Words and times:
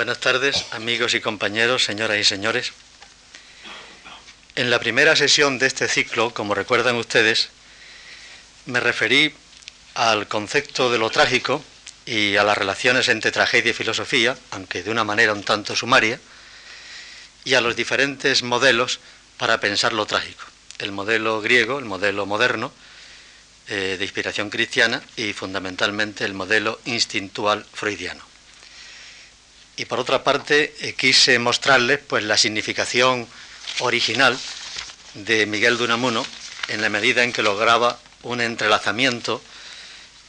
Buenas 0.00 0.20
tardes, 0.20 0.64
amigos 0.70 1.12
y 1.12 1.20
compañeros, 1.20 1.84
señoras 1.84 2.16
y 2.16 2.24
señores. 2.24 2.72
En 4.56 4.70
la 4.70 4.78
primera 4.78 5.14
sesión 5.14 5.58
de 5.58 5.66
este 5.66 5.88
ciclo, 5.88 6.32
como 6.32 6.54
recuerdan 6.54 6.96
ustedes, 6.96 7.50
me 8.64 8.80
referí 8.80 9.34
al 9.92 10.26
concepto 10.26 10.90
de 10.90 10.96
lo 10.96 11.10
trágico 11.10 11.62
y 12.06 12.36
a 12.36 12.44
las 12.44 12.56
relaciones 12.56 13.10
entre 13.10 13.30
tragedia 13.30 13.72
y 13.72 13.74
filosofía, 13.74 14.38
aunque 14.52 14.82
de 14.82 14.90
una 14.90 15.04
manera 15.04 15.34
un 15.34 15.44
tanto 15.44 15.76
sumaria, 15.76 16.18
y 17.44 17.52
a 17.52 17.60
los 17.60 17.76
diferentes 17.76 18.42
modelos 18.42 19.00
para 19.36 19.60
pensar 19.60 19.92
lo 19.92 20.06
trágico. 20.06 20.44
El 20.78 20.92
modelo 20.92 21.42
griego, 21.42 21.78
el 21.78 21.84
modelo 21.84 22.24
moderno, 22.24 22.72
eh, 23.68 23.96
de 23.98 24.04
inspiración 24.06 24.48
cristiana, 24.48 25.02
y 25.18 25.34
fundamentalmente 25.34 26.24
el 26.24 26.32
modelo 26.32 26.80
instintual 26.86 27.66
freudiano. 27.70 28.29
Y 29.80 29.86
por 29.86 29.98
otra 29.98 30.22
parte, 30.22 30.74
eh, 30.80 30.92
quise 30.92 31.38
mostrarles 31.38 32.00
pues, 32.00 32.22
la 32.22 32.36
significación 32.36 33.26
original 33.78 34.38
de 35.14 35.46
Miguel 35.46 35.78
de 35.78 35.84
Unamuno 35.84 36.26
en 36.68 36.82
la 36.82 36.90
medida 36.90 37.24
en 37.24 37.32
que 37.32 37.42
lograba 37.42 37.98
un 38.22 38.42
entrelazamiento 38.42 39.42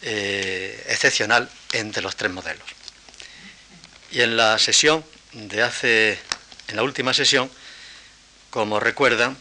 eh, 0.03 0.81
excepcional 0.87 1.49
entre 1.73 2.01
los 2.01 2.15
tres 2.15 2.31
modelos. 2.31 2.63
Y 4.11 4.21
en 4.21 4.37
la 4.37 4.57
sesión 4.57 5.03
de 5.33 5.63
hace, 5.63 6.17
en 6.69 6.77
la 6.77 6.83
última 6.83 7.13
sesión, 7.13 7.51
como 8.51 8.79
recuerdan, 8.79 9.37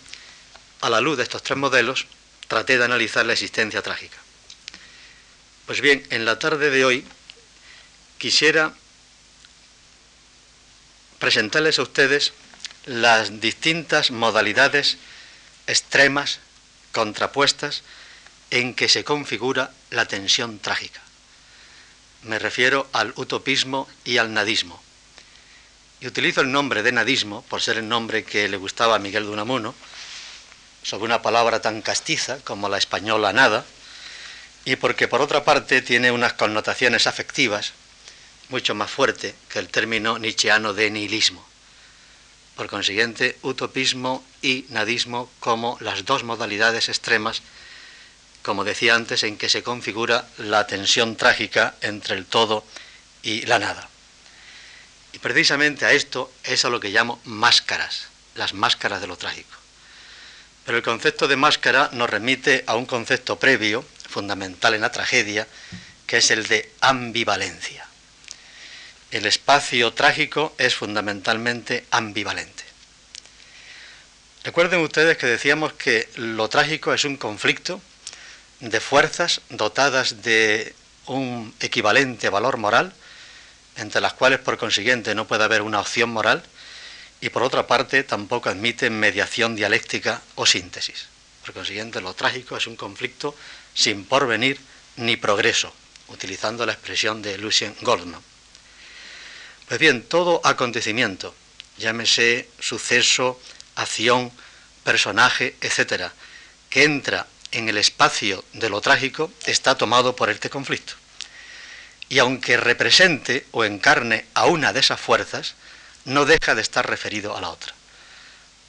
a 0.81 0.91
la 0.91 1.01
luz 1.01 1.19
de 1.19 1.23
estos 1.23 1.45
tres 1.45 1.57
modelos, 1.57 2.09
traté 2.49 2.79
de 2.79 2.85
analizar 2.85 3.25
la 3.25 3.35
existencia 3.35 3.81
trágica. 3.81 4.19
Pues 5.67 5.81
bien, 5.81 6.05
en 6.11 6.25
la 6.25 6.37
tarde 6.41 6.71
de 6.71 6.85
hoy 6.85 7.07
quisiera 8.19 8.75
presentarles 11.21 11.79
a 11.79 11.83
ustedes 11.83 12.33
las 12.87 13.41
distintas 13.41 14.11
modalidades 14.11 14.97
extremas, 15.69 16.41
contrapuestas, 16.91 17.83
en 18.51 18.75
que 18.75 18.89
se 18.89 19.05
configura 19.05 19.71
la 19.91 20.07
tensión 20.07 20.59
trágica. 20.59 21.01
Me 22.25 22.41
refiero 22.41 22.89
al 22.93 23.13
utopismo 23.15 23.89
y 24.05 24.17
al 24.17 24.35
nadismo. 24.35 24.83
Y 26.01 26.09
utilizo 26.09 26.41
el 26.41 26.51
nombre 26.51 26.83
de 26.83 26.91
nadismo 26.91 27.43
por 27.43 27.61
ser 27.61 27.77
el 27.77 27.89
nombre 27.89 28.25
que 28.25 28.49
le 28.49 28.57
gustaba 28.57 28.97
a 28.97 28.99
Miguel 28.99 29.25
de 29.25 29.31
Unamuno, 29.31 29.75
sobre 30.83 31.05
una 31.05 31.23
palabra 31.23 31.61
tan 31.61 31.83
castiza 31.83 32.39
como 32.41 32.71
la 32.71 32.79
española 32.79 33.33
nada, 33.35 33.65
y 34.65 34.77
porque 34.77 35.07
por 35.07 35.21
otra 35.21 35.45
parte 35.45 35.83
tiene 35.83 36.11
unas 36.11 36.33
connotaciones 36.33 37.07
afectivas 37.07 37.75
mucho 38.51 38.75
más 38.75 38.91
fuerte 38.91 39.35
que 39.49 39.59
el 39.59 39.69
término 39.69 40.19
nietzscheano 40.19 40.75
de 40.75 40.91
nihilismo. 40.91 41.47
Por 42.57 42.69
consiguiente, 42.69 43.39
utopismo 43.43 44.25
y 44.43 44.67
nadismo 44.69 45.31
como 45.41 45.79
las 45.81 46.05
dos 46.05 46.25
modalidades 46.25 46.89
extremas, 46.89 47.43
como 48.43 48.65
decía 48.65 48.95
antes, 48.95 49.23
en 49.23 49.39
que 49.39 49.49
se 49.49 49.63
configura 49.63 50.29
la 50.39 50.67
tensión 50.67 51.17
trágica 51.17 51.75
entre 51.81 52.17
el 52.17 52.27
todo 52.27 52.65
y 53.23 53.43
la 53.47 53.59
nada. 53.59 53.89
Y 55.13 55.19
precisamente 55.19 55.87
a 55.87 55.93
esto 55.93 56.31
es 56.45 56.65
a 56.65 56.71
lo 56.71 56.81
que 56.81 56.91
llamo 56.91 57.21
máscaras, 57.25 58.09
las 58.35 58.55
máscaras 58.55 59.01
de 59.01 59.07
lo 59.07 59.17
trágico. 59.17 59.57
Pero 60.65 60.77
el 60.77 60.85
concepto 60.85 61.29
de 61.29 61.37
máscara 61.37 61.91
nos 61.93 62.11
remite 62.11 62.65
a 62.67 62.77
un 62.77 62.87
concepto 62.87 63.39
previo, 63.39 63.85
fundamental 64.09 64.75
en 64.75 64.83
la 64.83 64.93
tragedia, 64.93 65.47
que 66.07 66.19
es 66.19 66.31
el 66.31 66.47
de 66.47 66.71
ambivalencia 66.81 67.90
el 69.11 69.27
espacio 69.27 69.93
trágico 69.93 70.55
es 70.59 70.75
fundamentalmente 70.75 71.85
ambivalente. 71.91 72.65
Recuerden 74.45 74.81
ustedes 74.81 75.19
que 75.19 75.27
decíamos 75.27 75.73
que 75.75 76.09
lo 76.17 76.49
trágico 76.49 76.95
es 76.95 77.05
un 77.05 77.17
conflicto 77.17 77.81
de 78.61 78.81
fuerzas 78.81 79.41
dotadas 79.51 80.23
de 80.23 80.75
un 81.07 81.55
equivalente 81.61 82.29
valor 82.31 82.57
moral, 82.57 82.95
entre 83.77 84.01
las 84.01 84.15
cuales 84.15 84.39
por 84.39 84.59
consiguiente 84.59 85.15
no 85.15 85.27
puede 85.27 85.45
haber 85.45 85.63
una 85.63 85.81
opción 85.81 86.11
moral, 86.11 86.43
y 87.21 87.29
por 87.29 87.43
otra 87.43 87.67
parte 87.67 88.03
tampoco 88.03 88.49
admite 88.49 88.89
mediación 88.89 89.57
dialéctica 89.57 90.23
o 90.37 90.47
síntesis. 90.47 91.07
Por 91.45 91.53
consiguiente, 91.53 92.01
lo 92.01 92.15
trágico 92.15 92.57
es 92.57 92.67
un 92.67 92.77
conflicto 92.77 93.35
sin 93.75 94.05
porvenir 94.05 94.59
ni 94.97 95.17
progreso, 95.17 95.75
utilizando 96.09 96.65
la 96.65 96.73
expresión 96.73 97.23
de 97.23 97.37
Lucien 97.39 97.75
Goldman. 97.83 98.23
Pues 99.71 99.79
bien, 99.79 100.03
todo 100.03 100.41
acontecimiento, 100.43 101.33
llámese 101.79 102.49
suceso, 102.59 103.41
acción, 103.77 104.33
personaje, 104.83 105.55
etcétera, 105.61 106.13
que 106.69 106.83
entra 106.83 107.29
en 107.53 107.69
el 107.69 107.79
espacio 107.79 108.45
de 108.53 108.69
lo 108.69 108.81
trágico, 108.81 109.31
está 109.47 109.77
tomado 109.77 110.17
por 110.17 110.29
este 110.29 110.51
conflicto. 110.51 110.95
Y 112.09 112.19
aunque 112.19 112.57
represente 112.57 113.47
o 113.53 113.65
encarne 113.65 114.25
a 114.35 114.47
una 114.47 114.73
de 114.73 114.81
esas 114.81 114.99
fuerzas, 114.99 115.55
no 116.05 116.25
deja 116.25 116.57
de 116.57 116.63
estar 116.63 116.91
referido 116.91 117.37
a 117.37 117.41
la 117.41 117.51
otra. 117.51 117.73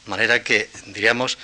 De 0.06 0.12
manera 0.12 0.44
que, 0.44 0.70
diríamos, 0.86 1.40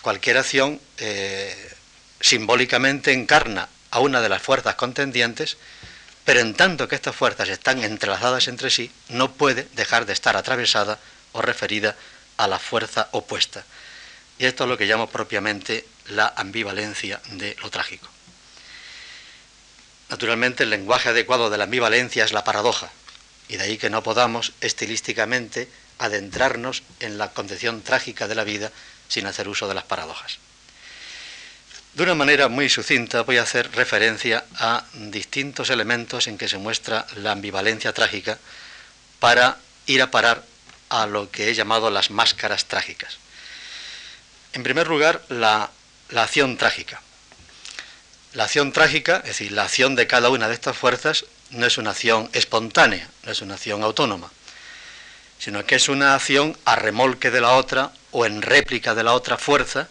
cualquier 0.00 0.38
acción 0.38 0.80
eh, 0.96 1.74
simbólicamente 2.18 3.12
encarna 3.12 3.68
a 3.90 4.00
una 4.00 4.22
de 4.22 4.30
las 4.30 4.40
fuerzas 4.40 4.76
contendientes, 4.76 5.58
pero 6.24 6.40
en 6.40 6.54
tanto 6.54 6.88
que 6.88 6.94
estas 6.94 7.16
fuerzas 7.16 7.48
están 7.48 7.82
entrelazadas 7.82 8.48
entre 8.48 8.70
sí, 8.70 8.92
no 9.08 9.32
puede 9.32 9.68
dejar 9.74 10.06
de 10.06 10.12
estar 10.12 10.36
atravesada 10.36 10.98
o 11.32 11.42
referida 11.42 11.96
a 12.36 12.46
la 12.46 12.58
fuerza 12.58 13.08
opuesta. 13.12 13.64
Y 14.38 14.46
esto 14.46 14.64
es 14.64 14.70
lo 14.70 14.78
que 14.78 14.86
llamo 14.86 15.08
propiamente 15.08 15.86
la 16.08 16.32
ambivalencia 16.36 17.20
de 17.32 17.56
lo 17.62 17.70
trágico. 17.70 18.08
Naturalmente 20.08 20.64
el 20.64 20.70
lenguaje 20.70 21.08
adecuado 21.08 21.50
de 21.50 21.58
la 21.58 21.64
ambivalencia 21.64 22.24
es 22.24 22.32
la 22.32 22.44
paradoja, 22.44 22.90
y 23.48 23.56
de 23.56 23.64
ahí 23.64 23.78
que 23.78 23.90
no 23.90 24.02
podamos 24.02 24.52
estilísticamente 24.60 25.68
adentrarnos 25.98 26.82
en 27.00 27.18
la 27.18 27.32
concepción 27.32 27.82
trágica 27.82 28.28
de 28.28 28.34
la 28.34 28.44
vida 28.44 28.70
sin 29.08 29.26
hacer 29.26 29.48
uso 29.48 29.68
de 29.68 29.74
las 29.74 29.84
paradojas. 29.84 30.38
De 31.94 32.04
una 32.04 32.14
manera 32.14 32.48
muy 32.48 32.70
sucinta 32.70 33.20
voy 33.22 33.36
a 33.36 33.42
hacer 33.42 33.70
referencia 33.72 34.44
a 34.56 34.84
distintos 34.94 35.68
elementos 35.68 36.26
en 36.26 36.38
que 36.38 36.48
se 36.48 36.56
muestra 36.56 37.06
la 37.16 37.32
ambivalencia 37.32 37.92
trágica 37.92 38.38
para 39.18 39.58
ir 39.84 40.00
a 40.00 40.10
parar 40.10 40.42
a 40.88 41.06
lo 41.06 41.30
que 41.30 41.50
he 41.50 41.54
llamado 41.54 41.90
las 41.90 42.10
máscaras 42.10 42.64
trágicas. 42.64 43.18
En 44.54 44.62
primer 44.62 44.86
lugar, 44.88 45.22
la, 45.28 45.70
acción 46.16 46.56
trágica. 46.56 47.02
La 48.32 48.44
acción 48.44 48.72
trágica, 48.72 49.18
es 49.18 49.24
decir, 49.24 49.52
la 49.52 49.64
acción 49.64 49.94
de 49.94 50.06
cada 50.06 50.30
una 50.30 50.48
de 50.48 50.54
estas 50.54 50.76
fuerzas, 50.76 51.26
no 51.50 51.66
es 51.66 51.76
una 51.76 51.90
acción 51.90 52.30
espontánea, 52.32 53.06
no 53.24 53.32
es 53.32 53.42
una 53.42 53.54
acción 53.54 53.82
autónoma, 53.82 54.30
sino 55.38 55.66
que 55.66 55.74
es 55.74 55.90
una 55.90 56.14
acción 56.14 56.56
a 56.64 56.76
remolque 56.76 57.30
de 57.30 57.42
la 57.42 57.52
otra 57.52 57.92
o 58.12 58.24
en 58.24 58.40
réplica 58.40 58.94
de 58.94 59.04
la 59.04 59.12
otra 59.12 59.36
fuerza, 59.36 59.88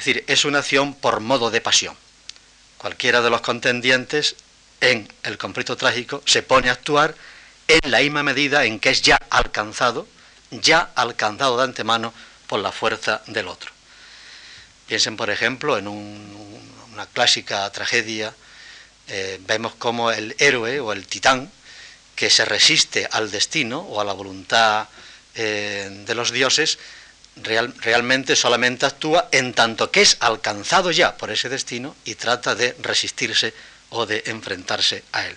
es 0.00 0.06
decir, 0.06 0.24
es 0.28 0.46
una 0.46 0.60
acción 0.60 0.94
por 0.94 1.20
modo 1.20 1.50
de 1.50 1.60
pasión. 1.60 1.94
Cualquiera 2.78 3.20
de 3.20 3.28
los 3.28 3.42
contendientes 3.42 4.34
en 4.80 5.06
el 5.24 5.36
conflicto 5.36 5.76
trágico 5.76 6.22
se 6.24 6.42
pone 6.42 6.70
a 6.70 6.72
actuar 6.72 7.14
en 7.68 7.90
la 7.90 7.98
misma 7.98 8.22
medida 8.22 8.64
en 8.64 8.80
que 8.80 8.88
es 8.88 9.02
ya 9.02 9.16
alcanzado, 9.28 10.08
ya 10.52 10.90
alcanzado 10.94 11.58
de 11.58 11.64
antemano 11.64 12.14
por 12.46 12.60
la 12.60 12.72
fuerza 12.72 13.20
del 13.26 13.48
otro. 13.48 13.72
Piensen, 14.86 15.18
por 15.18 15.28
ejemplo, 15.28 15.76
en 15.76 15.86
una 15.86 17.04
clásica 17.12 17.70
tragedia, 17.70 18.34
eh, 19.06 19.38
vemos 19.42 19.74
como 19.74 20.10
el 20.10 20.34
héroe 20.38 20.80
o 20.80 20.94
el 20.94 21.06
titán, 21.06 21.52
que 22.16 22.30
se 22.30 22.46
resiste 22.46 23.06
al 23.12 23.30
destino 23.30 23.80
o 23.80 24.00
a 24.00 24.04
la 24.06 24.14
voluntad 24.14 24.88
eh, 25.34 25.90
de 26.06 26.14
los 26.14 26.32
dioses, 26.32 26.78
realmente 27.42 28.36
solamente 28.36 28.86
actúa 28.86 29.28
en 29.32 29.54
tanto 29.54 29.90
que 29.90 30.02
es 30.02 30.16
alcanzado 30.20 30.90
ya 30.90 31.16
por 31.16 31.30
ese 31.30 31.48
destino 31.48 31.96
y 32.04 32.14
trata 32.14 32.54
de 32.54 32.76
resistirse 32.80 33.54
o 33.90 34.06
de 34.06 34.22
enfrentarse 34.26 35.02
a 35.12 35.26
él. 35.26 35.36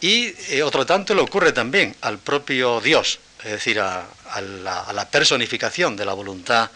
Y 0.00 0.34
eh, 0.48 0.62
otro 0.62 0.86
tanto 0.86 1.14
le 1.14 1.20
ocurre 1.20 1.52
también 1.52 1.94
al 2.00 2.18
propio 2.18 2.80
Dios, 2.80 3.18
es 3.44 3.52
decir, 3.52 3.80
a, 3.80 4.06
la, 4.40 5.08
personificación 5.10 5.96
de 5.96 6.04
la 6.04 6.14
voluntad, 6.14 6.70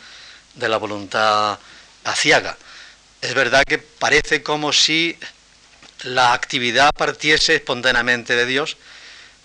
de 0.54 0.68
la 0.68 0.76
voluntad 0.76 1.58
aciaga. 2.04 2.56
Es 3.22 3.34
verdad 3.34 3.64
que 3.66 3.78
parece 3.78 4.42
como 4.42 4.72
si 4.72 5.18
la 6.02 6.34
actividad 6.34 6.90
partiese 6.94 7.54
espontáneamente 7.54 8.36
de 8.36 8.44
Dios, 8.44 8.76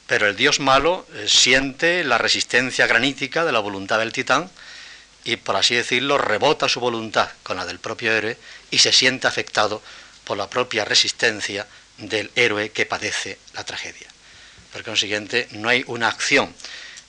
pero 0.10 0.28
el 0.28 0.36
dios 0.36 0.60
malo 0.60 1.06
eh, 1.14 1.28
siente 1.28 2.04
la 2.04 2.18
resistencia 2.18 2.88
granítica 2.88 3.46
de 3.46 3.52
la 3.52 3.60
voluntad 3.60 4.00
del 4.00 4.12
titán 4.12 4.50
y, 5.24 5.36
por 5.36 5.56
así 5.56 5.76
decirlo, 5.76 6.18
rebota 6.18 6.68
su 6.68 6.80
voluntad 6.80 7.30
con 7.44 7.58
la 7.58 7.66
del 7.68 7.78
propio 7.78 8.12
héroe 8.12 8.36
y 8.72 8.80
se 8.80 8.92
siente 8.92 9.28
afectado 9.28 9.84
por 10.24 10.36
la 10.36 10.50
propia 10.50 10.84
resistencia 10.84 11.68
del 12.00 12.32
héroe 12.34 12.72
que 12.72 12.88
padece 12.88 13.38
la 13.54 13.64
tragedia. 13.64 14.08
Por 14.74 14.84
consiguiente, 14.84 15.48
no 15.52 15.70
hay 15.70 15.84
una 15.86 16.08
acción 16.08 16.56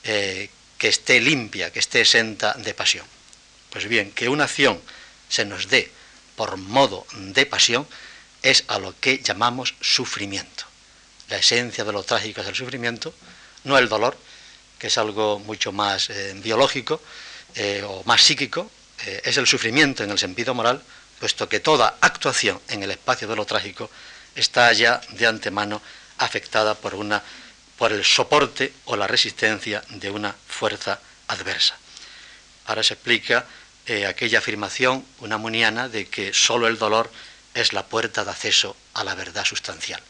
eh, 0.04 0.50
que 0.76 0.88
esté 0.88 1.22
limpia, 1.22 1.72
que 1.72 1.78
esté 1.78 2.02
exenta 2.02 2.52
de 2.52 2.74
pasión. 2.74 3.06
Pues 3.70 3.88
bien, 3.88 4.12
que 4.12 4.28
una 4.28 4.44
acción 4.44 4.78
se 5.26 5.46
nos 5.46 5.68
dé 5.68 5.90
por 6.36 6.58
modo 6.58 7.06
de 7.14 7.46
pasión 7.46 7.88
es 8.42 8.64
a 8.68 8.78
lo 8.78 8.94
que 9.00 9.20
llamamos 9.20 9.74
sufrimiento. 9.80 10.69
La 11.30 11.38
esencia 11.38 11.84
de 11.84 11.92
lo 11.92 12.02
trágico 12.02 12.40
es 12.40 12.48
el 12.48 12.54
sufrimiento, 12.54 13.14
no 13.64 13.78
el 13.78 13.88
dolor, 13.88 14.16
que 14.78 14.88
es 14.88 14.98
algo 14.98 15.38
mucho 15.38 15.72
más 15.72 16.10
eh, 16.10 16.34
biológico 16.36 17.00
eh, 17.54 17.82
o 17.86 18.02
más 18.04 18.22
psíquico, 18.22 18.70
es 19.24 19.38
el 19.38 19.46
sufrimiento 19.46 20.04
en 20.04 20.10
el 20.10 20.18
sentido 20.18 20.52
moral, 20.52 20.82
puesto 21.18 21.48
que 21.48 21.60
toda 21.60 21.96
actuación 22.02 22.60
en 22.68 22.82
el 22.82 22.90
espacio 22.90 23.26
de 23.26 23.34
lo 23.34 23.46
trágico 23.46 23.90
está 24.34 24.72
ya 24.72 25.00
de 25.10 25.26
antemano 25.26 25.80
afectada 26.18 26.74
por, 26.74 26.94
una, 26.94 27.22
por 27.78 27.92
el 27.92 28.04
soporte 28.04 28.72
o 28.86 28.96
la 28.96 29.06
resistencia 29.06 29.82
de 29.88 30.10
una 30.10 30.34
fuerza 30.48 31.00
adversa. 31.28 31.76
Ahora 32.66 32.82
se 32.82 32.94
explica 32.94 33.46
eh, 33.86 34.06
aquella 34.06 34.38
afirmación 34.38 35.04
unamuniana 35.20 35.88
de 35.88 36.06
que 36.06 36.32
sólo 36.32 36.68
el 36.68 36.78
dolor 36.78 37.10
es 37.54 37.72
la 37.72 37.86
puerta 37.86 38.24
de 38.24 38.30
acceso 38.30 38.76
a 38.94 39.04
la 39.04 39.14
verdad 39.14 39.44
sustancial. 39.44 40.00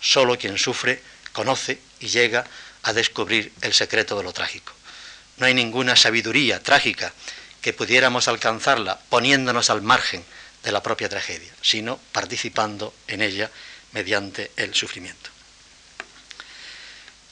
Solo 0.00 0.38
quien 0.38 0.58
sufre 0.58 1.02
conoce 1.32 1.78
y 2.00 2.08
llega 2.08 2.44
a 2.82 2.92
descubrir 2.92 3.52
el 3.60 3.74
secreto 3.74 4.16
de 4.16 4.24
lo 4.24 4.32
trágico. 4.32 4.72
No 5.38 5.46
hay 5.46 5.54
ninguna 5.54 5.96
sabiduría 5.96 6.62
trágica 6.62 7.12
que 7.60 7.72
pudiéramos 7.72 8.28
alcanzarla 8.28 9.00
poniéndonos 9.08 9.70
al 9.70 9.82
margen 9.82 10.24
de 10.62 10.72
la 10.72 10.82
propia 10.82 11.08
tragedia, 11.08 11.52
sino 11.62 11.98
participando 12.12 12.94
en 13.08 13.22
ella 13.22 13.50
mediante 13.92 14.50
el 14.56 14.74
sufrimiento. 14.74 15.30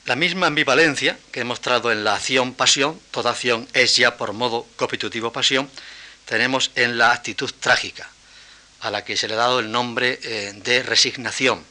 La 0.07 0.17
misma 0.17 0.49
ambivalencia 0.49 1.19
que 1.33 1.41
he 1.41 1.45
mostrado 1.45 1.91
en 1.91 2.05
la 2.05 2.15
acción-pasión, 2.15 3.01
toda 3.11 3.31
acción 3.31 3.67
es 3.73 3.97
ya 3.97 4.19
por 4.19 4.35
modo 4.35 4.67
constitutivo 4.77 5.33
pasión, 5.33 5.71
tenemos 6.27 6.73
en 6.75 6.99
la 6.99 7.13
actitud 7.13 7.51
trágica, 7.59 8.09
a 8.81 8.91
la 8.91 9.03
que 9.03 9.17
se 9.17 9.29
le 9.29 9.35
ha 9.35 9.39
dado 9.39 9.61
el 9.61 9.71
nombre 9.71 10.19
eh, 10.23 10.53
de 10.57 10.83
resignación. 10.83 11.65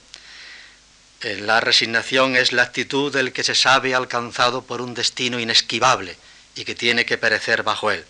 Eh, 1.23 1.37
la 1.39 1.61
resignación 1.61 2.35
es 2.35 2.51
la 2.51 2.63
actitud 2.63 3.11
del 3.11 3.31
que 3.31 3.45
se 3.45 3.55
sabe 3.55 3.95
alcanzado 3.95 4.63
por 4.63 4.81
un 4.81 4.93
destino 4.93 5.39
inesquivable 5.39 6.17
y 6.55 6.65
que 6.65 6.75
tiene 6.75 7.05
que 7.05 7.17
perecer 7.17 7.63
bajo 7.63 7.91
él. 7.91 8.03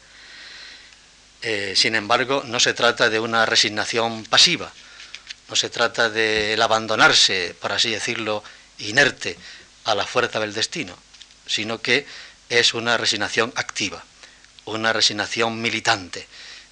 Eh, 1.43 1.73
sin 1.75 1.93
embargo, 1.93 2.41
no 2.45 2.59
se 2.59 2.73
trata 2.73 3.11
de 3.11 3.19
una 3.19 3.45
resignación 3.45 4.23
pasiva, 4.25 4.71
no 5.47 5.55
se 5.55 5.69
trata 5.69 6.09
de 6.09 6.57
abandonarse, 6.59 7.55
por 7.61 7.71
así 7.71 7.91
decirlo, 7.91 8.43
inerte 8.79 9.37
a 9.83 9.93
la 9.93 10.07
fuerza 10.07 10.39
del 10.39 10.53
destino, 10.53 10.97
sino 11.45 11.81
que 11.81 12.07
es 12.49 12.73
una 12.73 12.97
resignación 12.97 13.53
activa, 13.55 14.03
una 14.65 14.91
resignación 14.91 15.61
militante, 15.61 16.27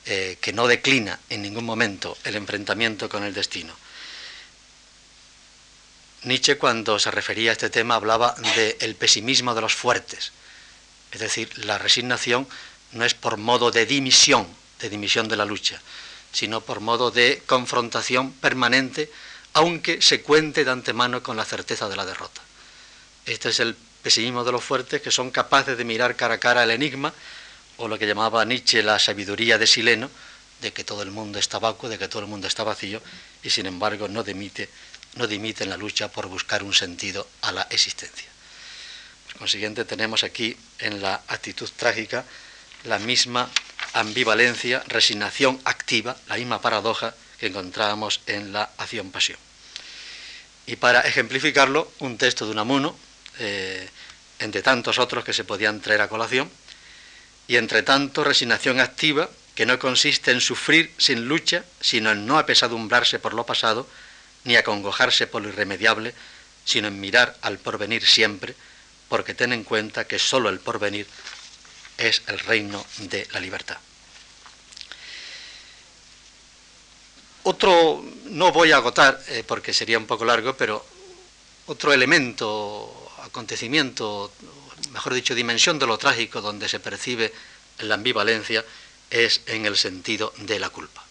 eh, 0.06 0.38
que 0.42 0.54
no 0.54 0.66
declina 0.66 1.20
en 1.30 1.44
ningún 1.44 1.66
momento 1.66 2.18
el 2.24 2.36
enfrentamiento 2.36 3.10
con 3.10 3.24
el 3.24 3.36
destino. 3.36 3.76
Nietzsche 6.24 6.58
cuando 6.58 7.00
se 7.00 7.10
refería 7.10 7.50
a 7.50 7.54
este 7.54 7.72
tema 7.72 7.96
hablaba 7.96 8.36
del 8.56 8.96
pesimismo 8.96 9.56
de 9.56 9.62
los 9.62 9.74
fuertes, 9.74 10.32
es 11.12 11.20
decir, 11.20 11.50
la 11.66 11.80
resignación 11.80 12.48
no 12.92 13.06
es 13.06 13.16
por 13.16 13.38
modo 13.38 13.72
de 13.72 13.86
dimisión, 13.88 14.48
de 14.80 14.90
dimisión 14.90 15.28
de 15.28 15.36
la 15.36 15.46
lucha, 15.46 15.82
sino 16.32 16.62
por 16.62 16.80
modo 16.80 17.10
de 17.10 17.42
confrontación 17.48 18.34
permanente, 18.34 19.12
aunque 19.54 20.02
se 20.02 20.22
cuente 20.22 20.64
de 20.64 20.72
antemano 20.72 21.24
con 21.24 21.38
la 21.38 21.46
certeza 21.46 21.90
de 21.90 21.96
la 21.96 22.06
derrota. 22.06 22.42
Este 23.26 23.50
es 23.50 23.60
el 23.60 23.76
pesimismo 24.04 24.44
de 24.44 24.52
los 24.52 24.64
fuertes 24.64 25.02
que 25.02 25.12
son 25.12 25.32
capaces 25.32 25.78
de 25.78 25.84
mirar 25.84 26.16
cara 26.16 26.36
a 26.36 26.40
cara 26.40 26.64
el 26.64 26.72
enigma, 26.72 27.14
o 27.78 27.88
lo 27.88 27.98
que 27.98 28.06
llamaba 28.06 28.46
Nietzsche 28.46 28.84
la 28.84 29.00
sabiduría 29.00 29.58
de 29.58 29.66
Sileno, 29.66 30.10
de 30.62 30.72
que 30.72 30.84
todo 30.84 31.02
el 31.02 31.10
mundo 31.10 31.40
está 31.40 31.58
vacuo, 31.58 31.90
de 31.90 31.98
que 31.98 32.08
todo 32.08 32.22
el 32.22 32.28
mundo 32.28 32.48
está 32.48 32.64
vacío, 32.64 33.02
y 33.42 33.50
sin 33.50 33.66
embargo 33.66 34.08
no 34.08 34.24
dimite, 34.24 34.70
no 35.16 35.28
dimite 35.28 35.64
en 35.64 35.70
la 35.70 35.78
lucha 35.78 36.12
por 36.12 36.28
buscar 36.28 36.64
un 36.64 36.74
sentido 36.74 37.28
a 37.42 37.52
la 37.52 37.64
existencia. 37.70 38.30
Por 39.28 39.38
consiguiente, 39.38 39.86
tenemos 39.86 40.24
aquí 40.24 40.56
en 40.80 41.02
la 41.02 41.22
actitud 41.28 41.70
trágica 41.76 42.26
la 42.84 43.00
misma 43.00 43.50
ambivalencia, 43.94 44.84
resignación 44.88 45.60
activa, 45.66 46.16
la 46.28 46.36
misma 46.36 46.62
paradoja 46.62 47.14
que 47.40 47.48
encontrábamos 47.48 48.22
en 48.28 48.54
la 48.54 48.70
acción-pasión. 48.78 49.38
Y 50.66 50.76
para 50.76 51.02
ejemplificarlo, 51.02 51.92
un 52.00 52.18
texto 52.18 52.46
de 52.46 52.52
Unamuno, 52.52 52.96
eh, 53.40 53.90
entre 54.40 54.62
tantos 54.62 55.00
otros 55.00 55.24
que 55.24 55.34
se 55.34 55.44
podían 55.44 55.82
traer 55.82 56.02
a 56.02 56.08
colación, 56.08 56.50
y 57.48 57.58
entre 57.58 57.84
tanto 57.84 58.24
resignación 58.24 58.80
activa, 58.80 59.30
que 59.56 59.66
no 59.66 59.80
consiste 59.80 60.32
en 60.32 60.40
sufrir 60.40 60.94
sin 60.98 61.28
lucha, 61.28 61.66
sino 61.82 62.12
en 62.12 62.26
no 62.26 62.38
apesadumbrarse 62.38 63.20
por 63.20 63.34
lo 63.34 63.46
pasado, 63.46 63.88
ni 64.44 64.56
acongojarse 64.56 65.28
por 65.28 65.42
lo 65.42 65.50
irremediable, 65.50 66.14
sino 66.66 66.88
en 66.88 67.00
mirar 67.00 67.38
al 67.42 67.58
porvenir 67.58 68.06
siempre, 68.06 68.56
porque 69.10 69.34
ten 69.34 69.54
en 69.54 69.64
cuenta 69.64 70.08
que 70.08 70.20
sólo 70.20 70.50
el 70.50 70.60
porvenir 70.60 71.08
es 71.98 72.22
el 72.28 72.40
reino 72.40 72.86
de 72.98 73.28
la 73.34 73.40
libertad. 73.40 73.78
Otro, 77.44 78.04
no 78.26 78.52
voy 78.52 78.72
a 78.72 78.78
agotar 78.78 79.20
eh, 79.28 79.44
porque 79.46 79.74
sería 79.74 79.98
un 79.98 80.06
poco 80.06 80.26
largo, 80.26 80.56
pero 80.56 80.86
otro 81.66 81.92
elemento, 81.92 83.12
acontecimiento, 83.24 84.32
mejor 84.92 85.14
dicho, 85.14 85.34
dimensión 85.34 85.80
de 85.80 85.88
lo 85.88 85.98
trágico 85.98 86.42
donde 86.42 86.70
se 86.70 86.80
percibe 86.80 87.34
la 87.80 87.96
ambivalencia 87.96 88.64
es 89.10 89.42
en 89.48 89.66
el 89.66 89.76
sentido 89.76 90.34
de 90.38 90.60
la 90.60 90.70
culpa. 90.70 91.04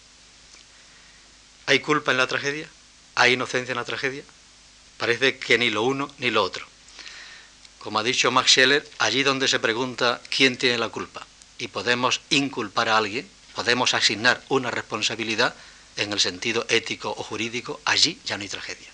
¿Hay 1.67 1.79
culpa 1.79 2.11
en 2.11 2.17
la 2.17 2.27
tragedia? 2.27 2.67
¿Hay 3.15 3.33
inocencia 3.33 3.71
en 3.71 3.77
la 3.77 3.85
tragedia? 3.85 4.23
Parece 4.97 5.37
que 5.37 5.57
ni 5.57 5.69
lo 5.69 5.83
uno 5.83 6.09
ni 6.19 6.31
lo 6.31 6.43
otro. 6.43 6.65
Como 7.79 7.99
ha 7.99 8.03
dicho 8.03 8.29
Max 8.31 8.51
Scheller, 8.51 8.87
allí 8.99 9.23
donde 9.23 9.47
se 9.47 9.59
pregunta 9.59 10.21
quién 10.29 10.57
tiene 10.57 10.77
la 10.77 10.89
culpa 10.89 11.25
y 11.57 11.67
podemos 11.67 12.21
inculpar 12.29 12.89
a 12.89 12.97
alguien, 12.97 13.27
podemos 13.55 13.93
asignar 13.93 14.41
una 14.49 14.71
responsabilidad 14.71 15.55
en 15.97 16.13
el 16.13 16.19
sentido 16.19 16.65
ético 16.69 17.09
o 17.09 17.23
jurídico, 17.23 17.81
allí 17.85 18.19
ya 18.25 18.37
no 18.37 18.43
hay 18.43 18.49
tragedia. 18.49 18.87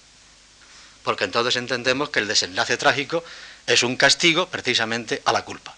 Porque 1.04 1.26
entonces 1.26 1.56
entendemos 1.58 2.10
que 2.10 2.20
el 2.20 2.28
desenlace 2.28 2.78
trágico 2.78 3.24
es 3.66 3.84
un 3.84 3.98
castigo 3.98 4.48
precisamente 4.48 5.22
a 5.26 5.34
la 5.34 5.46
culpa. 5.46 5.76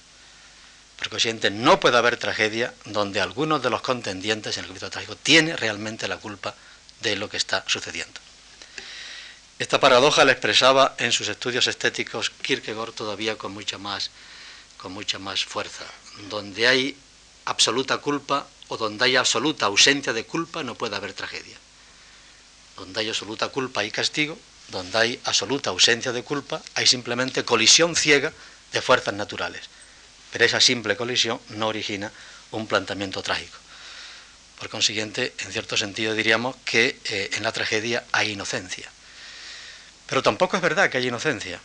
Porque 0.97 1.11
consiguiente 1.11 1.49
no 1.49 1.79
puede 1.79 1.97
haber 1.97 2.17
tragedia 2.17 2.73
donde 2.85 3.21
alguno 3.21 3.59
de 3.59 3.69
los 3.69 3.81
contendientes 3.81 4.57
en 4.57 4.65
el 4.65 4.67
conflicto 4.67 4.91
trágico 4.91 5.15
tiene 5.15 5.55
realmente 5.55 6.07
la 6.07 6.17
culpa 6.17 6.55
de 7.01 7.15
lo 7.15 7.29
que 7.29 7.37
está 7.37 7.63
sucediendo. 7.67 8.19
Esta 9.59 9.81
paradoja 9.81 10.23
la 10.23 10.31
expresaba 10.31 10.95
en 10.99 11.11
sus 11.11 11.27
estudios 11.27 11.67
estéticos 11.67 12.29
Kierkegaard 12.29 12.93
todavía 12.93 13.37
con 13.37 13.51
mucha 13.51 13.77
más, 13.77 14.09
con 14.77 14.93
mucha 14.93 15.19
más 15.19 15.43
fuerza. 15.43 15.83
Donde 16.29 16.65
hay 16.65 16.95
absoluta 17.43 17.97
culpa 17.97 18.47
o 18.69 18.77
donde 18.77 19.03
hay 19.03 19.17
absoluta 19.17 19.65
ausencia 19.65 20.13
de 20.13 20.23
culpa 20.23 20.63
no 20.63 20.75
puede 20.75 20.95
haber 20.95 21.11
tragedia. 21.11 21.57
Donde 22.77 23.01
hay 23.01 23.09
absoluta 23.09 23.49
culpa 23.49 23.81
hay 23.81 23.91
castigo, 23.91 24.39
donde 24.69 24.97
hay 24.97 25.19
absoluta 25.25 25.71
ausencia 25.71 26.13
de 26.13 26.23
culpa 26.23 26.61
hay 26.75 26.87
simplemente 26.87 27.43
colisión 27.43 27.97
ciega 27.97 28.31
de 28.71 28.81
fuerzas 28.81 29.13
naturales. 29.13 29.63
Pero 30.31 30.45
esa 30.45 30.61
simple 30.61 30.95
colisión 30.95 31.37
no 31.49 31.67
origina 31.67 32.13
un 32.51 32.65
planteamiento 32.65 33.21
trágico. 33.21 33.57
Por 34.57 34.69
consiguiente, 34.69 35.33
en 35.39 35.51
cierto 35.51 35.75
sentido 35.75 36.13
diríamos 36.13 36.55
que 36.63 36.97
eh, 37.03 37.31
en 37.33 37.43
la 37.43 37.51
tragedia 37.51 38.05
hay 38.13 38.31
inocencia. 38.31 38.89
Pero 40.09 40.23
tampoco 40.23 40.57
es 40.57 40.63
verdad 40.63 40.89
que 40.89 40.97
haya 40.97 41.07
inocencia, 41.07 41.61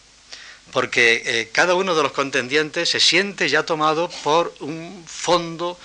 porque 0.71 1.23
eh, 1.25 1.49
cada 1.51 1.75
uno 1.75 1.95
de 1.95 2.03
los 2.03 2.13
contendientes 2.13 2.91
se 2.91 3.01
siente 3.01 3.49
ya 3.49 3.65
tomado 3.65 4.11
por 4.23 4.55
un 4.61 5.03
fondo, 5.07 5.79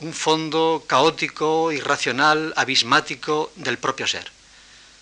un 0.00 0.12
fondo 0.12 0.84
caótico, 0.88 1.70
irracional, 1.70 2.52
abismático 2.56 3.52
del 3.54 3.78
propio 3.78 4.08
ser. 4.08 4.28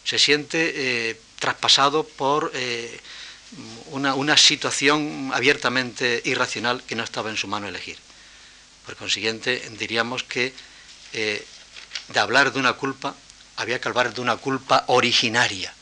Se 0.05 0.19
siente 0.19 0.73
eh, 1.11 1.21
traspasado 1.39 2.05
por 2.05 2.53
eh, 2.55 3.01
una, 3.91 4.15
una, 4.15 4.37
situación 4.37 5.31
abiertamente 5.33 6.21
irracional 6.27 6.83
que 6.83 6.95
no 6.95 7.05
estaba 7.05 7.31
en 7.31 7.39
su 7.39 7.49
mano 7.49 7.69
elegir. 7.69 7.97
Por 8.85 8.97
consiguiente, 8.97 9.63
diríamos 9.79 10.25
que 10.25 10.53
de 11.13 12.21
hablar 12.21 12.53
de 12.53 12.59
una 12.59 12.75
culpa 12.75 13.15
había 13.57 13.81
que 13.81 13.89
hablar 13.89 14.13
de 14.13 14.21
una 14.21 14.37
culpa 14.37 14.85
originaria 14.89 15.73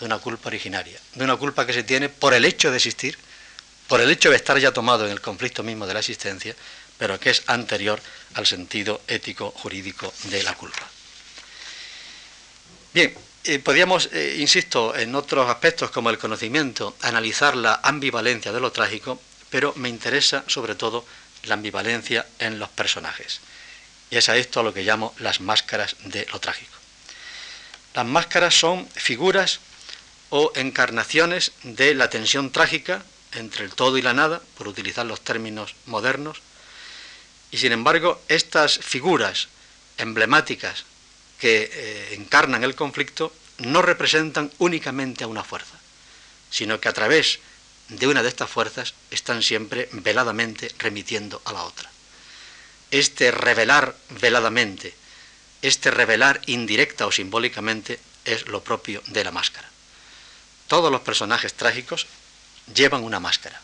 de 0.00 0.06
una 0.06 0.18
culpa 0.18 0.48
originaria, 0.48 0.98
de 1.14 1.24
una 1.24 1.36
culpa 1.36 1.66
que 1.66 1.72
se 1.72 1.84
tiene 1.84 2.08
por 2.08 2.34
el 2.34 2.44
hecho 2.44 2.70
de 2.70 2.78
existir, 2.78 3.16
por 3.86 4.00
el 4.00 4.10
hecho 4.10 4.30
de 4.30 4.36
estar 4.36 4.58
ya 4.58 4.72
tomado 4.72 5.04
en 5.04 5.12
el 5.12 5.20
conflicto 5.20 5.62
mismo 5.62 5.86
de 5.86 5.94
la 5.94 6.00
existencia, 6.00 6.56
pero 6.98 7.20
que 7.20 7.30
es 7.30 7.42
anterior 7.46 8.00
al 8.34 8.46
sentido 8.46 9.02
ético 9.06 9.50
jurídico 9.50 10.12
de 10.24 10.42
la 10.42 10.54
culpa. 10.54 10.86
Bien, 12.92 13.14
eh, 13.44 13.58
podríamos, 13.58 14.08
eh, 14.12 14.36
insisto, 14.38 14.96
en 14.96 15.14
otros 15.14 15.48
aspectos 15.48 15.90
como 15.90 16.10
el 16.10 16.18
conocimiento, 16.18 16.96
analizar 17.02 17.56
la 17.56 17.80
ambivalencia 17.82 18.52
de 18.52 18.60
lo 18.60 18.72
trágico, 18.72 19.20
pero 19.48 19.72
me 19.76 19.88
interesa 19.88 20.44
sobre 20.46 20.74
todo 20.74 21.04
la 21.44 21.54
ambivalencia 21.54 22.26
en 22.38 22.58
los 22.58 22.68
personajes. 22.68 23.40
Y 24.10 24.16
es 24.16 24.28
a 24.28 24.36
esto 24.36 24.60
a 24.60 24.62
lo 24.62 24.74
que 24.74 24.82
llamo 24.82 25.14
las 25.18 25.40
máscaras 25.40 25.96
de 26.04 26.26
lo 26.32 26.40
trágico. 26.40 26.76
Las 27.94 28.06
máscaras 28.06 28.54
son 28.54 28.88
figuras 28.94 29.60
o 30.30 30.52
encarnaciones 30.54 31.52
de 31.62 31.94
la 31.94 32.08
tensión 32.08 32.50
trágica 32.50 33.04
entre 33.32 33.64
el 33.64 33.74
todo 33.74 33.98
y 33.98 34.02
la 34.02 34.14
nada, 34.14 34.42
por 34.56 34.68
utilizar 34.68 35.06
los 35.06 35.20
términos 35.20 35.74
modernos, 35.86 36.40
y 37.50 37.58
sin 37.58 37.72
embargo 37.72 38.20
estas 38.28 38.78
figuras 38.78 39.48
emblemáticas 39.98 40.84
que 41.38 41.70
eh, 41.72 42.14
encarnan 42.14 42.64
el 42.64 42.74
conflicto 42.74 43.32
no 43.58 43.82
representan 43.82 44.50
únicamente 44.58 45.24
a 45.24 45.26
una 45.26 45.44
fuerza, 45.44 45.78
sino 46.50 46.80
que 46.80 46.88
a 46.88 46.92
través 46.92 47.40
de 47.88 48.06
una 48.06 48.22
de 48.22 48.28
estas 48.28 48.50
fuerzas 48.50 48.94
están 49.10 49.42
siempre 49.42 49.88
veladamente 49.92 50.72
remitiendo 50.78 51.42
a 51.44 51.52
la 51.52 51.64
otra. 51.64 51.90
Este 52.90 53.30
revelar 53.30 53.96
veladamente, 54.20 54.94
este 55.62 55.90
revelar 55.90 56.40
indirecta 56.46 57.06
o 57.06 57.12
simbólicamente 57.12 58.00
es 58.24 58.46
lo 58.48 58.62
propio 58.62 59.02
de 59.06 59.24
la 59.24 59.32
máscara. 59.32 59.68
Todos 60.70 60.92
los 60.92 61.00
personajes 61.00 61.54
trágicos 61.54 62.06
llevan 62.72 63.02
una 63.02 63.18
máscara. 63.18 63.60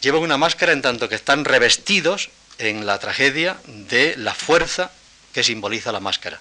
Llevan 0.00 0.22
una 0.22 0.38
máscara 0.38 0.72
en 0.72 0.80
tanto 0.80 1.06
que 1.06 1.14
están 1.14 1.44
revestidos 1.44 2.30
en 2.56 2.86
la 2.86 2.98
tragedia 2.98 3.58
de 3.66 4.16
la 4.16 4.32
fuerza 4.32 4.90
que 5.34 5.44
simboliza 5.44 5.92
la 5.92 6.00
máscara. 6.00 6.40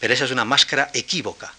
Pero 0.00 0.14
esa 0.14 0.24
es 0.24 0.30
una 0.30 0.46
máscara 0.46 0.90
equívoca, 0.94 1.52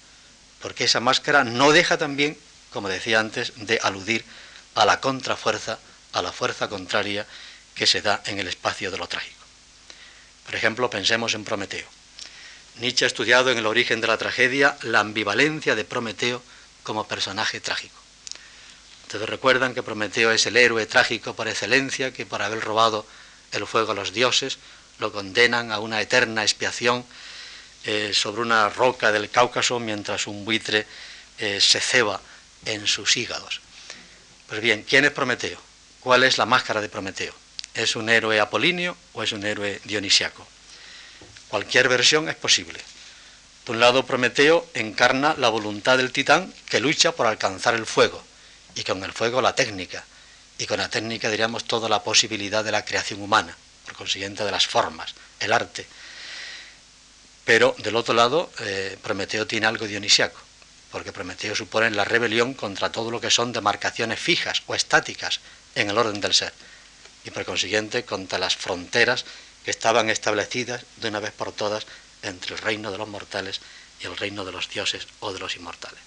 porque 0.63 0.85
esa 0.85 0.99
máscara 0.99 1.43
no 1.43 1.71
deja 1.71 1.99
también, 1.99 2.35
como 2.73 2.89
decía 2.89 3.19
antes, 3.19 3.53
de 3.55 3.79
aludir 3.83 4.25
a 4.73 4.85
la 4.85 4.99
contrafuerza, 4.99 5.77
a 6.13 6.23
la 6.23 6.31
fuerza 6.31 6.69
contraria 6.69 7.27
que 7.75 7.85
se 7.85 8.01
da 8.01 8.23
en 8.25 8.39
el 8.39 8.47
espacio 8.47 8.89
de 8.89 8.97
lo 8.97 9.05
trágico. 9.05 9.45
Por 10.43 10.55
ejemplo, 10.55 10.89
pensemos 10.89 11.35
en 11.35 11.43
Prometeo. 11.43 11.85
Nietzsche 12.77 13.05
ha 13.05 13.07
estudiado 13.07 13.51
en 13.51 13.59
el 13.59 13.67
origen 13.67 14.01
de 14.01 14.07
la 14.07 14.17
tragedia 14.17 14.75
la 14.81 15.01
ambivalencia 15.01 15.75
de 15.75 15.85
Prometeo 15.85 16.41
como 16.87 17.05
personaje 17.05 17.59
trágico. 17.59 17.99
Ustedes 19.03 19.27
recuerdan 19.27 19.73
que 19.73 19.83
Prometeo 19.83 20.31
es 20.31 20.45
el 20.45 20.55
héroe 20.55 20.85
trágico 20.85 21.35
por 21.35 21.49
excelencia, 21.49 22.13
que 22.13 22.25
por 22.25 22.41
haber 22.41 22.61
robado 22.61 23.05
el 23.51 23.67
fuego 23.67 23.91
a 23.91 23.95
los 23.95 24.13
dioses 24.13 24.57
lo 24.97 25.11
condenan 25.11 25.73
a 25.73 25.79
una 25.79 25.99
eterna 25.99 26.43
expiación 26.43 27.03
eh, 27.83 28.11
sobre 28.13 28.41
una 28.41 28.69
roca 28.69 29.11
del 29.11 29.29
Cáucaso 29.29 29.81
mientras 29.81 30.27
un 30.27 30.45
buitre 30.45 30.87
eh, 31.39 31.59
se 31.59 31.81
ceba 31.81 32.21
en 32.63 32.87
sus 32.87 33.17
hígados. 33.17 33.59
Pues 34.47 34.61
bien, 34.61 34.85
¿quién 34.87 35.03
es 35.03 35.11
Prometeo? 35.11 35.59
¿Cuál 35.99 36.23
es 36.23 36.37
la 36.37 36.45
máscara 36.45 36.79
de 36.79 36.87
Prometeo? 36.87 37.33
¿Es 37.73 37.97
un 37.97 38.07
héroe 38.07 38.39
apolíneo 38.39 38.95
o 39.11 39.23
es 39.23 39.33
un 39.33 39.45
héroe 39.45 39.81
dionisiaco? 39.83 40.47
Cualquier 41.49 41.89
versión 41.89 42.29
es 42.29 42.35
posible. 42.35 42.79
Por 43.67 43.75
un 43.75 43.81
lado, 43.81 44.05
Prometeo 44.05 44.65
encarna 44.75 45.35
la 45.37 45.49
voluntad 45.49 45.97
del 45.97 46.13
titán 46.13 46.53
que 46.69 46.79
lucha 46.79 47.11
por 47.11 47.27
alcanzar 47.27 47.75
el 47.75 47.85
fuego, 47.85 48.23
y 48.75 48.85
con 48.85 49.03
el 49.03 49.11
fuego 49.11 49.41
la 49.41 49.55
técnica, 49.55 50.05
y 50.57 50.65
con 50.65 50.77
la 50.77 50.87
técnica 50.87 51.29
diríamos 51.29 51.65
toda 51.65 51.89
la 51.89 52.01
posibilidad 52.01 52.63
de 52.63 52.71
la 52.71 52.85
creación 52.85 53.21
humana, 53.21 53.57
por 53.83 53.95
consiguiente 53.95 54.45
de 54.45 54.51
las 54.51 54.67
formas, 54.67 55.13
el 55.41 55.51
arte, 55.51 55.85
pero 57.43 57.75
del 57.79 57.97
otro 57.97 58.13
lado, 58.13 58.49
eh, 58.59 58.97
Prometeo 59.03 59.45
tiene 59.45 59.65
algo 59.67 59.85
dionisiaco, 59.85 60.39
porque 60.89 61.11
Prometeo 61.11 61.53
supone 61.53 61.91
la 61.91 62.05
rebelión 62.05 62.53
contra 62.53 62.93
todo 62.93 63.11
lo 63.11 63.19
que 63.19 63.31
son 63.31 63.51
demarcaciones 63.51 64.17
fijas 64.17 64.63
o 64.67 64.75
estáticas 64.75 65.41
en 65.75 65.89
el 65.89 65.97
orden 65.97 66.21
del 66.21 66.33
ser, 66.33 66.53
y 67.25 67.31
por 67.31 67.43
consiguiente 67.43 68.05
contra 68.05 68.39
las 68.39 68.55
fronteras 68.55 69.25
que 69.65 69.71
estaban 69.71 70.09
establecidas 70.09 70.85
de 71.01 71.09
una 71.09 71.19
vez 71.19 71.33
por 71.33 71.51
todas 71.51 71.85
entre 72.29 72.55
el 72.55 72.61
reino 72.61 72.91
de 72.91 72.97
los 72.97 73.07
mortales 73.07 73.61
y 73.99 74.05
el 74.05 74.17
reino 74.17 74.45
de 74.45 74.51
los 74.51 74.69
dioses 74.69 75.07
o 75.19 75.33
de 75.33 75.39
los 75.39 75.55
inmortales. 75.55 75.99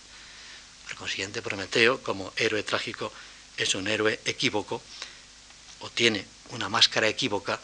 Por 0.87 0.97
consiguiente, 0.97 1.43
Prometeo, 1.43 2.03
como 2.03 2.33
héroe 2.37 2.63
trágico, 2.63 3.13
es 3.57 3.75
un 3.75 3.89
héroe 3.89 4.21
equívoco, 4.25 4.83
o 5.81 5.91
tiene 5.91 6.25
una 6.51 6.69
máscara 6.69 7.09
equívoca 7.09 7.61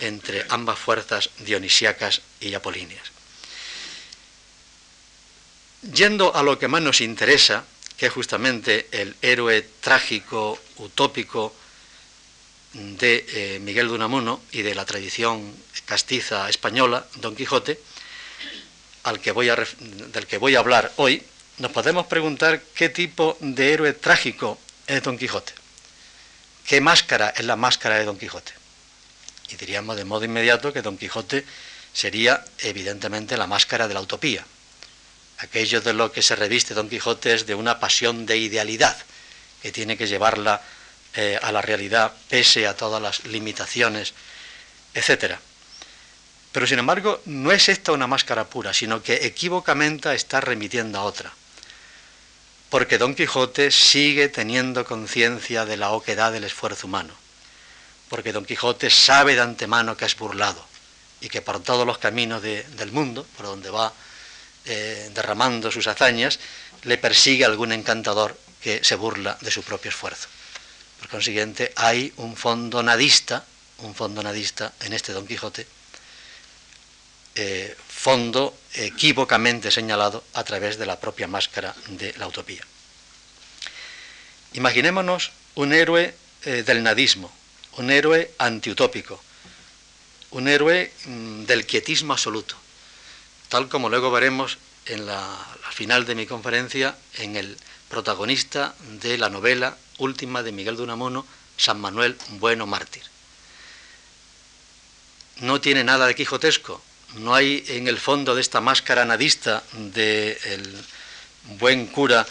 entre 0.00 0.46
ambas 0.48 0.78
fuerzas 0.78 1.30
dionisíacas 1.38 2.20
y 2.40 2.54
apolíneas. 2.54 3.10
Yendo 5.82 6.34
a 6.34 6.42
lo 6.42 6.58
que 6.58 6.68
más 6.68 6.82
nos 6.82 7.00
interesa, 7.00 7.64
que 7.96 8.06
es 8.06 8.12
justamente 8.12 8.88
el 8.92 9.16
héroe 9.22 9.62
trágico, 9.80 10.58
utópico 10.76 11.54
de 12.72 13.26
eh, 13.28 13.58
Miguel 13.60 13.88
de 13.88 13.94
Unamuno 13.94 14.42
y 14.52 14.62
de 14.62 14.74
la 14.74 14.84
tradición 14.84 15.54
castiza 15.84 16.48
española, 16.48 17.06
Don 17.16 17.34
Quijote, 17.34 17.80
al 19.08 19.20
que 19.20 19.32
voy 19.32 19.48
del 19.48 20.26
que 20.26 20.38
voy 20.38 20.54
a 20.54 20.60
hablar 20.60 20.92
hoy, 20.96 21.22
nos 21.58 21.72
podemos 21.72 22.06
preguntar 22.06 22.60
qué 22.74 22.88
tipo 22.88 23.36
de 23.40 23.72
héroe 23.72 23.92
trágico 23.94 24.58
es 24.86 25.02
Don 25.02 25.18
Quijote. 25.18 25.52
¿Qué 26.66 26.80
máscara 26.80 27.30
es 27.36 27.44
la 27.44 27.56
máscara 27.56 27.98
de 27.98 28.04
Don 28.04 28.18
Quijote? 28.18 28.52
Y 29.48 29.56
diríamos 29.56 29.96
de 29.96 30.04
modo 30.04 30.24
inmediato 30.24 30.72
que 30.72 30.82
Don 30.82 30.98
Quijote 30.98 31.44
sería 31.92 32.44
evidentemente 32.58 33.36
la 33.36 33.46
máscara 33.46 33.88
de 33.88 33.94
la 33.94 34.00
utopía, 34.00 34.44
aquello 35.38 35.80
de 35.80 35.94
lo 35.94 36.12
que 36.12 36.22
se 36.22 36.36
reviste 36.36 36.74
Don 36.74 36.88
Quijote 36.88 37.34
es 37.34 37.46
de 37.46 37.54
una 37.54 37.80
pasión 37.80 38.26
de 38.26 38.36
idealidad, 38.36 38.96
que 39.62 39.72
tiene 39.72 39.96
que 39.96 40.06
llevarla 40.06 40.60
eh, 41.14 41.38
a 41.40 41.50
la 41.50 41.62
realidad 41.62 42.12
pese 42.28 42.66
a 42.66 42.76
todas 42.76 43.00
las 43.00 43.24
limitaciones, 43.24 44.12
etc. 44.94 45.36
Pero 46.52 46.66
sin 46.66 46.78
embargo, 46.78 47.20
no 47.26 47.52
es 47.52 47.68
esta 47.68 47.92
una 47.92 48.06
máscara 48.06 48.44
pura, 48.44 48.72
sino 48.72 49.02
que 49.02 49.26
equívocamente 49.26 50.12
está 50.14 50.40
remitiendo 50.40 50.98
a 50.98 51.04
otra. 51.04 51.32
Porque 52.70 52.98
Don 52.98 53.14
Quijote 53.14 53.70
sigue 53.70 54.28
teniendo 54.28 54.84
conciencia 54.84 55.64
de 55.64 55.76
la 55.76 55.90
oquedad 55.90 56.32
del 56.32 56.44
esfuerzo 56.44 56.86
humano. 56.86 57.14
Porque 58.08 58.32
Don 58.32 58.44
Quijote 58.44 58.90
sabe 58.90 59.34
de 59.34 59.42
antemano 59.42 59.96
que 59.96 60.06
es 60.06 60.16
burlado 60.16 60.64
y 61.20 61.28
que 61.28 61.42
por 61.42 61.62
todos 61.62 61.86
los 61.86 61.98
caminos 61.98 62.42
del 62.42 62.92
mundo, 62.92 63.26
por 63.36 63.46
donde 63.46 63.70
va 63.70 63.92
eh, 64.64 65.10
derramando 65.14 65.70
sus 65.70 65.86
hazañas, 65.86 66.38
le 66.84 66.98
persigue 66.98 67.44
algún 67.44 67.72
encantador 67.72 68.36
que 68.60 68.82
se 68.84 68.94
burla 68.94 69.36
de 69.40 69.50
su 69.50 69.62
propio 69.62 69.90
esfuerzo. 69.90 70.28
Por 70.98 71.08
consiguiente, 71.08 71.72
hay 71.76 72.12
un 72.16 72.36
fondo 72.36 72.82
nadista, 72.82 73.44
un 73.78 73.94
fondo 73.94 74.22
nadista 74.22 74.72
en 74.80 74.92
este 74.92 75.12
Don 75.12 75.26
Quijote, 75.26 75.66
eh, 77.38 77.76
fondo 77.86 78.52
equívocamente 78.74 79.70
señalado 79.70 80.24
a 80.34 80.42
través 80.42 80.76
de 80.76 80.86
la 80.86 80.98
propia 80.98 81.28
máscara 81.28 81.74
de 81.86 82.12
la 82.18 82.26
utopía. 82.26 82.62
Imaginémonos 84.54 85.30
un 85.54 85.72
héroe 85.72 86.14
eh, 86.44 86.64
del 86.66 86.82
nadismo, 86.82 87.30
un 87.76 87.90
héroe 87.90 88.34
antiutópico, 88.38 89.22
un 90.30 90.48
héroe 90.48 90.92
mm, 91.06 91.44
del 91.44 91.64
quietismo 91.64 92.12
absoluto, 92.12 92.56
tal 93.48 93.68
como 93.68 93.88
luego 93.88 94.10
veremos 94.10 94.58
en 94.86 95.06
la, 95.06 95.38
final 95.70 96.06
de 96.06 96.16
mi 96.16 96.26
conferencia 96.26 96.96
en 97.18 97.36
el 97.36 97.56
protagonista 97.88 98.74
de 99.00 99.16
la 99.16 99.30
novela 99.30 99.76
última 99.98 100.42
de 100.42 100.50
Miguel 100.50 100.76
de 100.76 100.82
Unamuno, 100.82 101.24
San 101.56 101.80
Manuel 101.80 102.16
Bueno 102.40 102.66
Mártir. 102.66 103.04
No 105.40 105.60
tiene 105.60 105.84
nada 105.84 106.08
de 106.08 106.16
quijotesco, 106.16 106.82
no 107.14 107.34
hay 107.34 107.64
en 107.68 107.88
el 107.88 107.98
fondo 107.98 108.34
de 108.34 108.40
esta 108.40 108.60
máscara 108.60 109.04
nadista 109.04 109.62
del 109.72 110.84
buen 111.58 111.86
cura 111.86 112.26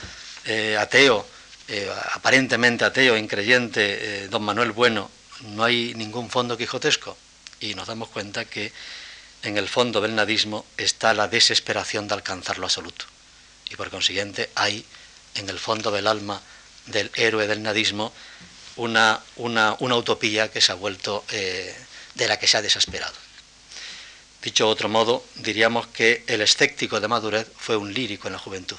eh, 0.46 0.78
ateo, 0.78 1.26
eh, 1.68 1.92
aparentemente 2.14 2.86
ateo, 2.86 3.18
increyente, 3.18 4.24
eh, 4.24 4.28
don 4.28 4.44
Manuel 4.44 4.72
Bueno, 4.72 5.10
no 5.42 5.64
hay 5.64 5.94
ningún 5.96 6.30
fondo 6.30 6.58
quijotesco. 6.58 7.18
Y 7.60 7.74
nos 7.74 7.88
damos 7.88 8.10
cuenta 8.10 8.46
que 8.46 8.72
en 9.42 9.58
el 9.58 9.68
fondo 9.68 10.00
del 10.00 10.16
nadismo 10.16 10.66
está 10.78 11.14
la 11.14 11.28
desesperación 11.28 12.08
de 12.08 12.14
alcanzar 12.14 12.60
lo 12.60 12.66
absoluto. 12.66 13.06
Y 13.70 13.76
por 13.76 13.90
consiguiente 13.90 14.50
hay 14.56 14.86
en 15.36 15.50
el 15.50 15.60
fondo 15.60 15.92
del 15.92 16.08
alma 16.08 16.42
del 16.86 17.12
héroe 17.16 17.48
del 17.48 17.64
nadismo 17.64 18.14
una, 18.78 19.20
una, 19.36 19.76
utopía 19.80 20.50
que 20.50 20.62
se 20.62 20.72
ha 20.72 20.76
vuelto, 20.76 21.26
de 21.28 22.28
la 22.28 22.38
que 22.38 22.48
se 22.48 22.58
ha 22.58 22.62
desesperado. 22.62 23.27
Dicho 24.48 24.68
de 24.68 24.72
otro 24.72 24.88
modo, 24.88 25.26
diríamos 25.36 25.88
que 25.88 26.24
el 26.26 26.40
escéptico 26.40 27.02
de 27.02 27.10
madurez 27.10 27.52
fue 27.58 27.76
un 27.76 27.94
lírico 27.94 28.30
en 28.30 28.32
la 28.32 28.40
juventud. 28.40 28.78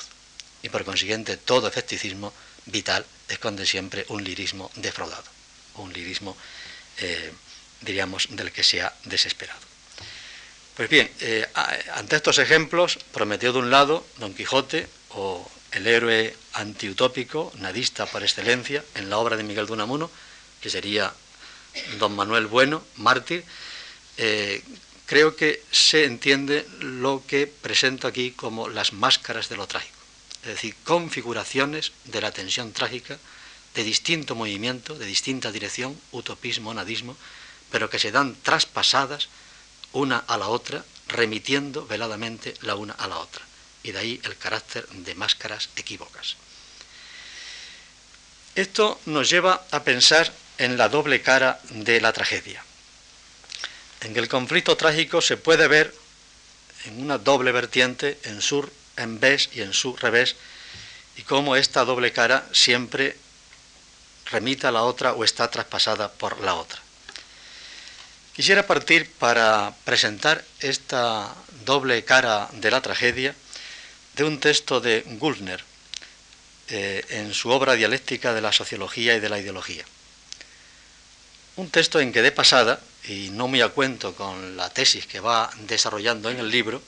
Y 0.62 0.70
por 0.70 0.82
consiguiente 0.82 1.36
todo 1.36 1.68
escepticismo 1.68 2.32
vital 2.64 3.04
esconde 3.28 3.66
siempre 3.66 4.06
un 4.08 4.24
lirismo 4.24 4.70
defraudado, 4.76 5.28
un 5.74 5.92
lirismo, 5.92 6.34
eh, 6.96 7.34
diríamos, 7.82 8.28
del 8.30 8.50
que 8.50 8.62
se 8.62 8.80
ha 8.80 8.94
desesperado. 9.04 9.60
Pues 10.74 10.88
bien, 10.88 11.10
eh, 11.20 11.46
ante 11.92 12.16
estos 12.16 12.38
ejemplos, 12.38 12.98
prometió 13.12 13.52
de 13.52 13.58
un 13.58 13.70
lado 13.70 14.06
Don 14.16 14.32
Quijote 14.32 14.88
o 15.10 15.50
el 15.72 15.86
héroe 15.86 16.34
antiutópico, 16.54 17.52
nadista 17.56 18.06
por 18.06 18.22
excelencia, 18.22 18.82
en 18.94 19.10
la 19.10 19.18
obra 19.18 19.36
de 19.36 19.42
Miguel 19.42 19.66
de 19.66 19.74
Unamuno, 19.74 20.10
que 20.62 20.70
sería 20.70 21.12
Don 21.98 22.16
Manuel 22.16 22.46
Bueno, 22.46 22.82
mártir, 22.96 23.44
eh, 24.16 24.62
creo 25.08 25.36
que 25.36 25.62
se 25.72 26.04
entiende 26.04 26.68
lo 26.80 27.24
que 27.26 27.46
presento 27.46 28.06
aquí 28.06 28.32
como 28.32 28.68
las 28.68 28.92
máscaras 28.92 29.48
de 29.48 29.56
lo 29.56 29.66
trágico, 29.66 29.96
es 30.42 30.48
decir, 30.48 30.76
configuraciones 30.84 31.92
de 32.04 32.20
la 32.20 32.30
tensión 32.30 32.72
trágica 32.72 33.18
de 33.74 33.84
distinto 33.84 34.34
movimiento, 34.34 34.96
de 34.96 35.06
distinta 35.06 35.50
dirección, 35.50 35.98
utopismo, 36.12 36.74
nadismo, 36.74 37.16
pero 37.70 37.88
que 37.88 37.98
se 37.98 38.12
dan 38.12 38.36
traspasadas 38.42 39.28
una 39.92 40.18
a 40.18 40.36
la 40.36 40.48
otra, 40.48 40.84
remitiendo 41.08 41.86
veladamente 41.86 42.52
la 42.60 42.76
una 42.76 42.92
a 42.92 43.08
la 43.08 43.18
otra. 43.18 43.42
Y 43.82 43.92
de 43.92 43.98
ahí 43.98 44.20
el 44.24 44.36
carácter 44.36 44.86
de 44.88 45.14
máscaras 45.14 45.70
equívocas. 45.76 46.36
Esto 48.54 49.00
nos 49.06 49.30
lleva 49.30 49.64
a 49.70 49.84
pensar 49.84 50.34
en 50.58 50.76
la 50.76 50.90
doble 50.90 51.22
cara 51.22 51.60
de 51.70 52.00
la 52.00 52.12
tragedia. 52.12 52.67
En 54.02 54.16
el 54.16 54.28
conflicto 54.28 54.76
trágico 54.76 55.20
se 55.20 55.36
puede 55.36 55.66
ver 55.68 55.94
en 56.84 57.00
una 57.00 57.18
doble 57.18 57.52
vertiente, 57.52 58.18
en 58.24 58.40
sur, 58.40 58.70
en 58.96 59.18
vez 59.18 59.50
y 59.54 59.62
en 59.62 59.72
su 59.72 59.96
revés, 59.96 60.36
y 61.16 61.22
cómo 61.22 61.56
esta 61.56 61.84
doble 61.84 62.12
cara 62.12 62.46
siempre 62.52 63.16
remita 64.30 64.68
a 64.68 64.72
la 64.72 64.82
otra 64.82 65.14
o 65.14 65.24
está 65.24 65.50
traspasada 65.50 66.12
por 66.12 66.40
la 66.40 66.54
otra. 66.54 66.80
Quisiera 68.34 68.66
partir 68.66 69.10
para 69.18 69.74
presentar 69.84 70.44
esta 70.60 71.34
doble 71.64 72.04
cara 72.04 72.48
de 72.52 72.70
la 72.70 72.80
tragedia 72.80 73.34
de 74.14 74.24
un 74.24 74.38
texto 74.38 74.80
de 74.80 75.02
Gulner 75.18 75.64
eh, 76.68 77.04
en 77.08 77.34
su 77.34 77.50
obra 77.50 77.74
dialéctica 77.74 78.32
de 78.34 78.40
la 78.40 78.52
sociología 78.52 79.16
y 79.16 79.20
de 79.20 79.28
la 79.28 79.40
ideología. 79.40 79.84
Un 81.56 81.70
texto 81.70 81.98
en 81.98 82.12
que 82.12 82.22
de 82.22 82.30
pasada, 82.30 82.78
y 83.04 83.30
no 83.30 83.48
muy 83.48 83.60
a 83.60 83.68
cuento 83.68 84.14
con 84.14 84.56
la 84.56 84.70
tesis 84.70 85.06
que 85.06 85.20
va 85.20 85.50
desarrollando 85.66 86.30
en 86.30 86.38
el 86.38 86.50
libro, 86.50 86.82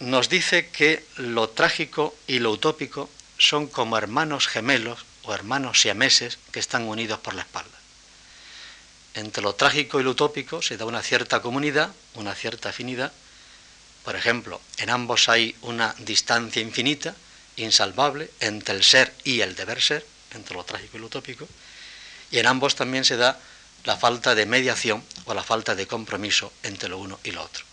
nos 0.00 0.28
dice 0.28 0.68
que 0.70 1.04
lo 1.16 1.48
trágico 1.50 2.16
y 2.26 2.38
lo 2.38 2.52
utópico 2.52 3.10
son 3.38 3.66
como 3.66 3.98
hermanos 3.98 4.46
gemelos 4.46 5.04
o 5.22 5.34
hermanos 5.34 5.80
siameses 5.80 6.38
que 6.52 6.60
están 6.60 6.84
unidos 6.84 7.18
por 7.18 7.34
la 7.34 7.42
espalda. 7.42 7.76
Entre 9.14 9.42
lo 9.42 9.54
trágico 9.54 9.98
y 9.98 10.04
lo 10.04 10.10
utópico 10.10 10.62
se 10.62 10.76
da 10.76 10.84
una 10.84 11.02
cierta 11.02 11.42
comunidad, 11.42 11.90
una 12.14 12.34
cierta 12.34 12.68
afinidad. 12.68 13.12
Por 14.04 14.14
ejemplo, 14.14 14.60
en 14.78 14.90
ambos 14.90 15.28
hay 15.28 15.56
una 15.62 15.94
distancia 15.98 16.62
infinita, 16.62 17.16
insalvable, 17.56 18.30
entre 18.40 18.76
el 18.76 18.84
ser 18.84 19.12
y 19.24 19.40
el 19.40 19.56
deber 19.56 19.82
ser, 19.82 20.06
entre 20.32 20.54
lo 20.54 20.64
trágico 20.64 20.96
y 20.96 21.00
lo 21.00 21.06
utópico. 21.06 21.48
Y 22.30 22.38
en 22.38 22.46
ambos 22.46 22.76
también 22.76 23.04
se 23.04 23.16
da 23.16 23.40
la 23.84 23.96
falta 23.96 24.34
de 24.34 24.46
mediación 24.46 25.04
o 25.24 25.34
la 25.34 25.42
falta 25.42 25.74
de 25.74 25.86
compromiso 25.86 26.52
entre 26.62 26.88
lo 26.88 26.98
uno 26.98 27.20
y 27.24 27.30
lo 27.30 27.42
otro. 27.42 27.64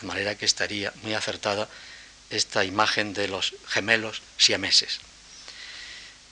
De 0.00 0.06
manera 0.06 0.36
que 0.36 0.46
estaría 0.46 0.92
muy 1.02 1.14
acertada 1.14 1.68
esta 2.30 2.64
imagen 2.64 3.14
de 3.14 3.28
los 3.28 3.54
gemelos 3.66 4.22
siameses. 4.36 5.00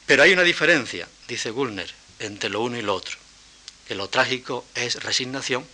Pero 0.07 0.23
hay 0.23 0.33
una 0.33 0.43
diferencia, 0.43 1.09
dice 1.27 1.51
Gulner, 1.51 1.93
entre 2.19 2.51
lo 2.51 2.61
uno 2.61 2.77
y 2.77 2.83
lo 2.83 2.95
otro 2.95 3.19
que 3.87 3.95
lo 3.95 4.09
trágico 4.09 4.67
es 4.75 5.03
resignación 5.03 5.67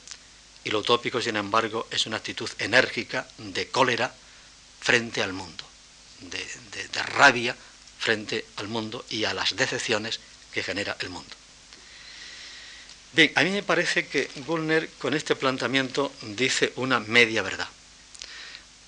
y 0.65 0.71
lo 0.71 0.81
utópico, 0.81 1.21
sin 1.21 1.37
embargo, 1.37 1.89
es 1.91 2.07
una 2.07 2.19
actitud 2.19 2.49
enérgica 2.59 3.27
de 3.39 3.69
cólera 3.69 4.15
frente 4.81 5.23
al 5.23 5.33
mundo, 5.33 5.65
de, 6.21 6.47
rabia 7.17 7.57
frente 7.99 8.45
al 8.57 8.69
mundo 8.69 9.05
y 9.09 9.25
a 9.25 9.35
las 9.35 9.57
decepciones 9.57 10.21
que 10.53 10.63
genera 10.63 10.97
el 11.01 11.09
mundo. 11.09 11.35
Bien, 13.15 13.31
a 13.35 13.43
mí 13.43 13.51
me 13.51 13.63
parece 13.63 14.07
que 14.07 14.31
Gulner 14.47 14.89
con 14.99 15.13
este 15.13 15.37
planteamiento 15.37 16.11
dice 16.23 16.73
una 16.77 16.99
media 16.99 17.43
verdad, 17.43 17.69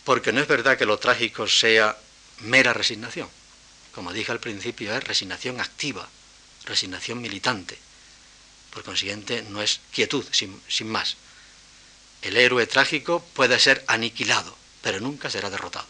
porque 0.04 0.32
no 0.32 0.40
es 0.40 0.48
verdad 0.48 0.78
que 0.78 0.86
lo 0.86 0.98
trágico 0.98 1.46
sea 1.46 1.98
mera 2.40 2.72
resignación. 2.72 3.28
Como 3.94 4.14
dije 4.14 4.32
al 4.32 4.40
principio, 4.40 4.96
es 4.96 5.04
resignación 5.04 5.60
activa, 5.60 6.08
resignación 6.64 7.20
militante, 7.20 7.78
por 8.70 8.82
consiguiente, 8.82 9.42
no 9.50 9.60
es 9.60 9.80
quietud, 9.92 10.24
sin, 10.32 10.88
más. 10.88 11.16
El 12.22 12.38
héroe 12.38 12.66
trágico 12.66 13.22
puede 13.34 13.58
ser 13.60 13.84
aniquilado, 13.88 14.56
pero 14.80 15.00
nunca 15.00 15.28
será 15.28 15.50
derrotado. 15.50 15.86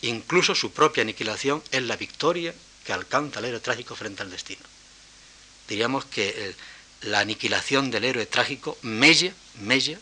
Incluso 0.00 0.54
su 0.54 0.72
propia 0.72 1.02
aniquilación 1.02 1.62
es 1.70 1.82
la 1.82 1.96
victoria 1.96 2.54
que 2.84 2.94
alcanza 2.94 3.40
el 3.40 3.44
héroe 3.44 3.60
trágico 3.60 3.94
frente 3.94 4.22
al 4.22 4.30
destino. 4.30 4.62
Diríamos 5.68 6.06
que 6.06 6.56
la 7.02 7.20
aniquilación 7.20 7.90
del 7.90 8.04
héroe 8.04 8.26
trágico 8.26 8.78
mella, 8.82 9.32
mella 9.60 9.98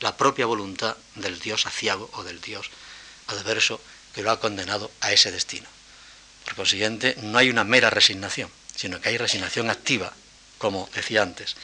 la 0.00 0.16
propia 0.16 0.46
voluntad 0.46 0.96
del 1.14 1.38
dios 1.38 1.66
aciago 1.66 2.10
o 2.14 2.24
del 2.24 2.40
dios 2.40 2.70
adverso 3.28 3.80
que 4.14 4.22
lo 4.22 4.30
ha 4.30 4.40
condenado 4.40 4.90
a 5.00 5.12
ese 5.12 5.30
destino. 5.30 5.68
Por 6.44 6.56
consiguiente, 6.56 7.16
no 7.22 7.38
hay 7.38 7.50
una 7.50 7.64
mera 7.64 7.88
resignación, 7.88 8.50
sino 8.74 9.00
que 9.00 9.10
hay 9.10 9.16
resignación 9.16 9.70
activa 9.70 10.12
como 10.62 10.88
decía 10.94 11.22
antes. 11.22 11.56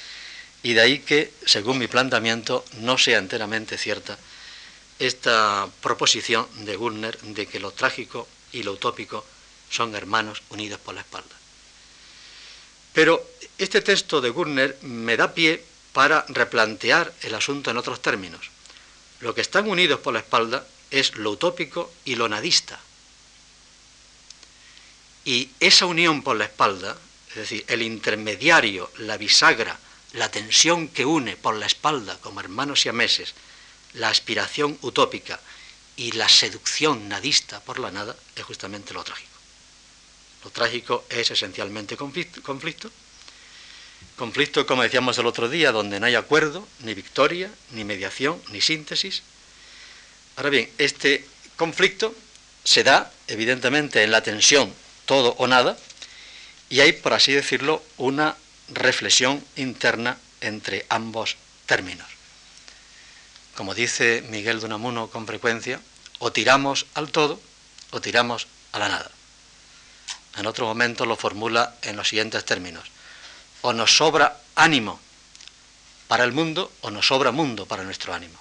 Y 0.64 0.72
de 0.74 0.80
ahí 0.80 0.98
que, 0.98 1.32
según 1.46 1.78
mi 1.78 1.86
planteamiento, 1.86 2.64
no 2.80 2.98
sea 2.98 3.18
enteramente 3.18 3.78
cierta 3.78 4.18
esta 4.98 5.68
proposición 5.80 6.48
de 6.66 6.74
Gulner 6.74 7.16
de 7.20 7.46
que 7.46 7.60
lo 7.60 7.70
trágico 7.70 8.26
y 8.50 8.64
lo 8.64 8.72
utópico 8.72 9.24
son 9.70 9.94
hermanos 9.94 10.42
unidos 10.50 10.80
por 10.80 10.96
la 10.96 11.02
espalda. 11.02 11.37
Pero 12.98 13.24
este 13.58 13.80
texto 13.80 14.20
de 14.20 14.30
Gurner 14.30 14.76
me 14.82 15.16
da 15.16 15.30
pie 15.30 15.62
para 15.92 16.26
replantear 16.26 17.14
el 17.22 17.32
asunto 17.32 17.70
en 17.70 17.76
otros 17.76 18.02
términos. 18.02 18.50
Lo 19.20 19.36
que 19.36 19.40
están 19.40 19.70
unidos 19.70 20.00
por 20.00 20.14
la 20.14 20.18
espalda 20.18 20.66
es 20.90 21.14
lo 21.14 21.30
utópico 21.30 21.92
y 22.04 22.16
lo 22.16 22.28
nadista. 22.28 22.80
Y 25.24 25.48
esa 25.60 25.86
unión 25.86 26.24
por 26.24 26.34
la 26.34 26.46
espalda 26.46 26.98
es 27.28 27.36
decir, 27.36 27.64
el 27.68 27.82
intermediario, 27.82 28.90
la 28.96 29.16
bisagra, 29.16 29.78
la 30.14 30.28
tensión 30.28 30.88
que 30.88 31.06
une 31.06 31.36
por 31.36 31.54
la 31.54 31.66
espalda 31.66 32.18
como 32.18 32.40
hermanos 32.40 32.84
y 32.84 32.88
ameses, 32.88 33.34
la 33.94 34.08
aspiración 34.08 34.76
utópica 34.82 35.38
y 35.94 36.10
la 36.18 36.28
seducción 36.28 37.08
nadista 37.08 37.60
por 37.60 37.78
la 37.78 37.92
nada, 37.92 38.16
es 38.34 38.42
justamente 38.42 38.92
lo 38.92 39.04
trágico. 39.04 39.37
Lo 40.44 40.50
trágico 40.50 41.04
es 41.08 41.30
esencialmente 41.30 41.96
conflicto, 41.96 42.40
conflicto, 44.16 44.66
como 44.66 44.82
decíamos 44.82 45.18
el 45.18 45.26
otro 45.26 45.48
día, 45.48 45.72
donde 45.72 46.00
no 46.00 46.06
hay 46.06 46.14
acuerdo, 46.14 46.66
ni 46.80 46.94
victoria, 46.94 47.50
ni 47.72 47.84
mediación, 47.84 48.40
ni 48.50 48.60
síntesis. 48.60 49.22
Ahora 50.36 50.50
bien, 50.50 50.70
este 50.78 51.26
conflicto 51.56 52.14
se 52.64 52.84
da 52.84 53.12
evidentemente 53.26 54.02
en 54.02 54.10
la 54.10 54.22
tensión 54.22 54.72
todo 55.06 55.34
o 55.38 55.46
nada, 55.46 55.76
y 56.70 56.80
hay, 56.80 56.92
por 56.92 57.14
así 57.14 57.32
decirlo, 57.32 57.82
una 57.96 58.36
reflexión 58.68 59.42
interna 59.56 60.18
entre 60.40 60.84
ambos 60.88 61.36
términos. 61.66 62.06
Como 63.56 63.74
dice 63.74 64.22
Miguel 64.28 64.60
de 64.60 64.66
Unamuno 64.66 65.08
con 65.08 65.26
frecuencia, 65.26 65.80
o 66.18 66.30
tiramos 66.30 66.86
al 66.94 67.10
todo 67.10 67.40
o 67.90 68.00
tiramos 68.00 68.46
a 68.72 68.78
la 68.78 68.88
nada. 68.88 69.17
En 70.38 70.46
otro 70.46 70.66
momento 70.66 71.04
lo 71.04 71.16
formula 71.16 71.74
en 71.82 71.96
los 71.96 72.08
siguientes 72.08 72.44
términos. 72.44 72.84
O 73.62 73.72
nos 73.72 73.96
sobra 73.96 74.36
ánimo 74.54 75.00
para 76.06 76.24
el 76.24 76.32
mundo 76.32 76.72
o 76.82 76.90
nos 76.90 77.08
sobra 77.08 77.32
mundo 77.32 77.66
para 77.66 77.82
nuestro 77.82 78.14
ánimo. 78.14 78.38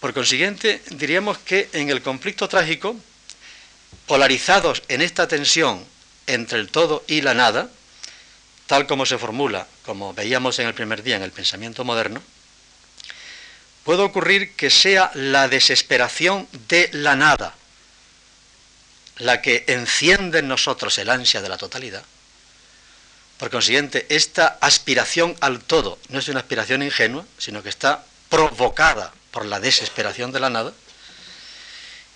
Por 0.00 0.12
consiguiente, 0.12 0.82
diríamos 0.90 1.38
que 1.38 1.68
en 1.72 1.88
el 1.90 2.02
conflicto 2.02 2.48
trágico 2.48 2.96
polarizados 4.06 4.82
en 4.88 5.02
esta 5.02 5.28
tensión 5.28 5.84
entre 6.26 6.58
el 6.58 6.68
todo 6.68 7.04
y 7.06 7.20
la 7.20 7.34
nada, 7.34 7.68
tal 8.66 8.86
como 8.86 9.06
se 9.06 9.18
formula, 9.18 9.66
como 9.84 10.14
veíamos 10.14 10.58
en 10.58 10.66
el 10.66 10.74
primer 10.74 11.02
día 11.02 11.16
en 11.16 11.22
el 11.22 11.32
pensamiento 11.32 11.84
moderno, 11.84 12.22
puede 13.84 14.02
ocurrir 14.02 14.56
que 14.56 14.70
sea 14.70 15.12
la 15.14 15.48
desesperación 15.48 16.48
de 16.68 16.88
la 16.92 17.14
nada 17.14 17.54
la 19.20 19.42
que 19.42 19.64
enciende 19.68 20.38
en 20.38 20.48
nosotros 20.48 20.96
el 20.98 21.10
ansia 21.10 21.42
de 21.42 21.48
la 21.48 21.58
totalidad. 21.58 22.02
Por 23.38 23.50
consiguiente, 23.50 24.06
esta 24.08 24.58
aspiración 24.60 25.36
al 25.40 25.60
todo 25.60 25.98
no 26.08 26.18
es 26.18 26.28
una 26.28 26.40
aspiración 26.40 26.82
ingenua, 26.82 27.24
sino 27.38 27.62
que 27.62 27.68
está 27.68 28.04
provocada 28.28 29.12
por 29.30 29.44
la 29.44 29.60
desesperación 29.60 30.32
de 30.32 30.40
la 30.40 30.50
nada. 30.50 30.72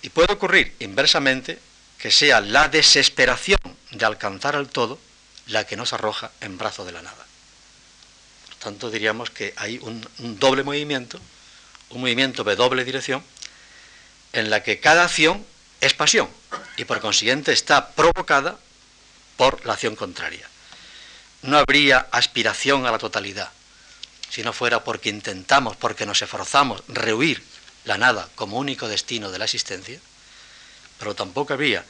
Y 0.01 0.09
puede 0.09 0.33
ocurrir 0.33 0.75
inversamente 0.79 1.59
que 1.97 2.11
sea 2.11 2.41
la 2.41 2.69
desesperación 2.69 3.59
de 3.91 4.05
alcanzar 4.05 4.55
al 4.55 4.69
todo 4.69 4.99
la 5.47 5.65
que 5.65 5.77
nos 5.77 5.93
arroja 5.93 6.31
en 6.41 6.57
brazo 6.57 6.85
de 6.85 6.91
la 6.91 7.01
nada. 7.01 7.25
Por 8.47 8.55
tanto, 8.57 8.89
diríamos 8.89 9.29
que 9.29 9.53
hay 9.57 9.77
un, 9.81 10.07
un 10.19 10.39
doble 10.39 10.63
movimiento, 10.63 11.19
un 11.89 12.01
movimiento 12.01 12.43
de 12.43 12.55
doble 12.55 12.83
dirección, 12.83 13.23
en 14.33 14.49
la 14.49 14.63
que 14.63 14.79
cada 14.79 15.05
acción 15.05 15.45
es 15.81 15.93
pasión 15.93 16.29
y 16.77 16.85
por 16.85 16.99
consiguiente 16.99 17.51
está 17.53 17.89
provocada 17.89 18.57
por 19.37 19.65
la 19.65 19.73
acción 19.73 19.95
contraria. 19.95 20.49
No 21.41 21.57
habría 21.57 22.07
aspiración 22.11 22.85
a 22.85 22.91
la 22.91 22.97
totalidad 22.97 23.51
si 24.29 24.43
no 24.43 24.51
fuera 24.51 24.83
porque 24.83 25.09
intentamos, 25.09 25.77
porque 25.77 26.05
nos 26.05 26.21
esforzamos 26.21 26.83
rehuir 26.89 27.41
la 27.85 27.97
nada 27.97 28.27
como 28.35 28.57
único 28.57 28.87
destino 28.87 29.31
de 29.31 29.39
la 29.39 29.45
existencia, 29.45 29.99
pero 30.99 31.15
tampoco 31.15 31.53
habría 31.53 31.85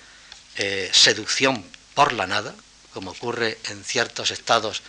eh, 0.57 0.89
seducción 0.93 1.65
por 1.95 2.13
la 2.13 2.27
nada, 2.27 2.53
como 2.93 3.11
ocurre 3.11 3.57
en 3.69 3.83
ciertos 3.83 4.29
estados 4.29 4.83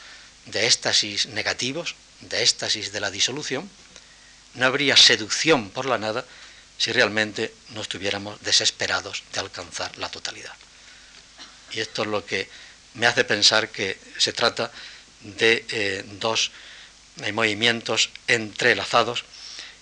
de 0.45 0.67
éxtasis 0.67 1.27
negativos, 1.27 1.95
de 2.21 2.43
éxtasis 2.43 2.93
de 2.93 3.01
la 3.01 3.11
disolución, 3.11 3.71
no 4.55 4.67
habría 4.67 4.97
seducción 4.97 5.71
por 5.71 5.87
la 5.87 5.97
nada 5.97 6.25
si 6.79 6.93
realmente 6.93 7.53
no 7.71 7.81
estuviéramos 7.81 8.41
desesperados 8.43 9.23
de 9.33 9.41
alcanzar 9.41 9.97
la 9.99 10.11
totalidad. 10.11 10.53
Y 11.73 11.81
esto 11.81 12.03
es 12.03 12.09
lo 12.09 12.25
que 12.25 12.49
me 12.95 13.07
hace 13.07 13.25
pensar 13.25 13.71
que 13.71 13.99
se 14.19 14.33
trata 14.33 14.71
de 15.21 15.65
eh, 15.71 16.05
dos 16.21 16.51
eh, 17.23 17.33
movimientos 17.33 18.11
entrelazados 18.27 19.25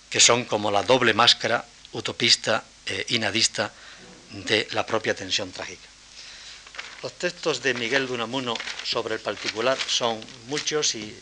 que 0.09 0.19
son 0.19 0.45
como 0.45 0.71
la 0.71 0.83
doble 0.83 1.13
máscara 1.13 1.65
utopista 1.91 2.63
e 2.85 3.05
inadista 3.15 3.73
de 4.31 4.67
la 4.71 4.85
propia 4.85 5.15
tensión 5.15 5.51
trágica. 5.51 5.87
Los 7.01 7.13
textos 7.17 7.63
de 7.63 7.73
Miguel 7.73 8.07
de 8.07 8.13
Unamuno 8.13 8.53
sobre 8.83 9.15
el 9.15 9.21
particular 9.21 9.77
son 9.87 10.21
muchos 10.47 10.95
y 10.95 11.17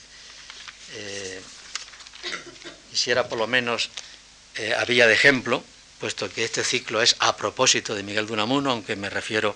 quisiera 2.91 3.27
por 3.27 3.39
lo 3.39 3.47
menos 3.47 3.89
eh, 4.55 4.75
había 4.77 5.07
de 5.07 5.13
ejemplo, 5.13 5.63
puesto 5.99 6.29
que 6.29 6.43
este 6.43 6.63
ciclo 6.63 7.01
es 7.01 7.15
a 7.19 7.35
propósito 7.37 7.95
de 7.95 8.03
Miguel 8.03 8.27
de 8.27 8.33
Unamuno, 8.33 8.71
aunque 8.71 8.95
me 8.95 9.09
refiero 9.09 9.55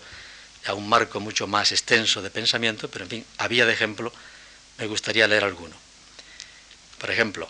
a 0.65 0.73
un 0.73 0.89
marco 0.89 1.19
mucho 1.19 1.45
más 1.45 1.71
extenso 1.71 2.21
de 2.21 2.29
pensamiento, 2.29 2.89
pero 2.89 3.03
en 3.05 3.09
fin, 3.09 3.25
había 3.37 3.65
de 3.65 3.73
ejemplo, 3.73 4.11
me 4.77 4.87
gustaría 4.87 5.27
leer 5.27 5.43
alguno. 5.43 5.75
Por 6.97 7.11
ejemplo, 7.11 7.49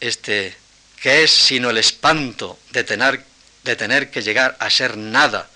este, 0.00 0.56
¿qué 1.00 1.24
es 1.24 1.30
sino 1.30 1.70
el 1.70 1.78
espanto 1.78 2.58
de 2.70 2.84
tener, 2.84 3.24
de 3.64 3.76
tener 3.76 4.10
que 4.10 4.22
llegar 4.22 4.56
a 4.60 4.70
ser 4.70 4.96
nada 4.96 5.50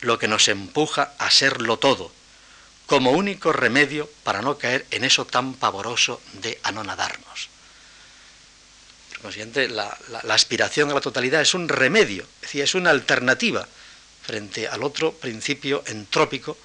lo 0.00 0.18
que 0.18 0.28
nos 0.28 0.48
empuja 0.48 1.12
a 1.18 1.30
serlo 1.30 1.78
todo, 1.78 2.12
como 2.86 3.12
único 3.12 3.52
remedio 3.52 4.10
para 4.24 4.42
no 4.42 4.58
caer 4.58 4.86
en 4.90 5.04
eso 5.04 5.26
tan 5.26 5.54
pavoroso 5.54 6.20
de 6.34 6.58
anonadarnos? 6.64 7.49
La, 9.68 10.34
aspiración 10.34 10.90
a 10.90 10.94
la 10.94 11.00
totalidad 11.00 11.40
es 11.40 11.54
un 11.54 11.68
remedio, 11.68 12.24
es 12.36 12.42
decir, 12.42 12.62
es 12.62 12.74
una 12.74 12.90
alternativa 12.90 13.66
frente 14.22 14.68
al 14.68 14.82
otro 14.82 15.12
principio 15.12 15.82
entrópico, 15.86 16.56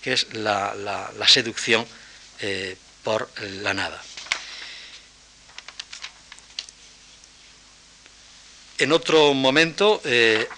que 0.00 0.14
es 0.14 0.32
la, 0.34 1.10
seducción 1.26 1.86
eh, 2.40 2.76
por 3.02 3.28
la 3.40 3.74
nada. 3.74 4.02
En 8.78 8.90
otro 8.90 9.32
momento 9.32 10.00
eh, 10.04 10.48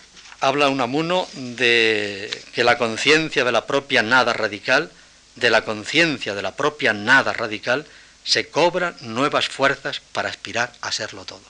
habla 0.41 0.69
Unamuno 0.69 1.29
de 1.35 2.31
que 2.55 2.65
la 2.65 2.79
conciencia 2.79 3.45
de 3.45 3.53
la 3.53 3.67
propia 3.67 4.03
nada 4.03 4.33
radical, 4.33 4.91
de 5.37 5.51
la 5.51 5.65
conciencia 5.65 6.35
de 6.35 6.43
la 6.43 6.55
propia 6.55 6.93
nada 6.93 7.33
radical, 7.33 7.87
se 8.25 8.49
cobran 8.49 8.97
nuevas 9.01 9.49
fuerzas 9.49 10.01
para 10.13 10.31
aspirar 10.31 10.73
a 10.81 10.91
serlo 10.91 11.25
todo. 11.25 11.43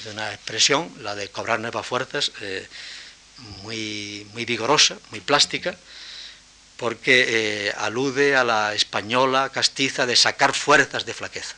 Es 0.00 0.06
una 0.12 0.32
expresión, 0.32 0.92
la 1.00 1.14
de 1.14 1.28
cobrar 1.28 1.58
nuevas 1.58 1.86
fuerzas, 1.86 2.30
eh, 2.40 2.68
muy, 3.62 4.26
muy 4.32 4.44
vigorosa, 4.44 4.98
muy 5.10 5.20
plástica, 5.20 5.76
porque 6.76 7.66
eh, 7.68 7.74
alude 7.78 8.36
a 8.36 8.44
la 8.44 8.74
española 8.74 9.50
castiza 9.50 10.06
de 10.06 10.14
sacar 10.14 10.54
fuerzas 10.54 11.04
de 11.04 11.14
flaqueza. 11.14 11.56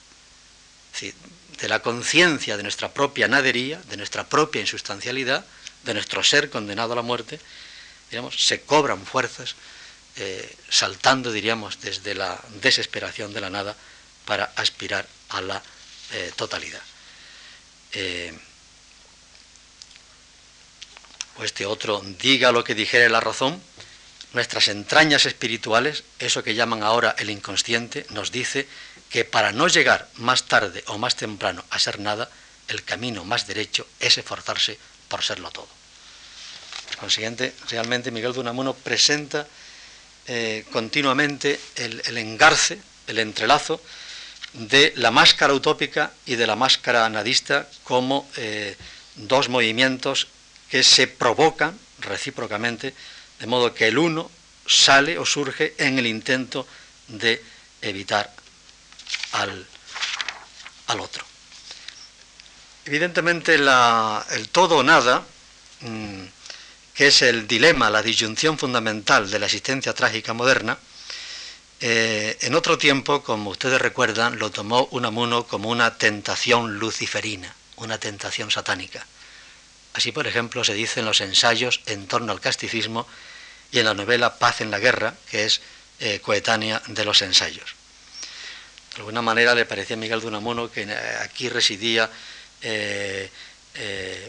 de 1.61 1.69
la 1.69 1.81
conciencia 1.81 2.57
de 2.57 2.63
nuestra 2.63 2.89
propia 2.89 3.29
nadería, 3.29 3.83
de 3.91 3.99
nuestra 3.99 4.25
propia 4.25 4.63
insustancialidad, 4.63 5.45
de 5.85 5.93
nuestro 5.93 6.23
ser 6.23 6.49
condenado 6.49 6.95
a 6.95 6.97
la 6.97 7.03
muerte, 7.03 7.39
digamos, 8.11 8.47
se 8.47 8.63
cobran 8.63 9.05
fuerzas 9.05 9.57
eh, 10.23 10.57
saltando, 10.69 11.33
diríamos, 11.33 11.81
desde 11.81 12.15
la 12.15 12.39
desesperación 12.61 13.33
de 13.33 13.41
la 13.41 13.49
nada 13.49 13.75
para 14.27 14.53
aspirar 14.55 15.09
a 15.31 15.41
la 15.41 15.63
eh, 16.13 16.31
totalidad. 16.37 16.83
Eh, 17.93 18.39
o 21.39 21.45
este 21.45 21.65
otro, 21.65 22.03
diga 22.21 22.53
lo 22.53 22.65
que 22.65 22.75
dijere 22.75 23.09
la 23.09 23.21
razón, 23.21 23.63
nuestras 24.35 24.69
entrañas 24.69 25.25
espirituales, 25.25 26.05
eso 26.19 26.43
que 26.45 26.55
llaman 26.55 26.83
ahora 26.83 27.17
el 27.19 27.31
inconsciente, 27.31 28.05
nos 28.11 28.31
dice 28.31 28.69
que 29.09 29.25
para 29.25 29.53
no 29.53 29.69
llegar 29.69 30.07
más 30.17 30.45
tarde 30.45 30.85
o 30.89 30.99
más 30.99 31.17
temprano 31.17 31.65
a 31.71 31.79
ser 31.79 31.99
nada, 31.99 32.29
el 32.69 32.85
camino 32.85 33.25
más 33.25 33.47
derecho 33.47 33.87
es 33.99 34.19
esforzarse 34.19 34.79
por 35.09 35.25
serlo 35.25 35.51
todo. 35.51 35.69
Por 36.89 36.99
consiguiente, 36.99 37.55
realmente 37.71 38.11
Miguel 38.11 38.35
de 38.35 38.41
Unamuno 38.41 38.75
presenta 38.75 39.49
eh, 40.33 40.65
continuamente 40.71 41.59
el, 41.75 42.17
engarce, 42.17 42.79
el 43.09 43.19
entrelazo 43.19 43.83
de 44.53 44.93
la 44.95 45.11
máscara 45.11 45.53
utópica 45.53 46.13
y 46.25 46.37
de 46.37 46.47
la 46.47 46.55
máscara 46.55 47.09
nadista 47.09 47.69
como 47.83 48.29
eh, 48.37 48.77
dos 49.17 49.49
movimientos 49.49 50.29
que 50.71 50.85
se 50.85 51.09
provocan 51.09 51.77
recíprocamente, 51.99 52.95
de 53.41 53.47
modo 53.49 53.75
que 53.75 53.89
el 53.89 53.99
uno 53.99 54.31
sale 54.69 55.19
o 55.19 55.27
surge 55.27 55.75
en 55.79 55.99
el 55.99 56.07
intento 56.07 56.65
de 57.09 57.43
evitar 57.83 58.33
al, 59.33 59.67
otro. 61.01 61.25
Evidentemente 62.85 63.57
el 63.57 64.49
todo 64.53 64.77
o 64.77 64.83
nada 64.85 65.25
mm, 65.81 66.23
que 67.01 67.07
es 67.07 67.23
el 67.23 67.49
dilema, 67.49 67.89
la 67.89 68.03
disyunción 68.03 68.59
fundamental 68.59 69.31
de 69.31 69.39
la 69.39 69.47
existencia 69.47 69.95
trágica 69.95 70.35
moderna, 70.35 70.77
eh, 71.81 72.37
en 72.43 72.55
otro 72.55 72.77
tiempo, 72.77 73.23
como 73.23 73.49
ustedes 73.49 73.81
recuerdan, 73.81 74.39
lo 74.39 74.51
tomó 74.51 74.87
Unamuno 74.91 75.47
como 75.47 75.71
una 75.71 75.97
tentación 75.97 76.79
luciferina, 76.79 77.57
una 77.77 77.97
tentación 77.97 78.51
satánica. 78.51 79.07
Así, 79.95 80.13
por 80.13 80.27
ejemplo, 80.27 80.63
se 80.63 80.75
dice 80.75 81.01
en 81.01 81.07
los 81.07 81.23
ensayos 81.23 81.81
en 81.87 82.07
torno 82.07 82.33
al 82.33 82.41
casticismo 82.43 83.07
y 83.73 83.79
en 83.79 83.87
la 83.87 83.95
novela 83.95 84.39
Paz 84.39 84.61
en 84.61 84.71
la 84.71 84.79
Guerra, 84.79 85.15
que 85.31 85.47
es 85.47 85.63
eh, 86.01 86.21
coetánea 86.21 86.83
de 86.87 87.05
los 87.07 87.23
ensayos. 87.23 87.77
De 88.91 88.97
alguna 88.97 89.23
manera 89.23 89.55
le 89.55 89.65
parecía 89.65 89.97
a 89.97 89.99
Miguel 89.99 90.21
de 90.21 90.27
Unamuno 90.27 90.71
que 90.71 90.83
eh, 90.83 90.95
aquí 91.23 91.49
residía 91.49 92.11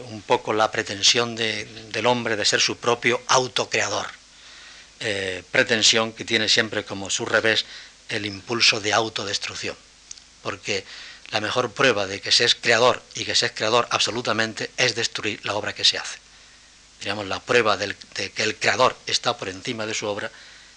un 0.08 0.22
poco 0.22 0.52
la 0.52 0.70
pretensión 0.70 1.34
del 1.36 2.06
hombre 2.06 2.36
de 2.36 2.44
ser 2.44 2.60
su 2.60 2.76
propio 2.76 3.20
autocreador, 3.26 4.06
eh, 5.00 5.42
pretensión 5.50 6.12
que 6.12 6.24
tiene 6.24 6.48
siempre 6.48 6.84
como 6.84 7.10
su 7.10 7.26
revés 7.26 7.64
el 8.08 8.24
impulso 8.24 8.80
de 8.80 8.92
autodestrucción, 8.92 9.76
porque 10.42 10.84
la 11.30 11.40
mejor 11.40 11.72
prueba 11.72 12.06
de 12.06 12.20
que 12.20 12.30
se 12.30 12.44
es 12.44 12.54
creador 12.54 13.02
y 13.14 13.24
que 13.24 13.34
se 13.34 13.46
es 13.46 13.52
creador 13.52 13.88
absolutamente 13.90 14.70
es 14.76 14.94
destruir 14.94 15.44
la 15.44 15.54
obra 15.54 15.74
que 15.74 15.84
se 15.84 15.98
hace. 15.98 16.18
Digamos, 17.00 17.26
la 17.26 17.40
prueba 17.40 17.76
de 17.76 17.96
que 18.14 18.42
el 18.44 18.56
creador 18.56 18.96
está 19.06 19.36
por 19.36 19.48
encima 19.48 19.86
de 19.86 19.94
su 19.94 20.06
obra 20.06 20.30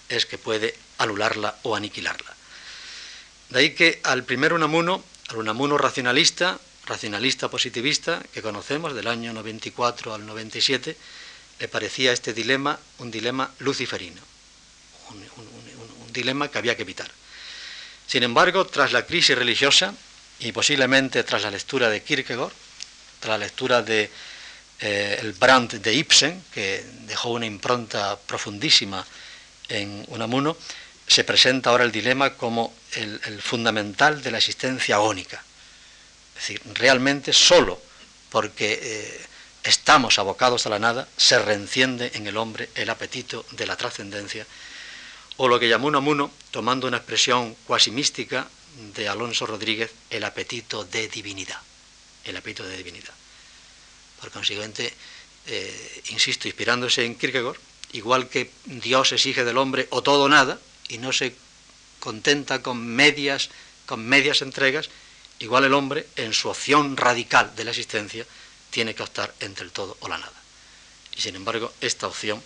es 0.10 0.26
que 0.26 0.40
puede 0.40 0.76
anularla 0.98 1.56
o 1.62 1.76
aniquilarla. 1.76 2.34
De 3.50 3.60
ahí 3.60 3.76
que 3.76 4.00
al 4.04 4.24
primer 4.24 4.54
Unamuno, 4.54 5.04
al 5.28 5.38
Unamuno 5.38 5.78
racionalista, 5.78 6.60
racionalista 6.86 7.50
positivista 7.50 8.22
que 8.34 8.42
conocemos 8.42 8.94
del 8.94 9.08
año 9.08 9.34
94 9.34 10.14
al 10.14 10.26
97, 10.26 10.96
le 11.60 11.68
parecía 11.68 12.12
este 12.12 12.34
dilema 12.34 12.80
un 13.00 13.12
dilema 13.12 13.52
luciferino, 13.60 14.22
un, 15.10 16.14
dilema 16.14 16.50
que 16.50 16.58
había 16.58 16.76
que 16.76 16.84
evitar. 16.84 17.12
Sin 18.08 18.24
embargo, 18.24 18.66
tras 18.66 18.94
la 18.94 19.06
crisis 19.06 19.38
religiosa 19.38 19.94
y 20.40 20.52
posiblemente 20.52 21.24
tras 21.24 21.44
la 21.44 21.52
lectura 21.52 21.90
de 21.90 22.04
Kierkegaard, 22.04 22.54
tras 23.20 23.40
la 23.40 23.46
lectura 23.46 23.82
de 23.82 24.10
eh, 24.80 25.18
el 25.22 25.34
Brand 25.34 25.74
de 25.74 25.94
Ibsen, 25.94 26.44
que 26.54 26.86
dejó 27.02 27.32
una 27.32 27.46
impronta 27.46 28.18
profundísima 28.18 29.06
en 29.68 30.06
Unamuno, 30.08 30.56
se 31.08 31.24
presenta 31.24 31.70
ahora 31.70 31.84
el 31.84 31.92
dilema 31.92 32.34
como 32.36 32.74
el, 32.94 33.42
fundamental 33.42 34.22
de 34.24 34.32
la 34.32 34.38
existencia 34.38 34.96
agónica 34.96 35.44
es 36.36 36.42
decir, 36.42 36.62
realmente 36.74 37.34
solo 37.34 37.82
porque 38.30 38.80
eh, 38.82 39.26
estamos 39.64 40.20
abocados 40.20 40.66
a 40.66 40.70
la 40.70 40.80
nada 40.80 41.08
se 41.18 41.40
reenciende 41.40 42.12
en 42.16 42.28
el 42.28 42.38
hombre 42.38 42.70
el 42.76 42.90
apetito 42.90 43.46
de 43.52 43.66
la 43.66 43.78
trascendencia, 43.78 44.46
o 45.38 45.48
lo 45.48 45.60
que 45.60 45.68
llamó 45.68 45.88
Unamuno, 45.88 46.32
tomando 46.52 46.88
una 46.88 46.98
expresión 46.98 47.56
cuasi 47.66 47.92
mística, 47.92 48.48
de 48.94 49.08
Alonso 49.08 49.46
Rodríguez, 49.46 49.92
el 50.10 50.24
apetito 50.24 50.84
de 50.84 51.08
divinidad. 51.08 51.60
El 52.24 52.38
apetito 52.38 52.64
de 52.64 52.78
divinidad. 52.78 53.14
Por 54.20 54.32
consiguiente, 54.32 54.94
eh, 55.48 56.02
insisto, 56.10 56.48
inspirándose 56.48 57.06
en 57.06 57.16
Kierkegaard, 57.16 57.58
igual 57.94 58.28
que 58.28 58.52
Dios 58.66 59.12
exige 59.12 59.46
del 59.46 59.58
hombre 59.58 59.88
o 59.92 60.02
todo 60.02 60.24
o 60.24 60.30
nada, 60.30 60.60
y 60.90 60.98
no 60.98 61.14
se 61.14 61.36
contenta 62.00 62.62
con 62.62 62.86
medias, 62.86 63.50
con 63.86 64.06
medias 64.06 64.42
entregas, 64.42 64.90
igual 65.40 65.66
el 65.66 65.74
hombre, 65.74 66.08
en 66.16 66.34
su 66.34 66.50
opción 66.50 66.98
radical 66.98 67.56
de 67.56 67.64
la 67.64 67.72
existencia, 67.72 68.26
tiene 68.70 68.96
que 68.96 69.04
optar 69.04 69.34
entre 69.40 69.66
el 69.66 69.72
todo 69.72 69.98
o 70.02 70.08
la 70.08 70.18
nada. 70.18 70.34
Y 71.16 71.22
sin 71.22 71.36
embargo, 71.36 71.74
esta 71.82 72.08
opción 72.08 72.44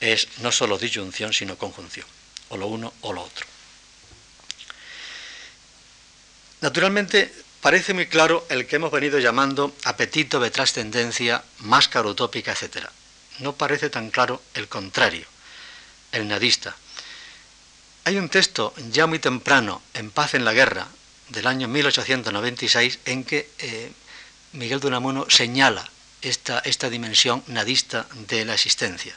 es 0.00 0.28
no 0.38 0.52
solo 0.52 0.78
disyunción, 0.78 1.32
sino 1.32 1.58
conjunción, 1.58 2.06
o 2.50 2.56
lo 2.56 2.66
uno 2.66 2.92
o 3.00 3.12
lo 3.12 3.22
otro. 3.22 3.46
Naturalmente, 6.60 7.32
parece 7.60 7.94
muy 7.94 8.06
claro 8.06 8.46
el 8.48 8.66
que 8.66 8.76
hemos 8.76 8.90
venido 8.90 9.18
llamando 9.18 9.74
apetito 9.84 10.40
de 10.40 10.50
trascendencia, 10.50 11.44
máscara 11.60 12.08
utópica, 12.08 12.52
etc. 12.52 12.86
No 13.40 13.54
parece 13.54 13.90
tan 13.90 14.10
claro 14.10 14.42
el 14.54 14.68
contrario, 14.68 15.26
el 16.12 16.28
nadista. 16.28 16.76
Hay 18.04 18.18
un 18.18 18.28
texto 18.28 18.72
ya 18.90 19.06
muy 19.06 19.18
temprano, 19.18 19.82
En 19.94 20.10
paz 20.10 20.34
en 20.34 20.44
la 20.44 20.52
guerra, 20.52 20.86
del 21.28 21.46
año 21.46 21.68
1896, 21.68 23.00
en 23.04 23.24
que 23.24 23.50
eh, 23.58 23.90
Miguel 24.52 24.80
de 24.80 24.88
Unamuno 24.88 25.26
señala 25.28 25.88
esta, 26.22 26.60
esta 26.60 26.88
dimensión 26.90 27.42
nadista 27.48 28.06
de 28.28 28.44
la 28.44 28.54
existencia. 28.54 29.16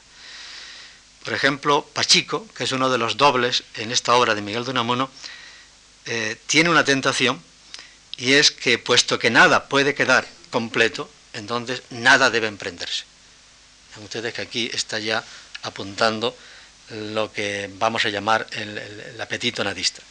Por 1.23 1.33
ejemplo, 1.33 1.85
Pachico, 1.93 2.47
que 2.55 2.63
es 2.63 2.71
uno 2.71 2.89
de 2.89 2.97
los 2.97 3.17
dobles 3.17 3.63
en 3.75 3.91
esta 3.91 4.15
obra 4.15 4.35
de 4.35 4.41
Miguel 4.41 4.65
de 4.65 4.71
Unamuno, 4.71 5.09
eh, 6.05 6.37
tiene 6.47 6.69
una 6.69 6.83
tentación 6.83 7.41
y 8.17 8.33
es 8.33 8.51
que 8.51 8.79
puesto 8.79 9.19
que 9.19 9.29
nada 9.29 9.67
puede 9.67 9.93
quedar 9.93 10.27
completo, 10.49 11.09
entonces 11.33 11.83
nada 11.89 12.29
debe 12.29 12.47
emprenderse. 12.47 13.03
Ven 13.95 14.05
ustedes 14.05 14.33
que 14.33 14.41
aquí 14.41 14.69
está 14.73 14.99
ya 14.99 15.23
apuntando 15.63 16.35
lo 16.89 17.31
que 17.31 17.69
vamos 17.73 18.05
a 18.05 18.09
llamar 18.09 18.47
el 18.51 19.19
apetito 19.21 19.63
nadista. 19.63 20.01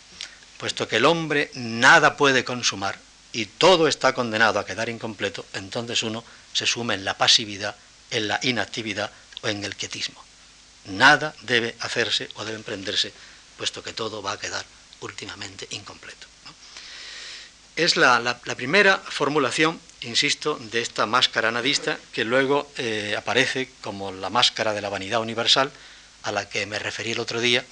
Puesto 0.58 0.88
que 0.88 0.96
el 0.96 1.06
hombre 1.06 1.50
nada 1.54 2.16
puede 2.16 2.44
consumar 2.44 2.98
y 3.32 3.46
todo 3.46 3.88
está 3.88 4.12
condenado 4.12 4.58
a 4.58 4.66
quedar 4.66 4.88
incompleto, 4.88 5.46
entonces 5.54 6.02
uno 6.02 6.24
se 6.52 6.66
sume 6.66 6.94
en 6.94 7.04
la 7.04 7.16
pasividad, 7.16 7.76
en 8.10 8.28
la 8.28 8.40
inactividad 8.42 9.10
o 9.42 9.48
en 9.48 9.64
el 9.64 9.76
quietismo. 9.76 10.22
Nada 10.86 11.34
debe 11.42 11.76
hacerse 11.80 12.28
o 12.34 12.44
debe 12.44 12.56
emprenderse, 12.56 13.12
puesto 13.56 13.82
que 13.82 13.92
todo 13.92 14.22
va 14.22 14.32
a 14.32 14.38
quedar 14.38 14.64
últimamente 15.00 15.68
incompleto. 15.70 16.26
Es 17.76 17.96
la, 17.96 18.40
primera 18.56 18.98
formulación, 18.98 19.80
insisto, 20.00 20.56
de 20.56 20.80
esta 20.80 21.06
máscara 21.06 21.52
nadista 21.52 21.96
que 22.12 22.24
luego 22.24 22.68
eh, 22.76 23.14
aparece 23.16 23.70
como 23.82 24.10
la 24.10 24.30
máscara 24.30 24.72
de 24.72 24.80
la 24.80 24.88
vanidad 24.88 25.20
universal, 25.20 25.70
a 26.24 26.32
la 26.32 26.48
que 26.48 26.66
me 26.66 26.80
referí 26.80 27.12
el 27.12 27.20
otro 27.20 27.40
día 27.40 27.64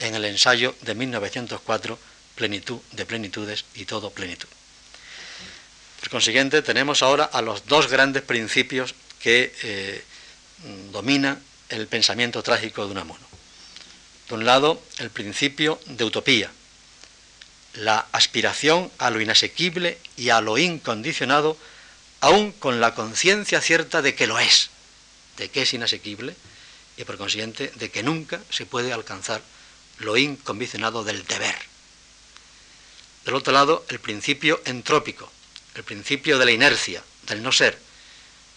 en 0.00 0.14
el 0.14 0.26
ensayo 0.26 0.76
de 0.82 0.94
1904, 0.94 1.98
Plenitud 2.38 2.78
de 2.92 3.04
plenitudes 3.04 3.64
y 3.74 3.84
todo 3.84 4.10
plenitud. 4.10 4.46
Por 5.98 6.08
consiguiente, 6.08 6.62
tenemos 6.62 7.02
ahora 7.02 7.24
a 7.24 7.42
los 7.42 7.66
dos 7.66 7.88
grandes 7.88 8.22
principios 8.22 8.94
que 9.18 9.52
eh, 9.64 10.04
dominan 10.92 11.42
el 11.68 11.88
pensamiento 11.88 12.40
trágico 12.44 12.86
de 12.86 12.92
Unamuno. 12.92 13.26
De 14.28 14.34
un 14.36 14.44
lado, 14.44 14.80
el 14.98 15.10
principio 15.10 15.80
de 15.86 16.04
utopía, 16.04 16.48
la 17.74 18.06
aspiración 18.12 18.88
a 18.98 19.10
lo 19.10 19.20
inasequible 19.20 19.98
y 20.16 20.30
a 20.30 20.40
lo 20.40 20.58
incondicionado, 20.58 21.56
aun 22.20 22.52
con 22.52 22.80
la 22.80 22.94
conciencia 22.94 23.60
cierta 23.60 24.00
de 24.00 24.14
que 24.14 24.28
lo 24.28 24.38
es, 24.38 24.70
de 25.38 25.50
que 25.50 25.62
es 25.62 25.74
inasequible 25.74 26.36
y 26.96 27.02
por 27.02 27.18
consiguiente 27.18 27.72
de 27.74 27.90
que 27.90 28.04
nunca 28.04 28.40
se 28.48 28.64
puede 28.64 28.92
alcanzar 28.92 29.42
lo 29.98 30.16
incondicionado 30.16 31.02
del 31.02 31.26
deber. 31.26 31.56
Del 33.28 33.34
otro 33.34 33.52
lado, 33.52 33.84
el 33.90 34.00
principio 34.00 34.62
entrópico, 34.64 35.30
el 35.74 35.84
principio 35.84 36.38
de 36.38 36.46
la 36.46 36.50
inercia, 36.50 37.04
del 37.26 37.42
no 37.42 37.52
ser, 37.52 37.78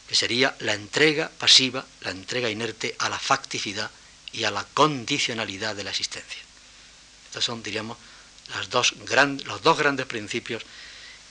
que 0.07 0.15
sería 0.15 0.55
la 0.59 0.71
entrega 0.71 1.29
pasiva, 1.37 1.85
la 1.99 2.11
entrega 2.11 2.49
inerte 2.49 2.95
a 2.99 3.09
la 3.09 3.19
facticidad 3.19 3.91
y 4.31 4.45
a 4.45 4.49
la 4.49 4.65
condicionalidad 4.73 5.75
de 5.75 5.83
la 5.83 5.89
existencia. 5.89 6.41
Estos 7.25 7.43
son, 7.43 7.61
diríamos, 7.61 7.97
los 8.55 8.69
dos 8.69 9.77
grandes 9.77 10.05
principios 10.05 10.63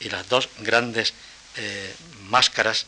y 0.01 0.11
las 0.11 0.29
dos 0.29 0.51
grandes 0.59 1.15
eh, 1.57 1.95
máscaras 2.29 2.85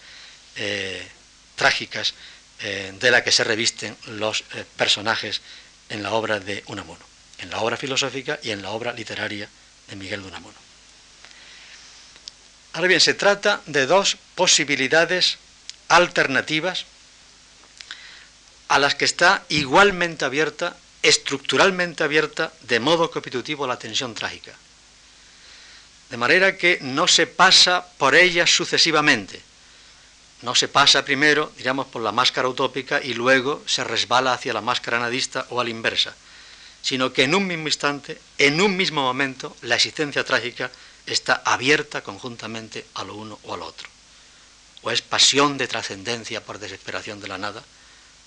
eh, 0.56 1.08
trágicas 1.56 2.12
eh, 2.60 2.92
de 3.00 3.10
la 3.10 3.24
que 3.24 3.32
se 3.32 3.42
revisten 3.42 3.96
los 4.08 4.44
personajes 4.76 5.40
en 5.88 6.02
la 6.02 6.12
obra 6.12 6.40
de 6.40 6.62
Unamuno, 6.66 7.06
en 7.38 7.48
la 7.48 7.60
obra 7.60 7.78
filosófica 7.78 8.38
y 8.42 8.50
en 8.50 8.60
la 8.60 8.68
obra 8.68 8.92
literaria 8.92 9.48
de 9.92 9.96
Miguel 9.96 10.22
de 10.22 10.28
Unamuno. 10.28 10.56
Ahora 12.72 12.88
bien, 12.88 13.00
se 13.00 13.12
trata 13.12 13.60
de 13.66 13.84
dos 13.84 14.16
posibilidades 14.34 15.36
alternativas 15.88 16.86
a 18.68 18.78
las 18.78 18.94
que 18.94 19.04
está 19.04 19.44
igualmente 19.50 20.24
abierta, 20.24 20.78
estructuralmente 21.02 22.02
abierta, 22.04 22.54
de 22.62 22.80
modo 22.80 23.10
constitutivo 23.10 23.66
la 23.66 23.78
tensión 23.78 24.14
trágica. 24.14 24.56
De 26.08 26.16
manera 26.16 26.56
que 26.56 26.78
no 26.80 27.06
se 27.06 27.26
pasa 27.26 27.84
por 27.98 28.14
ellas 28.14 28.48
sucesivamente. 28.48 29.42
No 30.40 30.54
se 30.54 30.68
pasa 30.68 31.04
primero, 31.04 31.52
diríamos, 31.56 31.86
por 31.88 32.00
la 32.00 32.12
máscara 32.12 32.48
utópica 32.48 33.02
y 33.02 33.12
luego 33.12 33.62
se 33.66 33.84
resbala 33.84 34.32
hacia 34.32 34.54
la 34.54 34.62
máscara 34.62 34.98
nadista 34.98 35.46
o 35.50 35.60
a 35.60 35.64
la 35.64 35.70
inversa, 35.70 36.16
sino 36.82 37.12
que 37.12 37.24
en 37.24 37.34
un 37.34 37.46
mismo 37.46 37.68
instante, 37.68 38.20
en 38.38 38.60
un 38.60 38.76
mismo 38.76 39.02
momento, 39.02 39.56
la 39.62 39.76
existencia 39.76 40.24
trágica 40.24 40.70
está 41.06 41.42
abierta 41.44 42.02
conjuntamente 42.02 42.84
a 42.94 43.04
lo 43.04 43.14
uno 43.14 43.38
o 43.44 43.54
al 43.54 43.62
otro 43.62 43.88
o 44.82 44.90
es 44.90 45.00
pasión 45.00 45.56
de 45.58 45.68
trascendencia 45.68 46.44
por 46.44 46.58
desesperación 46.58 47.20
de 47.20 47.28
la 47.28 47.38
nada, 47.38 47.62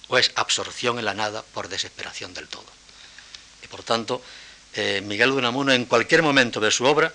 o 0.07 0.17
es 0.17 0.31
absorción 0.35 0.99
en 0.99 1.05
la 1.05 1.13
nada 1.13 1.43
por 1.53 1.67
desesperación 1.67 2.33
del 2.33 2.47
todo. 2.47 2.65
Y 3.63 3.67
por 3.67 3.83
tanto, 3.83 4.21
eh, 4.73 5.01
Miguel 5.03 5.31
de 5.31 5.37
Unamuno 5.37 5.73
en 5.73 5.85
cualquier 5.85 6.21
momento 6.23 6.59
de 6.59 6.71
su 6.71 6.85
obra 6.85 7.13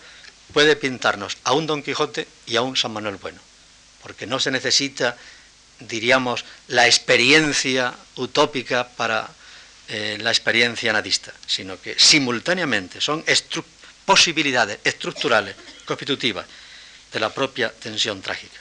puede 0.53 0.77
pintarnos 0.77 1.39
a 1.45 1.53
un 1.53 1.67
Don 1.67 1.83
Quijote 1.83 2.27
y 2.47 2.57
a 2.57 2.63
un 2.63 2.77
San 2.77 2.93
Manuel 2.93 3.17
Bueno, 3.17 3.41
porque 4.03 4.27
no 4.27 4.41
se 4.41 4.51
necesita, 4.51 5.17
diríamos, 5.79 6.45
la 6.69 6.87
experiencia 6.87 7.95
utópica 8.17 8.89
para 8.89 9.31
eh, 9.91 10.19
la 10.21 10.31
experiencia 10.31 10.93
nadista, 10.93 11.33
sino 11.47 11.81
que 11.81 11.99
simultáneamente 11.99 13.01
son 13.01 13.25
posibilidades 14.05 14.79
estructurales, 14.85 15.57
constitutivas 15.85 16.47
de 17.13 17.21
la 17.21 17.35
propia 17.35 17.73
tensión 17.73 18.23
trágica. 18.23 18.61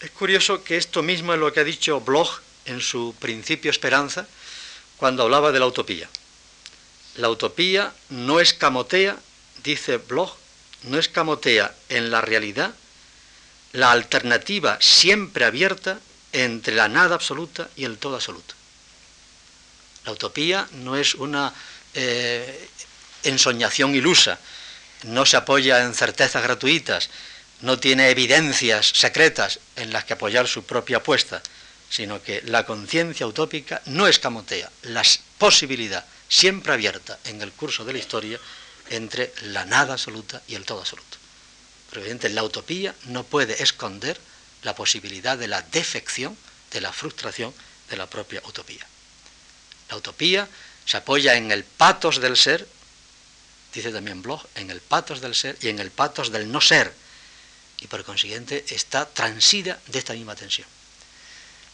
Es 0.00 0.10
curioso 0.10 0.62
que 0.62 0.76
esto 0.76 1.02
mismo 1.02 1.32
es 1.32 1.40
lo 1.40 1.52
que 1.52 1.60
ha 1.60 1.64
dicho 1.64 2.00
Bloch 2.00 2.40
en 2.66 2.80
su 2.80 3.14
Principio 3.18 3.70
Esperanza 3.70 4.26
cuando 4.98 5.22
hablaba 5.22 5.52
de 5.52 5.58
la 5.58 5.66
utopía. 5.66 6.08
La 7.16 7.30
utopía 7.30 7.92
no 8.10 8.40
escamotea, 8.40 9.16
dice 9.64 9.96
Bloch, 9.96 10.34
no 10.82 10.98
escamotea 10.98 11.74
en 11.88 12.10
la 12.10 12.20
realidad 12.20 12.74
la 13.72 13.90
alternativa 13.90 14.78
siempre 14.80 15.44
abierta 15.44 15.98
entre 16.32 16.74
la 16.74 16.88
nada 16.88 17.14
absoluta 17.14 17.68
y 17.76 17.84
el 17.84 17.98
todo 17.98 18.16
absoluto. 18.16 18.54
La 20.08 20.12
utopía 20.12 20.66
no 20.72 20.96
es 20.96 21.14
una 21.14 21.52
eh, 21.92 22.70
ensoñación 23.24 23.94
ilusa, 23.94 24.38
no 25.02 25.26
se 25.26 25.36
apoya 25.36 25.82
en 25.82 25.92
certezas 25.92 26.42
gratuitas, 26.42 27.10
no 27.60 27.78
tiene 27.78 28.08
evidencias 28.08 28.88
secretas 28.88 29.60
en 29.76 29.92
las 29.92 30.04
que 30.04 30.14
apoyar 30.14 30.48
su 30.48 30.64
propia 30.64 30.96
apuesta, 30.96 31.42
sino 31.90 32.22
que 32.22 32.40
la 32.40 32.64
conciencia 32.64 33.26
utópica 33.26 33.82
no 33.84 34.08
escamotea 34.08 34.72
la 34.84 35.02
posibilidad 35.36 36.06
siempre 36.26 36.72
abierta 36.72 37.18
en 37.24 37.42
el 37.42 37.52
curso 37.52 37.84
de 37.84 37.92
la 37.92 37.98
historia 37.98 38.40
entre 38.88 39.34
la 39.42 39.66
nada 39.66 39.92
absoluta 39.92 40.40
y 40.48 40.54
el 40.54 40.64
todo 40.64 40.80
absoluto. 40.80 41.18
Pero 41.90 42.00
evidentemente 42.00 42.34
la 42.34 42.44
utopía 42.44 42.94
no 43.08 43.24
puede 43.24 43.62
esconder 43.62 44.18
la 44.62 44.74
posibilidad 44.74 45.36
de 45.36 45.48
la 45.48 45.60
defección, 45.60 46.34
de 46.70 46.80
la 46.80 46.94
frustración 46.94 47.52
de 47.90 47.98
la 47.98 48.08
propia 48.08 48.40
utopía. 48.46 48.86
La 49.90 49.96
utopía 49.96 50.48
se 50.84 50.96
apoya 50.96 51.34
en 51.34 51.52
el 51.52 51.64
patos 51.64 52.20
del 52.20 52.36
ser, 52.36 52.66
dice 53.74 53.92
también 53.92 54.22
Bloch, 54.22 54.44
en 54.54 54.70
el 54.70 54.80
patos 54.80 55.20
del 55.20 55.34
ser 55.34 55.56
y 55.60 55.68
en 55.68 55.78
el 55.78 55.90
patos 55.90 56.32
del 56.32 56.50
no 56.50 56.60
ser, 56.60 56.92
y 57.80 57.86
por 57.86 58.04
consiguiente 58.04 58.64
está 58.68 59.06
transida 59.06 59.78
de 59.86 59.98
esta 59.98 60.14
misma 60.14 60.34
tensión. 60.34 60.66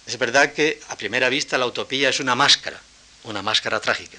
Es 0.07 0.19
verdad 0.19 0.53
que 0.53 0.81
a 0.89 0.97
primera 0.97 1.29
vista 1.29 1.57
la 1.57 1.67
utopía 1.67 2.09
es 2.09 2.21
una 2.21 2.35
máscara, 2.35 2.81
una 3.25 3.43
máscara 3.43 3.81
trágica, 3.81 4.19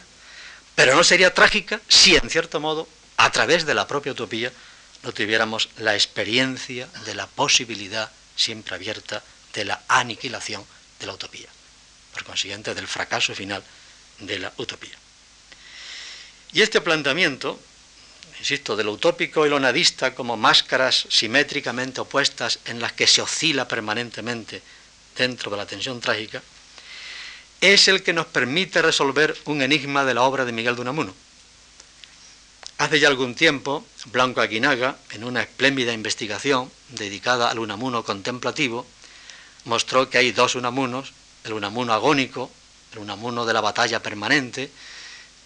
pero 0.74 0.96
no 0.96 1.04
sería 1.04 1.34
trágica 1.34 1.80
si 1.88 2.16
en 2.16 2.30
cierto 2.30 2.60
modo 2.60 2.88
a 3.18 3.32
través 3.32 3.66
de 3.66 3.74
la 3.74 3.88
propia 3.88 4.12
utopía, 4.12 4.52
no 5.04 5.12
tuviéramos 5.12 5.70
la 5.78 5.94
experiencia 5.94 6.88
de 7.06 7.14
la 7.14 7.28
posibilidad 7.28 8.12
siempre 8.36 8.76
abierta 8.76 9.24
de 9.54 9.66
la 9.66 9.84
aniquilación 9.88 10.66
de 11.00 11.06
la 11.06 11.14
utopía, 11.14 11.48
por 12.14 12.24
consiguiente 12.24 12.74
del 12.74 12.88
fracaso 12.88 13.36
final 13.36 13.64
de 14.19 14.39
la 14.39 14.54
utopía. 14.58 14.95
Y 16.54 16.62
este 16.62 16.82
planteamiento, 16.82 17.60
insisto, 18.39 18.75
de 18.75 18.84
lo 18.84 18.93
utópico 18.93 19.45
y 19.45 19.49
lo 19.49 19.60
nadista 19.60 20.15
como 20.15 20.38
máscaras 20.38 21.08
simétricamente 21.10 22.01
opuestas 22.01 22.60
en 22.65 22.80
las 22.80 22.93
que 22.93 23.08
se 23.08 23.21
oscila 23.21 23.67
permanentemente 23.67 24.62
dentro 25.17 25.51
de 25.51 25.58
la 25.58 25.65
tensión 25.65 25.99
trágica, 25.99 26.41
es 27.62 27.88
el 27.88 28.04
que 28.04 28.13
nos 28.13 28.28
permite 28.28 28.82
resolver 28.82 29.36
un 29.45 29.62
enigma 29.62 30.06
de 30.06 30.13
la 30.13 30.23
obra 30.23 30.45
de 30.45 30.51
Miguel 30.51 30.75
de 30.75 30.82
Unamuno. 30.82 31.13
Hace 32.78 32.99
ya 32.99 33.08
algún 33.08 33.36
tiempo, 33.36 33.86
Blanco 34.08 34.41
Aguinaga, 34.41 34.97
en 35.12 35.23
una 35.23 35.41
espléndida 35.41 35.93
investigación 35.93 36.69
dedicada 36.89 37.49
al 37.49 37.60
Unamuno 37.60 38.04
contemplativo, 38.04 38.86
mostró 39.63 40.10
que 40.10 40.17
hay 40.17 40.32
dos 40.32 40.56
Unamunos, 40.56 41.13
el 41.45 41.54
Unamuno 41.54 41.93
agónico, 41.93 42.51
el 42.96 43.02
Unamuno 43.02 43.46
de 43.46 43.54
la 43.54 43.62
batalla 43.62 44.02
permanente, 44.02 44.72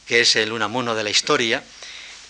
que 0.08 0.22
es 0.22 0.36
el 0.36 0.52
Unamuno 0.52 0.94
de 0.94 1.04
la 1.04 1.10
historia, 1.10 1.64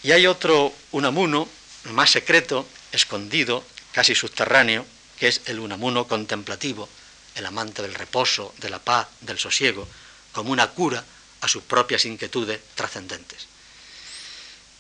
y 0.02 0.12
hay 0.12 0.28
otro 0.28 0.74
Unamuno 0.92 1.48
más 1.92 2.12
secreto, 2.12 2.66
escondido, 2.92 3.64
casi 3.92 4.16
subterráneo, 4.16 4.86
que 5.20 5.28
es 5.28 5.42
el 5.46 5.60
Unamuno 5.60 6.08
contemplativo, 6.08 6.88
el 7.36 7.46
amante 7.46 7.82
del 7.82 7.94
reposo, 7.94 8.54
de 8.60 8.70
la 8.70 8.80
paz, 8.80 9.08
del 9.22 9.38
sosiego, 9.38 9.88
como 10.32 10.52
una 10.52 10.68
cura 10.68 11.04
a 11.42 11.48
sus 11.48 11.64
propias 11.64 12.06
inquietudes 12.06 12.60
trascendentes. 12.76 13.48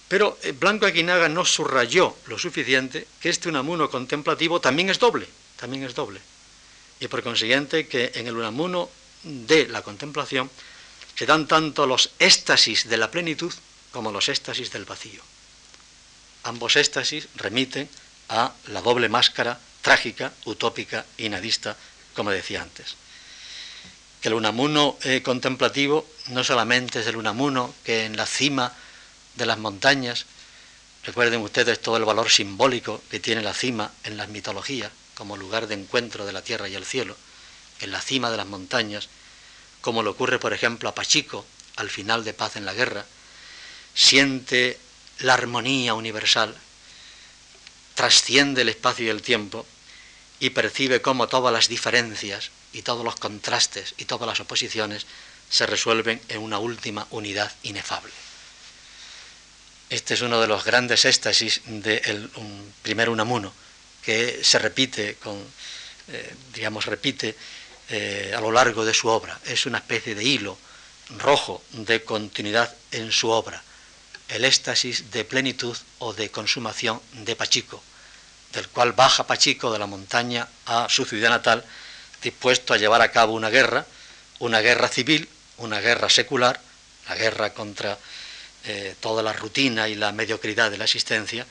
Pero 0.07 0.39
eh, 0.41 0.53
Blanco 0.53 0.85
Aguinaga 0.85 1.29
no 1.29 1.45
subrayó 1.45 2.15
lo 2.27 2.39
suficiente 2.39 3.07
que 3.19 3.29
este 3.29 3.49
Unamuno 3.49 3.89
contemplativo 3.89 4.61
también 4.61 4.89
es 4.89 4.99
doble, 4.99 5.27
también 5.57 5.83
es 5.83 5.93
doble. 5.93 6.21
Y 6.99 7.07
por 7.07 7.23
consiguiente 7.23 7.87
que 7.87 8.11
en 8.15 8.27
el 8.27 8.35
Unamuno 8.35 8.89
de 9.23 9.67
la 9.67 9.81
contemplación 9.81 10.49
se 11.15 11.25
dan 11.25 11.47
tanto 11.47 11.85
los 11.85 12.11
éxtasis 12.19 12.87
de 12.87 12.97
la 12.97 13.11
plenitud 13.11 13.53
como 13.91 14.11
los 14.11 14.29
éxtasis 14.29 14.71
del 14.71 14.85
vacío. 14.85 15.21
Ambos 16.43 16.75
éxtasis 16.75 17.27
remiten 17.35 17.89
a 18.29 18.53
la 18.67 18.81
doble 18.81 19.09
máscara 19.09 19.59
trágica, 19.81 20.31
utópica 20.45 21.05
y 21.17 21.29
nadista 21.29 21.75
como 22.13 22.31
decía 22.31 22.61
antes. 22.61 22.95
Que 24.21 24.27
el 24.27 24.33
Unamuno 24.33 24.97
eh, 25.03 25.21
contemplativo 25.21 26.05
no 26.27 26.43
solamente 26.43 26.99
es 26.99 27.07
el 27.07 27.15
Unamuno 27.15 27.73
que 27.83 28.05
en 28.05 28.17
la 28.17 28.25
cima 28.25 28.73
de 29.35 29.45
las 29.45 29.57
montañas, 29.57 30.25
recuerden 31.03 31.41
ustedes 31.41 31.81
todo 31.81 31.97
el 31.97 32.03
valor 32.03 32.29
simbólico 32.29 33.01
que 33.09 33.19
tiene 33.19 33.41
la 33.41 33.53
cima 33.53 33.91
en 34.03 34.17
las 34.17 34.27
mitologías, 34.27 34.91
como 35.15 35.37
lugar 35.37 35.67
de 35.67 35.75
encuentro 35.75 36.25
de 36.25 36.33
la 36.33 36.41
tierra 36.41 36.67
y 36.67 36.75
el 36.75 36.85
cielo, 36.85 37.15
en 37.81 37.91
la 37.91 38.01
cima 38.01 38.31
de 38.31 38.37
las 38.37 38.47
montañas, 38.47 39.09
como 39.81 40.03
le 40.03 40.09
ocurre, 40.09 40.39
por 40.39 40.53
ejemplo, 40.53 40.89
a 40.89 40.95
Pachico 40.95 41.45
al 41.75 41.89
final 41.89 42.23
de 42.23 42.33
Paz 42.33 42.55
en 42.55 42.65
la 42.65 42.73
Guerra, 42.73 43.05
siente 43.93 44.77
la 45.19 45.33
armonía 45.33 45.93
universal, 45.93 46.55
trasciende 47.95 48.61
el 48.61 48.69
espacio 48.69 49.05
y 49.05 49.09
el 49.09 49.21
tiempo 49.21 49.65
y 50.39 50.51
percibe 50.51 51.01
cómo 51.01 51.27
todas 51.27 51.53
las 51.53 51.67
diferencias 51.67 52.51
y 52.71 52.81
todos 52.81 53.03
los 53.03 53.15
contrastes 53.15 53.95
y 53.97 54.05
todas 54.05 54.27
las 54.27 54.39
oposiciones 54.39 55.05
se 55.49 55.65
resuelven 55.65 56.21
en 56.29 56.39
una 56.39 56.59
última 56.59 57.07
unidad 57.09 57.51
inefable. 57.63 58.13
Este 59.89 60.13
es 60.13 60.21
uno 60.21 60.39
de 60.39 60.47
los 60.47 60.63
grandes 60.63 61.05
éxtasis 61.05 61.61
del 61.65 62.29
primer 62.83 63.09
Unamuno, 63.09 63.51
que 64.03 64.43
se 64.43 64.59
repite, 64.59 65.15
con, 65.15 65.43
eh, 66.09 66.35
digamos, 66.53 66.85
repite 66.85 67.35
eh, 67.89 68.33
a 68.35 68.41
lo 68.41 68.51
largo 68.51 68.85
de 68.85 68.93
su 68.93 69.07
obra. 69.07 69.39
Es 69.45 69.65
una 69.65 69.79
especie 69.79 70.15
de 70.15 70.23
hilo 70.23 70.57
rojo 71.17 71.63
de 71.71 72.03
continuidad 72.03 72.73
en 72.91 73.11
su 73.11 73.29
obra, 73.29 73.61
el 74.27 74.45
éxtasis 74.45 75.11
de 75.11 75.25
plenitud 75.25 75.75
o 75.97 76.13
de 76.13 76.29
consumación 76.29 77.01
de 77.13 77.35
Pachico, 77.35 77.81
del 78.53 78.67
cual 78.69 78.93
baja 78.93 79.25
Pachico 79.25 79.71
de 79.71 79.79
la 79.79 79.87
montaña 79.87 80.47
a 80.67 80.87
su 80.89 81.05
ciudad 81.05 81.29
natal, 81.29 81.65
dispuesto 82.21 82.73
a 82.73 82.77
llevar 82.77 83.01
a 83.01 83.11
cabo 83.11 83.33
una 83.33 83.49
guerra, 83.49 83.85
una 84.39 84.59
guerra 84.59 84.87
civil, 84.87 85.27
una 85.57 85.79
guerra 85.79 86.09
secular, 86.09 86.61
la 87.07 87.15
guerra 87.15 87.53
contra 87.53 87.97
eh, 88.65 88.95
toda 88.99 89.23
la 89.23 89.33
rutina 89.33 89.87
y 89.87 89.95
la 89.95 90.11
mediocridad 90.11 90.69
de 90.69 90.77
la 90.77 90.83
existencia, 90.83 91.45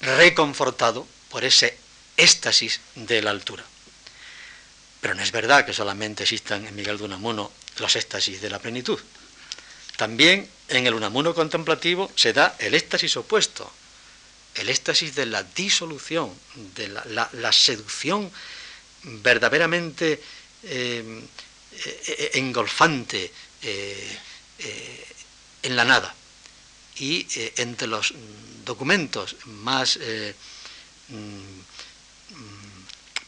reconfortado 0.00 1.06
por 1.28 1.44
ese 1.44 1.76
éxtasis 2.16 2.80
de 2.94 3.20
la 3.22 3.30
altura. 3.30 3.64
Pero 5.00 5.14
no 5.14 5.22
es 5.22 5.32
verdad 5.32 5.64
que 5.64 5.72
solamente 5.72 6.24
existan 6.24 6.66
en 6.66 6.74
Miguel 6.76 6.98
de 6.98 7.04
Unamuno 7.04 7.50
los 7.78 7.96
éxtasis 7.96 8.40
de 8.40 8.50
la 8.50 8.58
plenitud. 8.58 8.98
También 9.96 10.48
en 10.68 10.86
el 10.86 10.94
Unamuno 10.94 11.34
contemplativo 11.34 12.10
se 12.16 12.32
da 12.32 12.56
el 12.58 12.74
éxtasis 12.74 13.16
opuesto, 13.16 13.70
el 14.54 14.68
éxtasis 14.68 15.14
de 15.14 15.26
la 15.26 15.42
disolución, 15.42 16.32
de 16.74 16.88
la, 16.88 17.52
seducción 17.52 18.30
verdaderamente 19.02 20.22
eh, 20.62 21.22
eh, 21.72 22.30
engolfante 22.34 23.32
eh, 23.62 24.18
en 25.62 25.76
la 25.76 25.84
nada. 25.84 26.14
Y 26.96 27.26
entre 27.56 27.88
los 27.88 28.12
documentos 28.64 29.36
más 29.46 29.98
mm, 31.08 31.60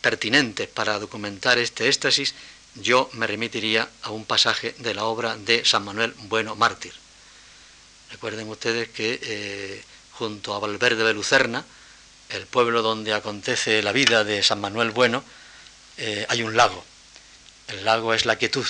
pertinentes 0.02 0.68
para 0.68 0.98
documentar 0.98 1.56
este 1.56 1.88
éxtasis, 1.88 2.34
yo 2.74 3.08
me 3.14 3.26
remitiría 3.26 3.88
a 4.02 4.10
un 4.10 4.26
pasaje 4.26 4.74
de 4.78 4.94
la 4.94 5.04
obra 5.04 5.36
de 5.36 5.64
San 5.64 5.84
Manuel 5.84 6.14
Bueno 6.28 6.56
Mártir. 6.56 6.92
Recuerden 8.10 8.48
ustedes 8.48 8.90
que 8.90 9.82
junto 10.12 10.54
a 10.54 10.58
Valverde 10.58 11.04
de 11.04 11.14
Lucerna, 11.14 11.64
el 12.28 12.46
pueblo 12.46 12.82
donde 12.82 13.12
acontece 13.12 13.82
la 13.82 13.92
vida 13.92 14.24
de 14.24 14.42
San 14.42 14.60
Manuel 14.60 14.90
Bueno, 14.90 15.24
eh, 15.98 16.24
hay 16.28 16.42
un 16.42 16.56
lago. 16.56 16.84
El 17.68 17.84
lago 17.84 18.14
es 18.14 18.24
la 18.24 18.36
quietud. 18.36 18.66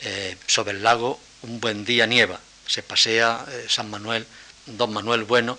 Eh, 0.00 0.36
sobre 0.46 0.72
el 0.72 0.82
lago 0.82 1.20
un 1.42 1.60
buen 1.60 1.84
día 1.84 2.06
nieva. 2.06 2.40
Se 2.66 2.82
pasea 2.82 3.44
eh, 3.48 3.66
San 3.68 3.90
Manuel, 3.90 4.26
don 4.66 4.92
Manuel 4.92 5.24
Bueno, 5.24 5.58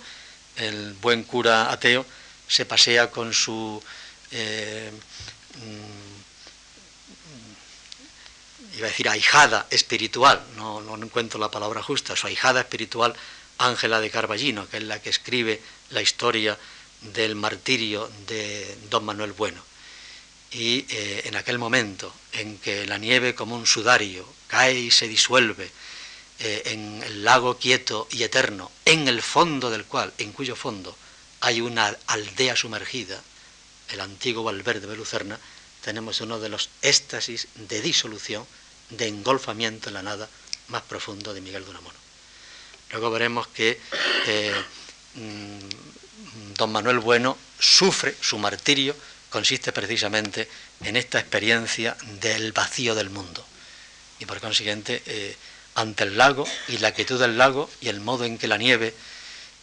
el 0.56 0.94
buen 0.94 1.24
cura 1.24 1.72
ateo, 1.72 2.06
se 2.48 2.66
pasea 2.66 3.12
con 3.12 3.34
su... 3.34 3.82
Mm, 4.32 4.96
iba 8.78 8.88
a 8.88 8.90
decir 8.90 9.10
ahijada 9.10 9.68
espiritual, 9.70 10.42
no, 10.56 10.82
no 10.82 10.96
encuentro 11.04 11.40
la 11.40 11.52
palabra 11.52 11.82
justa, 11.84 12.16
su 12.16 12.28
ahijada 12.28 12.62
espiritual 12.62 13.16
Ángela 13.60 14.00
de 14.00 14.10
Carballino, 14.10 14.68
que 14.70 14.78
es 14.78 14.84
la 14.84 15.02
que 15.02 15.10
escribe 15.10 15.62
la 15.90 16.02
historia 16.02 16.58
del 17.02 17.36
martirio 17.36 18.10
de 18.28 18.78
don 18.90 19.06
Manuel 19.06 19.34
Bueno. 19.34 19.62
Y 20.52 20.86
eh, 20.90 21.22
en 21.26 21.36
aquel 21.36 21.60
momento 21.60 22.14
en 22.34 22.58
que 22.58 22.88
la 22.88 22.98
nieve 22.98 23.36
como 23.36 23.56
un 23.56 23.68
sudario 23.68 24.26
cae 24.48 24.80
y 24.80 24.92
se 24.92 25.08
disuelve 25.08 25.70
eh, 26.40 26.64
en 26.66 27.04
el 27.04 27.24
lago 27.24 27.58
quieto 27.58 28.08
y 28.12 28.24
eterno, 28.24 28.72
en 28.86 29.08
el 29.08 29.22
fondo 29.22 29.70
del 29.70 29.86
cual, 29.86 30.14
en 30.18 30.32
cuyo 30.32 30.56
fondo 30.56 30.96
hay 31.42 31.62
una 31.62 31.96
aldea 32.08 32.56
sumergida, 32.56 33.22
el 33.92 34.02
antiguo 34.02 34.44
Valverde 34.44 34.88
de 34.88 34.96
Lucerna, 34.96 35.40
tenemos 35.84 36.22
uno 36.22 36.40
de 36.40 36.50
los 36.50 36.70
éxtasis 36.82 37.48
de 37.56 37.82
disolución, 37.82 38.46
de 38.90 39.08
engolfamiento 39.08 39.90
en 39.90 39.96
la 39.96 40.04
nada 40.04 40.28
más 40.68 40.82
profundo 40.84 41.34
de 41.34 41.42
Miguel 41.42 41.64
de 41.64 41.72
Unamuno. 41.72 41.98
Luego 42.92 43.12
veremos 43.12 43.48
que 43.48 43.80
eh, 44.28 44.54
mm, 45.16 46.56
don 46.56 46.72
Manuel 46.72 47.00
Bueno 47.00 47.38
sufre 47.60 48.16
su 48.20 48.38
martirio, 48.38 48.96
consiste 49.30 49.72
precisamente 49.72 50.50
en 50.82 50.96
esta 50.96 51.20
experiencia 51.20 51.96
del 52.20 52.52
vacío 52.52 52.96
del 52.96 53.10
mundo. 53.10 53.46
Y 54.20 54.26
por 54.26 54.40
consiguiente, 54.42 55.02
eh, 55.06 55.36
ante 55.76 56.04
el 56.04 56.18
lago 56.18 56.48
y 56.68 56.80
la 56.80 56.94
quietud 56.94 57.20
del 57.20 57.38
lago 57.38 57.70
y 57.80 57.90
el 57.90 58.02
modo 58.02 58.26
en 58.26 58.38
que 58.38 58.48
la 58.48 58.58
nieve 58.58 58.94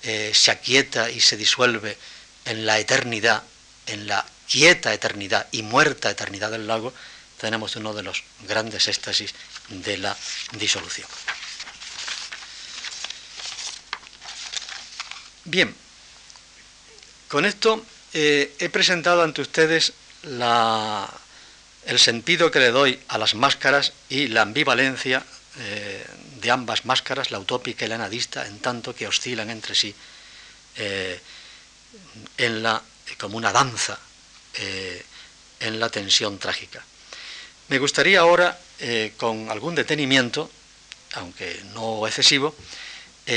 eh, 0.03 0.31
se 0.35 0.51
aquieta 0.51 1.11
y 1.11 1.21
se 1.21 1.37
disuelve 1.37 1.99
en 2.45 2.65
la 2.65 2.79
eternidad, 2.79 3.43
en 3.87 4.07
la 4.07 4.25
quieta 4.49 4.93
eternidad 4.93 5.47
y 5.53 5.63
muerta 5.63 6.11
eternidad 6.11 6.51
del 6.51 6.67
lago, 6.67 6.93
tenemos 7.39 7.77
uno 7.77 7.93
de 7.93 8.03
los 8.03 8.25
grandes 8.47 8.89
éxtasis 8.89 9.35
de 9.69 9.99
la 9.99 10.17
disolución. 10.53 11.09
Bien, 15.45 15.75
con 17.29 17.45
esto 17.45 17.85
eh, 18.13 18.55
he 18.59 18.69
presentado 18.69 19.23
ante 19.23 19.43
ustedes 19.43 19.93
el 20.25 21.99
sentido 21.99 22.51
que 22.51 22.59
le 22.59 22.71
doy 22.71 22.99
a 23.09 23.19
las 23.19 23.35
máscaras 23.35 23.93
y 24.09 24.29
la 24.29 24.43
ambivalencia 24.43 25.25
eh, 25.59 26.05
de 26.41 26.51
ambas 26.51 26.85
máscaras, 26.85 27.31
la 27.31 27.39
utópica 27.39 27.85
y 27.85 27.89
la 27.89 27.99
nadista, 27.99 28.47
en 28.47 28.59
tanto 28.59 28.95
que 28.95 29.07
oscilan 29.07 29.51
entre 29.51 29.75
sí 29.75 29.95
eh, 30.77 31.21
en 32.37 32.63
la, 32.63 32.83
como 33.15 33.37
una 33.37 33.53
danza 33.53 33.99
eh, 34.55 35.05
en 35.61 35.79
la 35.79 35.89
tensión 35.89 36.39
trágica. 36.39 36.85
Me 37.69 37.79
gustaría 37.79 38.21
ahora, 38.21 38.59
eh, 38.79 39.15
con 39.17 39.51
algún 39.51 39.75
detenimiento, 39.75 40.51
aunque 41.15 41.63
no 41.75 42.07
excesivo, 42.07 42.55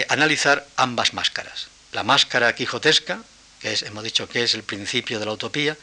analizar 0.10 0.68
ambas 0.76 1.14
máscaras. 1.14 1.68
La 1.94 2.04
máscara 2.04 2.54
quijotesca, 2.54 3.24
que 3.60 3.74
es, 3.74 3.82
hemos 3.82 4.04
dicho 4.04 4.30
que 4.30 4.44
es 4.44 4.54
el 4.54 4.62
principio 4.62 5.20
de 5.20 5.26
la 5.26 5.32
utopía, 5.32 5.76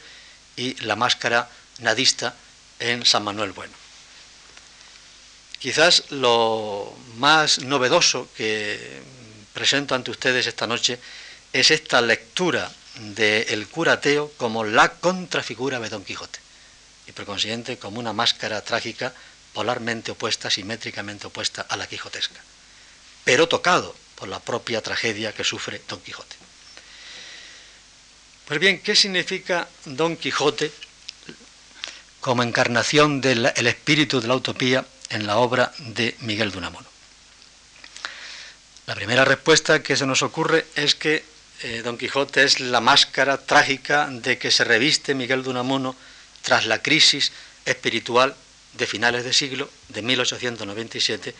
y 0.55 0.75
la 0.85 0.95
máscara 0.95 1.49
nadista 1.79 2.35
en 2.79 3.05
San 3.05 3.23
Manuel 3.23 3.51
Bueno. 3.51 3.73
Quizás 5.59 6.11
lo 6.11 6.95
más 7.17 7.59
novedoso 7.59 8.29
que 8.37 9.01
presento 9.53 9.95
ante 9.95 10.11
ustedes 10.11 10.45
esta 10.45 10.67
noche 10.67 10.99
es 11.51 11.71
esta 11.71 11.99
lectura 11.99 12.71
del 12.99 13.67
curateo 13.67 14.31
como 14.37 14.63
la 14.63 14.93
contrafigura 14.93 15.79
de 15.79 15.89
Don 15.89 16.03
Quijote 16.03 16.39
y 17.07 17.11
por 17.11 17.25
consiguiente 17.25 17.77
como 17.77 17.99
una 17.99 18.13
máscara 18.13 18.61
trágica 18.61 19.13
polarmente 19.53 20.11
opuesta, 20.11 20.49
simétricamente 20.49 21.27
opuesta 21.27 21.61
a 21.61 21.77
la 21.77 21.87
quijotesca, 21.87 22.41
pero 23.23 23.47
tocado 23.47 23.95
por 24.15 24.27
la 24.27 24.39
propia 24.39 24.81
tragedia 24.81 25.33
que 25.33 25.43
sufre 25.43 25.81
Don 25.87 25.99
Quijote. 26.01 26.35
Pues 28.45 28.59
bien, 28.59 28.81
¿qué 28.81 28.95
significa 28.95 29.67
Don 29.85 30.15
Quijote 30.17 30.71
como 32.27 32.43
encarnación 32.43 33.21
del 33.21 33.45
espíritu 33.45 34.19
de 34.19 34.27
la 34.27 34.35
utopía 34.35 34.85
en 35.09 35.27
la 35.27 35.37
obra 35.37 35.71
de 35.77 36.15
Miguel 36.19 36.51
de 36.51 36.57
Unamuno. 36.57 36.87
La 38.85 38.95
primera 38.95 39.25
respuesta 39.25 39.81
que 39.83 39.95
se 39.95 40.05
nos 40.05 40.21
ocurre 40.21 40.65
es 40.75 40.95
que 40.95 41.23
eh, 41.63 41.81
Don 41.83 41.97
Quijote 41.97 42.43
es 42.43 42.59
la 42.59 42.81
máscara 42.81 43.37
trágica 43.37 44.07
de 44.09 44.37
que 44.37 44.51
se 44.51 44.63
reviste 44.63 45.15
Miguel 45.15 45.43
de 45.43 45.49
Unamuno 45.49 45.95
tras 46.41 46.65
la 46.65 46.81
crisis 46.81 47.31
espiritual 47.65 48.35
de 48.73 48.87
finales 48.87 49.23
de 49.23 49.33
siglo, 49.33 49.69
de 49.89 50.01
1897, 50.01 51.33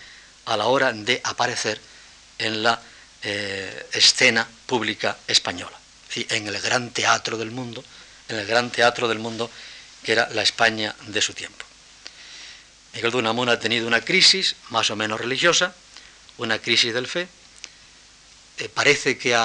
a 0.45 0.57
la 0.57 0.65
hora 0.65 0.91
de 0.91 1.21
aparecer 1.23 1.79
en 2.39 2.63
la 2.63 2.81
eh, 3.21 3.87
escena 3.93 4.47
pública 4.65 5.17
española, 5.27 5.77
en 6.15 6.47
el 6.47 6.59
gran 6.61 6.89
teatro 6.91 7.37
del 7.37 7.51
mundo, 7.51 7.83
en 8.27 8.37
el 8.37 8.47
gran 8.47 8.71
teatro 8.71 9.07
del 9.07 9.19
mundo 9.19 9.51
que 10.03 10.13
era 10.13 10.29
la 10.29 10.41
España 10.41 10.95
de 11.07 11.21
su 11.21 11.33
tiempo. 11.33 11.65
Miguel 12.93 13.11
de 13.11 13.17
Unamuno 13.17 13.51
ha 13.51 13.59
tenido 13.59 13.87
una 13.87 14.01
crisis 14.01 14.55
más 14.69 14.89
o 14.89 14.95
menos 14.95 15.19
religiosa, 15.19 15.75
una 16.37 16.59
crisis 16.59 16.93
del 16.93 17.07
fe. 17.07 17.27
Eh, 18.57 18.69
parece 18.69 19.17
que 19.17 19.35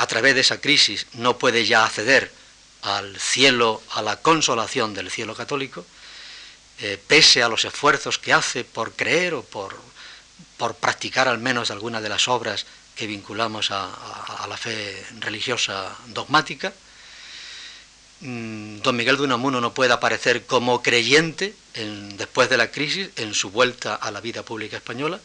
a, 0.00 0.06
través 0.06 0.34
de 0.34 0.40
esa 0.40 0.60
crisis 0.60 1.06
no 1.14 1.38
puede 1.38 1.66
ya 1.66 1.84
acceder 1.84 2.32
al 2.82 3.18
cielo, 3.18 3.82
a 3.90 4.02
la 4.02 4.16
consolación 4.16 4.94
del 4.94 5.10
cielo 5.10 5.34
católico, 5.34 5.84
eh, 6.80 6.98
pese 7.06 7.42
a 7.42 7.48
los 7.48 7.64
esfuerzos 7.64 8.18
que 8.18 8.32
hace 8.32 8.64
por 8.64 8.92
creer 8.92 9.34
o 9.34 9.42
por, 9.42 9.76
practicar 10.80 11.28
al 11.28 11.38
menos 11.38 11.70
alguna 11.70 12.00
de 12.00 12.08
las 12.08 12.28
obras 12.28 12.66
que 12.94 13.06
vinculamos 13.06 13.70
a 13.70 14.46
la 14.46 14.56
fe 14.58 15.06
religiosa 15.20 15.96
dogmática. 16.08 16.72
Mm, 18.20 18.80
don 18.82 18.96
Miguel 18.96 19.16
de 19.16 19.22
Unamuno 19.22 19.62
no 19.62 19.72
puede 19.72 19.94
aparecer 19.94 20.44
como 20.44 20.82
creyente 20.82 21.54
después 22.18 22.50
de 22.50 22.58
la 22.58 22.70
crisis 22.70 23.08
en 23.16 23.32
su 23.32 23.50
vuelta 23.50 23.94
a 23.94 24.10
la 24.10 24.20
vida 24.20 24.42
pública 24.42 24.76
española, 24.76 25.18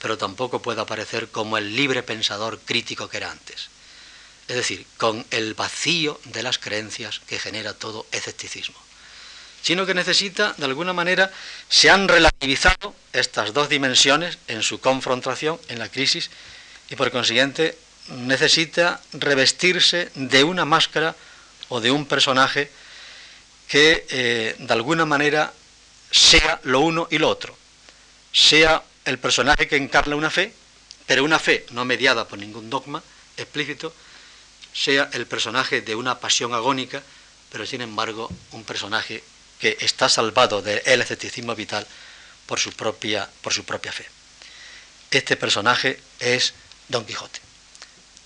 pero 0.00 0.16
tampoco 0.16 0.62
puede 0.62 0.80
aparecer 0.80 1.28
como 1.30 1.58
el 1.58 1.74
libre 1.74 2.04
pensador 2.04 2.60
crítico 2.60 3.08
que 3.08 3.16
era 3.16 3.32
antes. 3.32 3.71
Es 4.52 4.56
decir, 4.56 4.84
con 4.98 5.24
el 5.30 5.54
vacío 5.54 6.20
de 6.24 6.42
las 6.42 6.58
creencias 6.58 7.20
que 7.20 7.38
genera 7.38 7.72
todo 7.72 8.04
escepticismo. 8.12 8.76
Sino 9.62 9.86
que 9.86 9.94
necesita, 9.94 10.54
de 10.58 10.66
alguna 10.66 10.92
manera, 10.92 11.32
se 11.70 11.88
han 11.88 12.06
relativizado 12.06 12.94
estas 13.14 13.54
dos 13.54 13.70
dimensiones 13.70 14.36
en 14.48 14.62
su 14.62 14.78
confrontación, 14.78 15.58
en 15.68 15.78
la 15.78 15.88
crisis, 15.88 16.28
y 16.90 16.96
por 16.96 17.10
consiguiente 17.10 17.78
necesita 18.10 19.00
revestirse 19.14 20.10
de 20.16 20.44
una 20.44 20.66
máscara 20.66 21.16
o 21.70 21.80
de 21.80 21.90
un 21.90 22.04
personaje 22.04 22.70
que 23.68 24.04
eh, 24.10 24.56
de 24.58 24.72
alguna 24.74 25.06
manera 25.06 25.50
sea 26.10 26.60
lo 26.64 26.80
uno 26.80 27.08
y 27.10 27.16
lo 27.16 27.30
otro. 27.30 27.56
Sea 28.34 28.82
el 29.06 29.18
personaje 29.18 29.66
que 29.66 29.76
encarna 29.76 30.14
una 30.14 30.28
fe, 30.28 30.52
pero 31.06 31.24
una 31.24 31.38
fe 31.38 31.64
no 31.70 31.86
mediada 31.86 32.28
por 32.28 32.38
ningún 32.38 32.68
dogma 32.68 33.02
explícito, 33.38 33.94
sea 34.72 35.10
el 35.12 35.26
personaje 35.26 35.82
de 35.82 35.94
una 35.94 36.18
pasión 36.18 36.54
agónica, 36.54 37.02
pero 37.50 37.66
sin 37.66 37.82
embargo 37.82 38.30
un 38.52 38.64
personaje 38.64 39.22
que 39.58 39.76
está 39.80 40.08
salvado 40.08 40.62
del 40.62 41.02
escepticismo 41.02 41.54
vital 41.54 41.86
por 42.46 42.58
su, 42.58 42.72
propia, 42.72 43.28
por 43.40 43.52
su 43.52 43.64
propia 43.64 43.92
fe. 43.92 44.06
Este 45.10 45.36
personaje 45.36 46.00
es 46.18 46.54
Don 46.88 47.04
Quijote. 47.04 47.40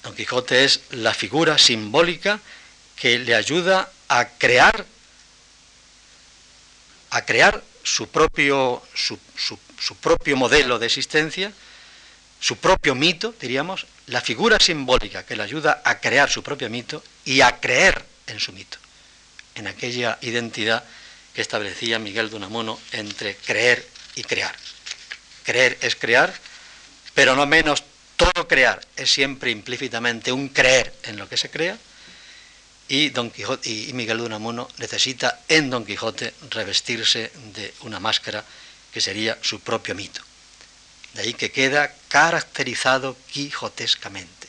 Don 0.02 0.14
Quijote 0.14 0.64
es 0.64 0.80
la 0.90 1.12
figura 1.12 1.58
simbólica 1.58 2.40
que 2.96 3.18
le 3.18 3.34
ayuda 3.34 3.90
a 4.08 4.28
crear, 4.28 4.86
a 7.10 7.24
crear 7.24 7.62
su 7.82 8.08
propio, 8.08 8.82
su, 8.94 9.18
propio 10.00 10.36
modelo 10.36 10.78
de 10.78 10.86
existencia, 10.86 11.52
su 12.40 12.56
propio 12.56 12.94
mito, 12.94 13.34
diríamos, 13.40 13.86
la 14.06 14.20
figura 14.20 14.58
simbólica 14.60 15.24
que 15.24 15.36
le 15.36 15.42
ayuda 15.42 15.82
a 15.84 15.98
crear 15.98 16.30
su 16.30 16.42
propio 16.42 16.70
mito 16.70 17.02
y 17.24 17.40
a 17.40 17.58
creer 17.58 18.04
en 18.26 18.40
su 18.40 18.52
mito, 18.52 18.78
en 19.54 19.66
aquella 19.66 20.18
identidad 20.20 20.84
que 21.34 21.42
establecía 21.42 21.98
Miguel 21.98 22.30
de 22.30 22.36
Unamuno 22.36 22.78
entre 22.92 23.36
creer 23.36 23.86
y 24.14 24.22
crear. 24.22 24.54
Creer 25.44 25.78
es 25.80 25.96
crear, 25.96 26.32
pero 27.14 27.36
no 27.36 27.46
menos 27.46 27.84
todo 28.16 28.48
crear 28.48 28.80
es 28.96 29.10
siempre 29.10 29.50
implícitamente 29.50 30.32
un 30.32 30.48
creer 30.48 30.94
en 31.04 31.16
lo 31.16 31.28
que 31.28 31.36
se 31.36 31.50
crea, 31.50 31.76
y, 32.88 33.10
Don 33.10 33.30
Quijote, 33.30 33.68
y 33.68 33.92
Miguel 33.92 34.18
de 34.18 34.24
Unamuno 34.24 34.68
necesita 34.78 35.40
en 35.48 35.70
Don 35.70 35.84
Quijote 35.84 36.32
revestirse 36.50 37.32
de 37.54 37.74
una 37.80 37.98
máscara 37.98 38.44
que 38.92 39.00
sería 39.00 39.36
su 39.42 39.60
propio 39.60 39.94
mito. 39.94 40.22
De 41.16 41.22
ahí 41.22 41.34
que 41.34 41.50
queda 41.50 41.92
caracterizado 42.08 43.16
quijotescamente. 43.32 44.46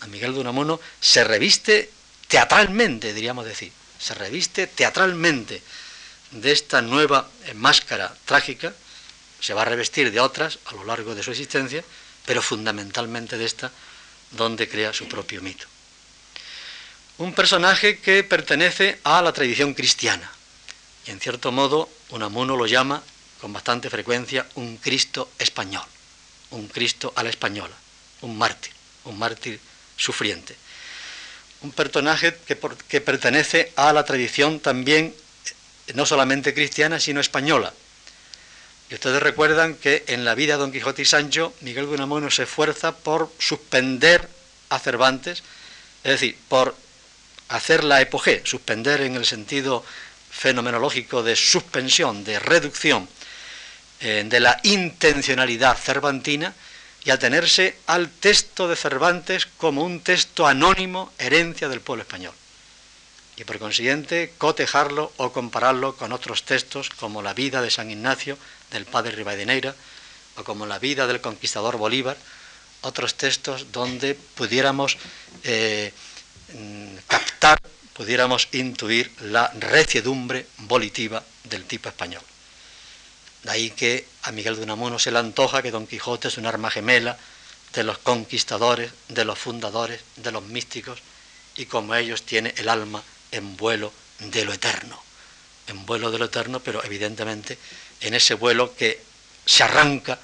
A 0.00 0.06
Miguel 0.06 0.34
de 0.34 0.40
Unamuno 0.40 0.80
se 1.00 1.22
reviste 1.24 1.90
teatralmente, 2.28 3.12
diríamos 3.12 3.44
decir, 3.44 3.72
se 3.98 4.14
reviste 4.14 4.66
teatralmente 4.66 5.62
de 6.30 6.52
esta 6.52 6.80
nueva 6.80 7.28
máscara 7.54 8.14
trágica, 8.24 8.72
se 9.40 9.54
va 9.54 9.62
a 9.62 9.66
revestir 9.66 10.10
de 10.10 10.20
otras 10.20 10.58
a 10.66 10.74
lo 10.74 10.84
largo 10.84 11.14
de 11.14 11.22
su 11.22 11.32
existencia, 11.32 11.84
pero 12.24 12.40
fundamentalmente 12.40 13.36
de 13.36 13.44
esta, 13.44 13.70
donde 14.30 14.68
crea 14.68 14.92
su 14.92 15.06
propio 15.08 15.42
mito 15.42 15.66
un 17.18 17.32
personaje 17.34 17.98
que 17.98 18.24
pertenece 18.24 18.98
a 19.04 19.22
la 19.22 19.32
tradición 19.32 19.74
cristiana. 19.74 20.30
Y 21.06 21.10
en 21.10 21.20
cierto 21.20 21.52
modo, 21.52 21.88
Unamuno 22.10 22.56
lo 22.56 22.66
llama 22.66 23.02
con 23.42 23.52
bastante 23.52 23.90
frecuencia 23.90 24.46
un 24.54 24.76
Cristo 24.76 25.32
español, 25.36 25.82
un 26.50 26.68
Cristo 26.68 27.12
a 27.16 27.24
la 27.24 27.30
española, 27.30 27.74
un 28.20 28.38
mártir, 28.38 28.70
un 29.02 29.18
mártir 29.18 29.58
sufriente. 29.96 30.54
Un 31.62 31.72
personaje 31.72 32.36
que, 32.46 33.00
pertenece 33.00 33.72
a 33.74 33.92
la 33.92 34.04
tradición 34.04 34.60
también 34.60 35.12
eh, 35.88 35.92
no 35.94 36.06
solamente 36.06 36.54
cristiana, 36.54 37.00
sino 37.00 37.20
española. 37.20 37.74
Y 38.88 38.94
ustedes 38.94 39.20
recuerdan 39.20 39.74
que 39.74 40.04
en 40.06 40.24
la 40.24 40.36
vida 40.36 40.52
de 40.52 40.60
Don 40.60 40.70
Quijote 40.70 41.02
y 41.02 41.04
Sancho, 41.04 41.52
Miguel 41.62 41.86
Unamuno 41.86 42.30
se 42.30 42.44
esfuerza 42.44 42.94
por 42.94 43.32
suspender 43.40 44.28
a 44.68 44.78
Cervantes, 44.78 45.42
es 46.04 46.12
decir, 46.12 46.38
por 46.48 46.76
hacer 47.48 47.82
la 47.82 48.00
epogé, 48.00 48.42
suspender 48.44 49.00
en 49.00 49.16
el 49.16 49.26
sentido 49.26 49.84
fenomenológico 50.30 51.24
de 51.24 51.34
suspensión, 51.34 52.22
de 52.22 52.38
reducción 52.38 53.08
eh, 54.02 54.24
de 54.26 54.40
la 54.40 54.60
intencionalidad 54.62 55.76
cervantina 55.76 56.52
y 57.04 57.10
atenerse 57.10 57.76
al 57.86 58.10
texto 58.10 58.68
de 58.68 58.76
Cervantes 58.76 59.46
como 59.56 59.82
un 59.82 60.00
texto 60.00 60.46
anónimo, 60.46 61.12
herencia 61.18 61.68
del 61.68 61.80
pueblo 61.80 62.02
español. 62.02 62.34
Y 63.36 63.44
por 63.44 63.58
consiguiente 63.58 64.32
cotejarlo 64.38 65.12
o 65.16 65.32
compararlo 65.32 65.96
con 65.96 66.12
otros 66.12 66.44
textos 66.44 66.90
como 66.90 67.22
la 67.22 67.32
vida 67.32 67.62
de 67.62 67.70
San 67.70 67.90
Ignacio, 67.90 68.36
del 68.70 68.84
padre 68.84 69.12
Rivadeneira, 69.12 69.74
o 70.36 70.44
como 70.44 70.66
la 70.66 70.78
vida 70.78 71.06
del 71.06 71.20
conquistador 71.20 71.76
Bolívar, 71.76 72.16
otros 72.82 73.14
textos 73.14 73.72
donde 73.72 74.14
pudiéramos 74.14 74.98
eh, 75.44 75.92
Mm, 76.54 76.96
captar, 77.06 77.58
pudiéramos 77.94 78.48
intuir 78.52 79.10
la 79.22 79.48
reciedumbre 79.58 80.46
volitiva 80.58 81.22
del 81.44 81.64
tipo 81.64 81.88
español. 81.88 82.22
De 83.42 83.50
ahí 83.50 83.70
que 83.70 84.06
a 84.22 84.32
Miguel 84.32 84.56
de 84.56 84.62
Unamuno 84.62 84.98
se 84.98 85.10
le 85.10 85.18
antoja 85.18 85.62
que 85.62 85.70
Don 85.70 85.86
Quijote 85.86 86.28
es 86.28 86.38
un 86.38 86.46
arma 86.46 86.70
gemela 86.70 87.18
de 87.72 87.82
los 87.82 87.98
conquistadores, 87.98 88.92
de 89.08 89.24
los 89.24 89.38
fundadores, 89.38 90.00
de 90.16 90.30
los 90.30 90.44
místicos, 90.44 91.00
y 91.56 91.66
como 91.66 91.94
ellos 91.94 92.22
tiene 92.22 92.54
el 92.56 92.68
alma 92.68 93.02
en 93.30 93.56
vuelo 93.56 93.92
de 94.18 94.44
lo 94.44 94.52
eterno, 94.52 95.02
en 95.66 95.84
vuelo 95.86 96.10
de 96.10 96.18
lo 96.18 96.26
eterno, 96.26 96.60
pero 96.60 96.84
evidentemente 96.84 97.58
en 98.00 98.14
ese 98.14 98.34
vuelo 98.34 98.74
que 98.76 99.02
se 99.44 99.62
arranca 99.62 100.18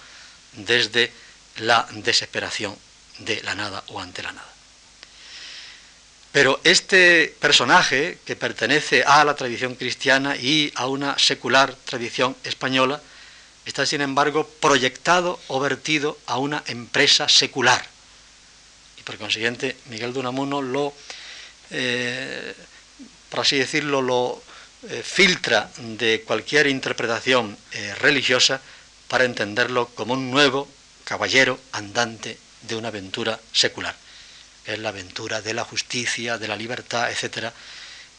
desde 0.53 1.13
la 1.57 1.89
desesperación 1.91 2.77
de 3.19 3.43
la 3.43 3.55
nada 3.55 3.83
o 3.89 4.01
ante 4.01 4.23
la 4.23 4.33
nada. 4.33 4.58
Pero 6.33 6.61
este 6.65 7.35
personaje, 7.41 8.19
que 8.25 8.37
pertenece 8.37 9.03
a 9.03 9.25
la 9.25 9.35
tradición 9.35 9.75
cristiana 9.77 10.37
y 10.37 10.71
a 10.75 10.87
una 10.87 11.19
secular 11.19 11.75
tradición 11.75 12.37
española, 12.45 13.01
está 13.65 13.87
sin 13.87 14.03
embargo 14.03 14.47
proyectado 14.61 15.41
o 15.49 15.59
vertido 15.59 16.19
a 16.27 16.39
una 16.39 16.63
empresa 16.67 17.29
secular. 17.29 17.85
Y 18.99 19.03
por 19.03 19.17
consiguiente, 19.17 19.77
Miguel 19.87 20.13
de 20.13 20.21
Unamuno 20.21 20.61
lo, 20.61 20.93
eh, 21.71 22.55
por 23.31 23.41
así 23.41 23.59
decirlo, 23.59 24.03
lo 24.03 24.43
eh, 24.91 25.03
filtra 25.03 25.71
de 25.79 26.23
cualquier 26.27 26.67
interpretación 26.67 27.57
eh, 27.73 27.95
religiosa 28.01 28.61
para 29.09 29.25
entenderlo 29.25 29.89
como 29.89 30.13
un 30.13 30.31
nuevo 30.31 30.69
caballero 31.05 31.59
andante 31.73 32.39
de 32.63 32.77
una 32.77 32.89
aventura 32.89 33.41
secular 33.51 33.97
es 34.69 34.79
la 34.79 34.91
aventura 34.91 35.41
de 35.41 35.55
la 35.55 35.65
justicia, 35.65 36.37
de 36.37 36.47
la 36.47 36.55
libertad, 36.55 37.11
etcétera, 37.11 37.53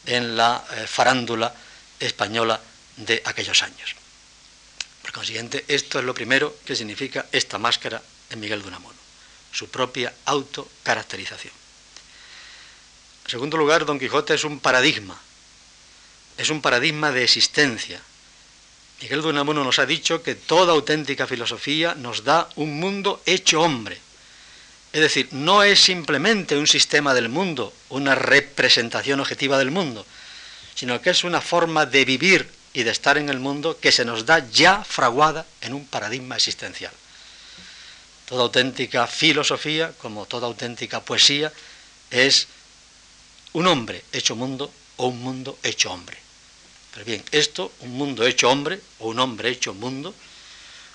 en 0.04 0.36
la 0.36 0.64
eh, 0.72 0.86
farándula 0.86 1.54
española 2.00 2.60
de 2.96 3.22
aquellos 3.24 3.62
años. 3.62 3.94
Por 5.02 5.12
consiguiente, 5.12 5.64
esto 5.68 6.00
es 6.00 6.04
lo 6.04 6.12
primero 6.12 6.56
que 6.64 6.74
significa 6.74 7.26
esta 7.30 7.58
máscara 7.58 8.02
en 8.30 8.40
Miguel 8.40 8.62
de 8.62 8.68
Unamuno, 8.68 8.98
su 9.52 9.70
propia 9.70 10.12
autocaracterización. 10.24 11.54
En 13.24 13.30
segundo 13.30 13.56
lugar, 13.56 13.84
Don 13.84 13.98
Quijote 13.98 14.34
es 14.34 14.42
un 14.42 14.58
paradigma, 14.58 15.18
es 16.36 16.50
un 16.50 16.60
paradigma 16.60 17.12
de 17.12 17.22
existencia. 17.22 18.00
Miguel 19.00 19.22
de 19.22 19.28
Unamuno 19.28 19.62
nos 19.62 19.78
ha 19.78 19.86
dicho 19.86 20.22
que 20.22 20.34
toda 20.34 20.72
auténtica 20.72 21.28
filosofía 21.28 21.94
nos 21.94 22.24
da 22.24 22.48
un 22.56 22.80
mundo 22.80 23.22
hecho 23.24 23.62
hombre, 23.62 24.00
es 24.92 25.00
decir, 25.00 25.28
no 25.32 25.62
es 25.62 25.80
simplemente 25.80 26.56
un 26.56 26.66
sistema 26.66 27.14
del 27.14 27.28
mundo, 27.28 27.72
una 27.90 28.14
representación 28.14 29.20
objetiva 29.20 29.56
del 29.58 29.70
mundo, 29.70 30.04
sino 30.74 31.00
que 31.00 31.10
es 31.10 31.22
una 31.22 31.40
forma 31.40 31.86
de 31.86 32.04
vivir 32.04 32.50
y 32.72 32.82
de 32.82 32.90
estar 32.90 33.16
en 33.16 33.28
el 33.28 33.38
mundo 33.38 33.78
que 33.78 33.92
se 33.92 34.04
nos 34.04 34.26
da 34.26 34.48
ya 34.50 34.82
fraguada 34.82 35.46
en 35.60 35.74
un 35.74 35.86
paradigma 35.86 36.36
existencial. 36.36 36.92
Toda 38.26 38.42
auténtica 38.42 39.06
filosofía, 39.06 39.92
como 39.98 40.26
toda 40.26 40.46
auténtica 40.46 41.00
poesía, 41.00 41.52
es 42.10 42.48
un 43.52 43.66
hombre 43.66 44.04
hecho 44.12 44.34
mundo 44.36 44.72
o 44.96 45.08
un 45.08 45.20
mundo 45.20 45.58
hecho 45.62 45.92
hombre. 45.92 46.16
Pero 46.94 47.04
bien, 47.04 47.22
esto, 47.30 47.72
un 47.80 47.92
mundo 47.92 48.26
hecho 48.26 48.50
hombre 48.50 48.80
o 48.98 49.08
un 49.08 49.18
hombre 49.20 49.50
hecho 49.50 49.74
mundo, 49.74 50.14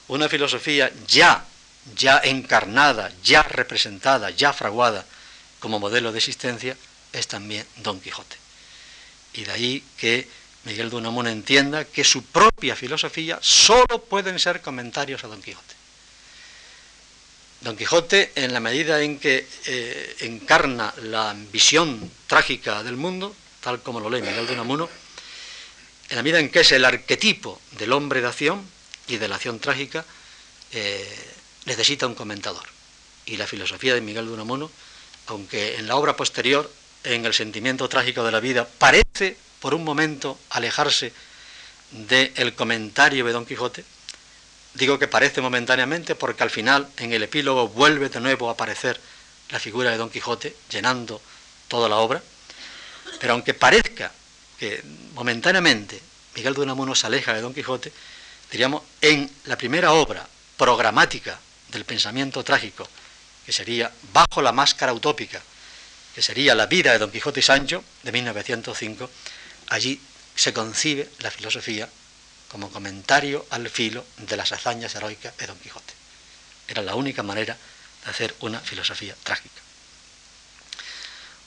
una 0.08 0.28
filosofía 0.28 0.92
ya 1.08 1.46
ya 1.94 2.20
encarnada, 2.24 3.12
ya 3.24 3.44
representada, 3.44 4.32
ya 4.32 4.54
fraguada 4.54 5.06
como 5.60 5.80
modelo 5.80 6.12
de 6.12 6.18
existencia, 6.18 6.76
es 7.14 7.28
también 7.28 7.66
Don 7.78 8.00
Quijote. 8.00 8.38
Y 9.34 9.44
de 9.44 9.52
ahí 9.52 9.84
que 9.98 10.28
Miguel 10.66 10.90
de 10.90 10.96
Unamuno 10.96 11.30
entienda 11.30 11.86
que 11.86 12.04
su 12.04 12.24
propia 12.26 12.76
filosofía 12.76 13.38
solo 13.42 14.04
pueden 14.10 14.40
ser 14.40 14.62
comentarios 14.62 15.24
a 15.24 15.28
Don 15.28 15.42
Quijote. 15.42 15.76
Don 17.62 17.78
Quijote, 17.78 18.32
en 18.36 18.54
la 18.54 18.60
medida 18.60 19.02
en 19.02 19.20
que 19.20 19.48
eh, 19.66 20.16
encarna 20.22 20.94
la 21.04 21.36
visión 21.52 22.12
trágica 22.28 22.84
del 22.84 22.96
mundo, 22.96 23.36
tal 23.62 23.82
como 23.82 24.00
lo 24.00 24.10
lee 24.10 24.22
Miguel 24.22 24.46
de 24.46 24.54
Unamuno, 24.54 24.90
en 26.10 26.16
la 26.16 26.24
medida 26.24 26.40
en 26.40 26.50
que 26.50 26.60
es 26.60 26.72
el 26.72 26.86
arquetipo 26.86 27.60
del 27.72 27.92
hombre 27.94 28.22
de 28.22 28.28
acción 28.28 28.64
y 29.08 29.18
de 29.18 29.28
la 29.28 29.36
acción 29.36 29.60
trágica, 29.60 30.06
eh, 30.72 31.25
necesita 31.66 32.08
un 32.08 32.16
comentador. 32.16 32.64
Y 33.26 33.38
la 33.38 33.48
filosofía 33.48 33.94
de 33.94 34.02
Miguel 34.02 34.28
de 34.28 34.34
Unamuno, 34.34 34.72
aunque 35.28 35.76
en 35.76 35.88
la 35.88 35.96
obra 35.96 36.16
posterior, 36.16 36.72
en 37.04 37.26
el 37.26 37.34
sentimiento 37.34 37.88
trágico 37.90 38.24
de 38.24 38.32
la 38.32 38.40
vida, 38.40 38.68
parece 38.78 39.38
por 39.60 39.74
un 39.74 39.84
momento 39.84 40.40
alejarse 40.50 41.12
del 41.92 42.54
comentario 42.56 43.26
de 43.26 43.32
Don 43.32 43.46
Quijote, 43.46 43.84
digo 44.74 45.00
que 45.00 45.08
parece 45.08 45.42
momentáneamente 45.42 46.16
porque 46.16 46.44
al 46.44 46.50
final, 46.50 46.88
en 46.98 47.14
el 47.14 47.24
epílogo, 47.24 47.70
vuelve 47.70 48.10
de 48.10 48.20
nuevo 48.20 48.50
a 48.50 48.54
aparecer 48.54 49.00
la 49.50 49.60
figura 49.60 49.92
de 49.92 49.98
Don 49.98 50.10
Quijote, 50.10 50.56
llenando 50.70 51.22
toda 51.68 51.88
la 51.90 51.98
obra, 51.98 52.22
pero 53.20 53.34
aunque 53.34 53.54
parezca 53.54 54.12
que 54.60 54.84
momentáneamente 55.14 56.00
Miguel 56.36 56.54
de 56.54 56.62
Unamuno 56.62 56.96
se 56.96 57.08
aleja 57.08 57.34
de 57.34 57.42
Don 57.42 57.54
Quijote, 57.54 57.92
diríamos, 58.52 58.84
en 59.02 59.30
la 59.46 59.58
primera 59.58 59.94
obra 59.94 60.28
programática 60.58 61.40
del 61.70 61.86
pensamiento 61.86 62.44
trágico, 62.44 62.88
que 63.46 63.52
sería 63.52 63.92
Bajo 64.14 64.42
la 64.42 64.52
máscara 64.52 64.94
utópica, 64.94 65.42
que 66.14 66.22
sería 66.22 66.56
La 66.56 66.66
vida 66.66 66.92
de 66.92 67.00
Don 67.00 67.12
Quijote 67.12 67.42
y 67.42 67.44
Sancho, 67.44 67.84
de 68.04 68.12
1905, 68.12 69.10
allí 69.68 70.00
se 70.36 70.54
concibe 70.54 71.10
la 71.20 71.32
filosofía 71.32 71.90
como 72.50 72.70
comentario 72.70 73.46
al 73.50 73.70
filo 73.70 74.06
de 74.18 74.38
las 74.38 74.52
hazañas 74.52 74.96
heroicas 74.96 75.36
de 75.38 75.48
Don 75.48 75.60
Quijote. 75.60 75.94
Era 76.68 76.82
la 76.82 76.96
única 76.96 77.24
manera 77.24 77.58
de 78.04 78.10
hacer 78.10 78.36
una 78.40 78.60
filosofía 78.60 79.16
trágica. 79.24 79.62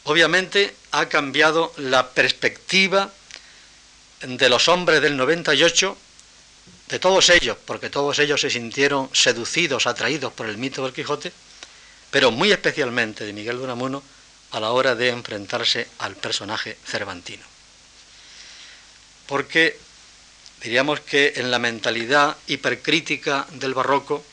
Obviamente 0.04 0.74
ha 0.92 1.06
cambiado 1.08 1.72
la 1.76 2.10
perspectiva 2.10 3.12
de 4.22 4.48
los 4.48 4.68
hombres 4.68 5.00
del 5.00 5.16
98 5.16 5.96
de 6.88 6.98
todos 6.98 7.28
ellos, 7.28 7.56
porque 7.66 7.90
todos 7.90 8.18
ellos 8.18 8.40
se 8.40 8.50
sintieron 8.50 9.10
seducidos, 9.12 9.86
atraídos 9.86 10.32
por 10.32 10.48
el 10.48 10.56
mito 10.56 10.82
del 10.82 10.94
Quijote, 10.94 11.32
pero 12.10 12.30
muy 12.30 12.50
especialmente 12.50 13.26
de 13.26 13.34
Miguel 13.34 13.58
de 13.58 13.64
Unamuno 13.64 14.02
a 14.52 14.60
la 14.60 14.70
hora 14.70 14.94
de 14.94 15.10
enfrentarse 15.10 15.86
al 15.98 16.16
personaje 16.16 16.78
cervantino. 16.86 17.44
Porque 19.26 19.78
diríamos 20.62 21.00
que 21.00 21.34
en 21.36 21.50
la 21.50 21.58
mentalidad 21.58 22.38
hipercrítica 22.46 23.46
del 23.52 23.74
barroco, 23.74 24.24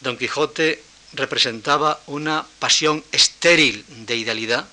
Don 0.00 0.16
Quijote 0.16 0.82
representaba 1.12 2.00
una 2.06 2.46
pasión 2.58 3.04
estéril 3.12 3.84
de 4.06 4.16
idealidad, 4.16 4.66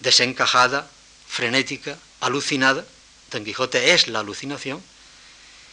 desencajada, 0.00 0.90
frenética, 1.28 1.96
alucinada. 2.18 2.84
Don 3.30 3.44
Quijote 3.44 3.94
es 3.94 4.08
la 4.08 4.18
alucinación 4.18 4.82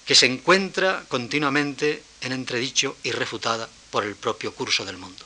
que 0.08 0.16
se 0.16 0.26
encuentra 0.26 1.04
continuamente 1.10 2.02
en 2.22 2.32
entredicho 2.32 2.96
y 3.04 3.12
refutada 3.12 3.68
por 3.92 4.06
el 4.06 4.16
propio 4.16 4.56
curso 4.56 4.86
del 4.86 4.98
mundo. 4.98 5.26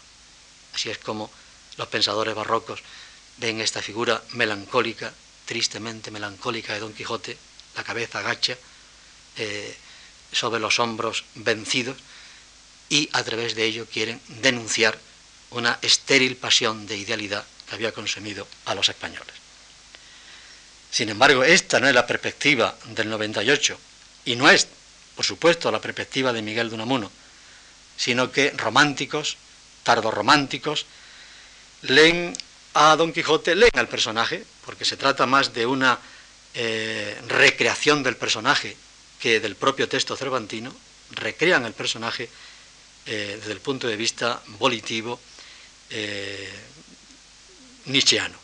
Así 0.73 0.89
es 0.89 0.97
como 0.97 1.29
los 1.77 1.87
pensadores 1.87 2.33
barrocos 2.33 2.81
ven 3.37 3.61
esta 3.61 3.83
figura 3.83 4.23
melancólica, 4.33 5.13
tristemente 5.45 6.09
melancólica 6.09 6.73
de 6.73 6.79
Don 6.79 6.93
Quijote, 6.93 7.37
la 7.75 7.83
cabeza 7.83 8.19
agacha, 8.19 8.57
eh, 9.37 9.77
sobre 10.31 10.59
los 10.59 10.79
hombros 10.79 11.25
vencidos, 11.35 11.97
y 12.89 13.07
a 13.13 13.23
través 13.23 13.53
de 13.53 13.65
ello 13.65 13.85
quieren 13.85 14.19
denunciar 14.41 14.97
una 15.51 15.77
estéril 15.83 16.37
pasión 16.37 16.87
de 16.87 16.97
idealidad 16.97 17.45
que 17.69 17.75
había 17.75 17.91
consumido 17.93 18.47
a 18.65 18.73
los 18.73 18.89
españoles. 18.89 19.35
Sin 20.89 21.09
embargo, 21.09 21.43
esta 21.43 21.79
no 21.79 21.87
es 21.87 21.93
la 21.93 22.07
perspectiva 22.07 22.75
del 22.85 23.09
98, 23.09 23.79
y 24.25 24.35
no 24.35 24.49
es, 24.49 24.67
por 25.15 25.25
supuesto, 25.25 25.71
la 25.71 25.81
perspectiva 25.81 26.33
de 26.33 26.41
Miguel 26.41 26.69
de 26.69 26.75
Unamuno, 26.75 27.11
sino 27.97 28.31
que 28.31 28.51
románticos, 28.51 29.37
tardorrománticos, 29.83 30.85
leen 31.83 32.33
a 32.73 32.95
Don 32.95 33.13
Quijote, 33.13 33.55
leen 33.55 33.77
al 33.77 33.87
personaje, 33.87 34.45
porque 34.65 34.85
se 34.85 34.97
trata 34.97 35.25
más 35.25 35.53
de 35.53 35.65
una 35.65 35.99
eh, 36.53 37.19
recreación 37.27 38.03
del 38.03 38.17
personaje 38.17 38.75
que 39.19 39.39
del 39.39 39.55
propio 39.55 39.87
texto 39.87 40.15
cervantino, 40.15 40.73
recrean 41.11 41.65
el 41.65 41.73
personaje 41.73 42.29
eh, 43.05 43.37
desde 43.39 43.51
el 43.51 43.61
punto 43.61 43.87
de 43.87 43.95
vista 43.95 44.41
volitivo 44.59 45.19
eh, 45.89 46.49
nietzscheano. 47.85 48.37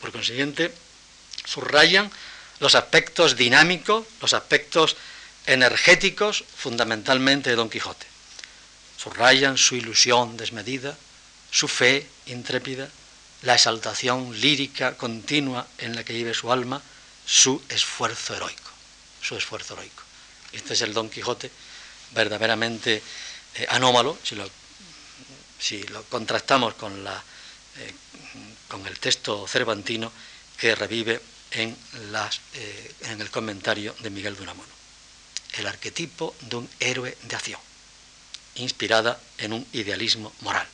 Por 0.00 0.12
consiguiente, 0.12 0.72
subrayan 1.44 2.10
los 2.60 2.74
aspectos 2.74 3.36
dinámicos, 3.36 4.06
los 4.20 4.34
aspectos 4.34 4.96
energéticos 5.46 6.44
fundamentalmente 6.56 7.50
de 7.50 7.56
Don 7.56 7.70
Quijote. 7.70 8.06
Subrayan 8.96 9.56
su 9.56 9.76
ilusión 9.76 10.36
desmedida, 10.36 10.96
su 11.50 11.68
fe 11.68 12.06
intrépida, 12.26 12.88
la 13.42 13.54
exaltación 13.54 14.38
lírica 14.40 14.96
continua 14.96 15.66
en 15.78 15.94
la 15.94 16.04
que 16.04 16.12
vive 16.12 16.34
su 16.34 16.52
alma, 16.52 16.82
su 17.24 17.62
esfuerzo 17.68 18.34
heroico, 18.34 18.70
su 19.22 19.36
esfuerzo 19.36 19.74
heroico. 19.74 20.02
Este 20.52 20.74
es 20.74 20.82
el 20.82 20.92
Don 20.92 21.08
Quijote 21.08 21.50
verdaderamente 22.12 23.02
eh, 23.54 23.66
anómalo, 23.70 24.18
si 24.22 24.34
lo, 24.34 24.48
si 25.58 25.82
lo, 25.84 26.02
contrastamos 26.04 26.74
con, 26.74 27.04
la, 27.04 27.22
eh, 27.78 27.94
con 28.68 28.86
el 28.86 28.98
texto 28.98 29.46
cervantino 29.46 30.12
que 30.56 30.74
revive 30.74 31.20
eh, 31.52 32.94
en 33.02 33.20
el 33.20 33.30
comentario 33.30 33.94
de 34.00 34.10
Miguel 34.10 34.36
de. 34.36 34.66
El 35.54 35.66
arquetipo 35.66 36.34
de 36.42 36.56
un 36.56 36.68
héroe 36.78 37.16
de 37.22 37.36
acción, 37.36 37.60
inspirada 38.56 39.20
en 39.38 39.52
un 39.52 39.66
idealismo 39.72 40.32
moral. 40.40 40.66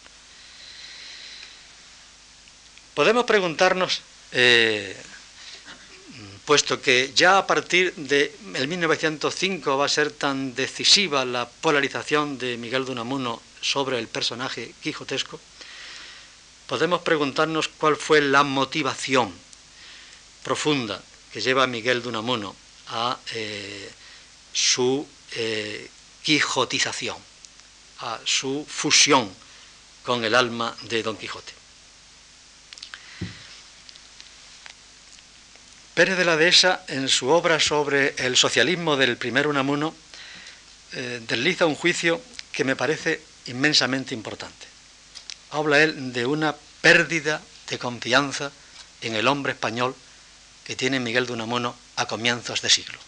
Podemos 2.94 3.24
preguntarnos, 3.24 4.02
puesto 6.44 6.80
que 6.80 7.12
ya 7.14 7.38
a 7.38 7.46
partir 7.46 7.94
de 7.94 8.34
1905 8.68 9.78
va 9.78 9.86
a 9.86 9.88
ser 9.88 10.10
tan 10.10 10.54
decisiva 10.54 11.24
la 11.24 11.48
polarización 11.48 12.38
de 12.38 12.56
Miguel 12.56 12.84
de 12.84 12.92
Unamuno 12.92 13.40
sobre 13.60 13.98
el 13.98 14.08
personaje 14.08 14.74
quijotesco, 14.82 15.40
podemos 16.66 17.00
preguntarnos 17.02 17.68
cuál 17.68 17.96
fue 17.96 18.20
la 18.20 18.42
motivación 18.42 19.32
profunda 20.44 21.02
que 21.32 21.40
lleva 21.40 21.64
a 21.64 21.66
Miguel 21.66 22.02
de 22.02 22.08
Unamuno 22.10 22.54
a 22.88 23.18
eh, 23.34 23.90
su 24.52 25.04
eh, 25.32 25.90
quijotización, 26.22 27.16
a 28.00 28.20
su 28.24 28.64
fusión 28.68 29.28
con 30.04 30.22
el 30.22 30.34
alma 30.34 30.76
de 30.82 31.02
Don 31.02 31.16
Quijote. 31.16 31.52
Pérez 35.94 36.18
de 36.18 36.24
la 36.24 36.36
Dehesa, 36.36 36.84
en 36.88 37.08
su 37.08 37.28
obra 37.28 37.58
sobre 37.58 38.14
el 38.18 38.36
socialismo 38.36 38.96
del 38.96 39.16
primer 39.16 39.46
Unamuno, 39.46 39.94
eh, 40.92 41.20
desliza 41.26 41.66
un 41.66 41.74
juicio 41.74 42.20
que 42.52 42.64
me 42.64 42.76
parece 42.76 43.22
inmensamente 43.46 44.14
importante. 44.14 44.66
Habla 45.50 45.82
él 45.82 46.12
de 46.12 46.26
una 46.26 46.54
pérdida 46.80 47.40
de 47.68 47.78
confianza 47.78 48.52
en 49.00 49.14
el 49.14 49.28
hombre 49.28 49.52
español 49.52 49.94
que 50.64 50.76
tiene 50.76 51.00
Miguel 51.00 51.26
de 51.26 51.32
Unamuno 51.32 51.76
a 51.96 52.06
comienzos 52.06 52.62
de 52.62 52.70
siglo. 52.70 52.98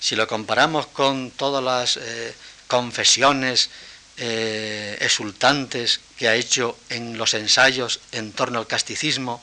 Si 0.00 0.16
lo 0.16 0.26
comparamos 0.26 0.86
con 0.86 1.30
todas 1.30 1.62
las 1.62 1.96
eh, 1.96 2.34
confesiones 2.66 3.70
eh, 4.16 4.98
exultantes 5.00 6.00
que 6.18 6.28
ha 6.28 6.34
hecho 6.34 6.76
en 6.88 7.16
los 7.16 7.34
ensayos 7.34 8.00
en 8.12 8.32
torno 8.32 8.58
al 8.58 8.66
casticismo, 8.66 9.42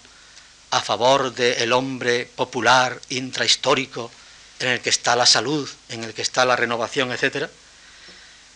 a 0.72 0.82
favor 0.82 1.34
del 1.34 1.72
hombre 1.72 2.26
popular, 2.26 3.00
intrahistórico, 3.10 4.12
en 4.60 4.70
el 4.70 4.82
que 4.82 4.90
está 4.90 5.16
la 5.16 5.26
salud, 5.26 5.70
en 5.90 6.04
el 6.04 6.14
que 6.14 6.22
está 6.22 6.46
la 6.46 6.56
renovación, 6.56 7.12
etc., 7.12 7.50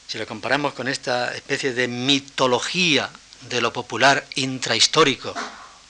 si 0.08 0.18
lo 0.18 0.28
comparamos 0.28 0.74
con 0.74 0.90
esta 0.90 1.34
especie 1.34 1.72
de 1.72 1.88
mitología 1.88 3.10
de 3.50 3.62
lo 3.62 3.72
popular 3.72 4.26
intrahistórico 4.36 5.34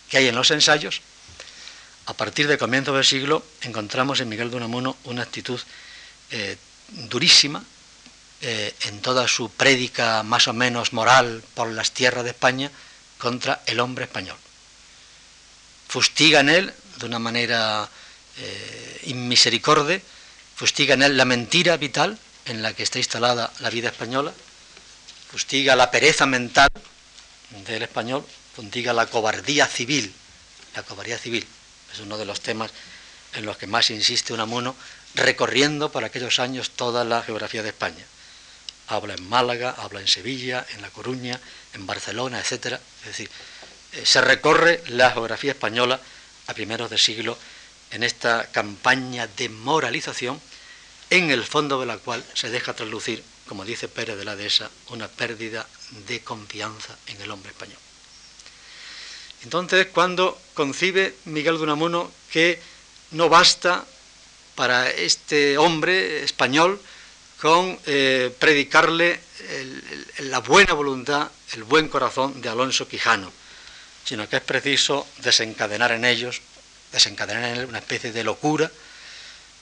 que 0.09 0.17
hay 0.17 0.27
en 0.27 0.35
los 0.35 0.51
ensayos, 0.51 1.01
a 2.11 2.13
partir 2.13 2.49
de 2.49 2.57
comienzo 2.57 2.93
del 2.93 3.05
siglo 3.05 3.41
encontramos 3.61 4.19
en 4.19 4.27
Miguel 4.27 4.51
de 4.51 4.57
Unamuno 4.57 4.97
una 5.05 5.23
actitud 5.23 5.57
eh, 6.29 6.57
durísima 6.89 7.63
eh, 8.41 8.75
en 8.81 8.99
toda 8.99 9.29
su 9.29 9.49
prédica 9.49 10.21
más 10.21 10.49
o 10.49 10.53
menos 10.53 10.91
moral 10.91 11.41
por 11.53 11.69
las 11.69 11.93
tierras 11.93 12.25
de 12.25 12.31
España 12.31 12.69
contra 13.17 13.61
el 13.65 13.79
hombre 13.79 14.03
español. 14.03 14.35
Fustiga 15.87 16.41
en 16.41 16.49
él 16.49 16.73
de 16.97 17.05
una 17.05 17.19
manera 17.19 17.89
eh, 18.39 19.01
inmisericorde, 19.03 20.01
fustiga 20.57 20.95
en 20.95 21.03
él 21.03 21.15
la 21.15 21.23
mentira 21.23 21.77
vital 21.77 22.19
en 22.43 22.61
la 22.61 22.73
que 22.73 22.83
está 22.83 22.99
instalada 22.99 23.53
la 23.61 23.69
vida 23.69 23.87
española, 23.87 24.33
fustiga 25.31 25.77
la 25.77 25.89
pereza 25.89 26.25
mental 26.25 26.67
del 27.65 27.83
español, 27.83 28.25
fustiga 28.53 28.91
la 28.91 29.05
cobardía 29.05 29.65
civil, 29.65 30.13
la 30.75 30.83
cobardía 30.83 31.17
civil, 31.17 31.47
es 31.93 31.99
uno 31.99 32.17
de 32.17 32.25
los 32.25 32.41
temas 32.41 32.71
en 33.33 33.45
los 33.45 33.57
que 33.57 33.67
más 33.67 33.89
insiste 33.89 34.33
Unamuno, 34.33 34.75
recorriendo 35.15 35.91
por 35.91 36.03
aquellos 36.03 36.39
años 36.39 36.71
toda 36.71 37.03
la 37.03 37.23
geografía 37.23 37.63
de 37.63 37.69
España. 37.69 38.05
Habla 38.87 39.13
en 39.13 39.27
Málaga, 39.27 39.75
habla 39.77 40.01
en 40.01 40.07
Sevilla, 40.07 40.65
en 40.73 40.81
La 40.81 40.89
Coruña, 40.89 41.39
en 41.73 41.85
Barcelona, 41.85 42.39
etc. 42.39 42.79
Es 43.01 43.05
decir, 43.05 43.29
eh, 43.93 44.05
se 44.05 44.21
recorre 44.21 44.83
la 44.87 45.11
geografía 45.11 45.51
española 45.51 45.99
a 46.47 46.53
primeros 46.53 46.89
de 46.89 46.97
siglo 46.97 47.37
en 47.91 48.03
esta 48.03 48.47
campaña 48.51 49.27
de 49.27 49.49
moralización, 49.49 50.41
en 51.09 51.29
el 51.29 51.43
fondo 51.43 51.79
de 51.79 51.85
la 51.85 51.97
cual 51.97 52.23
se 52.33 52.49
deja 52.49 52.73
traslucir, 52.73 53.23
como 53.47 53.65
dice 53.65 53.89
Pérez 53.89 54.17
de 54.17 54.25
la 54.25 54.37
Dehesa, 54.37 54.69
una 54.89 55.09
pérdida 55.09 55.67
de 56.07 56.21
confianza 56.21 56.97
en 57.07 57.21
el 57.21 57.31
hombre 57.31 57.51
español. 57.51 57.77
Entonces, 59.43 59.87
cuando 59.87 60.39
concibe 60.53 61.15
Miguel 61.25 61.57
de 61.57 61.63
Unamuno 61.63 62.11
que 62.31 62.59
no 63.11 63.29
basta 63.29 63.85
para 64.55 64.89
este 64.89 65.57
hombre 65.57 66.23
español 66.23 66.79
con 67.39 67.77
eh, 67.87 68.33
predicarle 68.37 69.19
la 70.19 70.39
buena 70.39 70.73
voluntad, 70.73 71.31
el 71.53 71.63
buen 71.63 71.89
corazón 71.89 72.39
de 72.41 72.49
Alonso 72.49 72.87
Quijano, 72.87 73.31
sino 74.05 74.29
que 74.29 74.37
es 74.37 74.43
preciso 74.43 75.07
desencadenar 75.17 75.91
en 75.91 76.05
ellos, 76.05 76.41
desencadenar 76.91 77.45
en 77.45 77.57
él 77.57 77.65
una 77.65 77.79
especie 77.79 78.11
de 78.11 78.23
locura, 78.23 78.71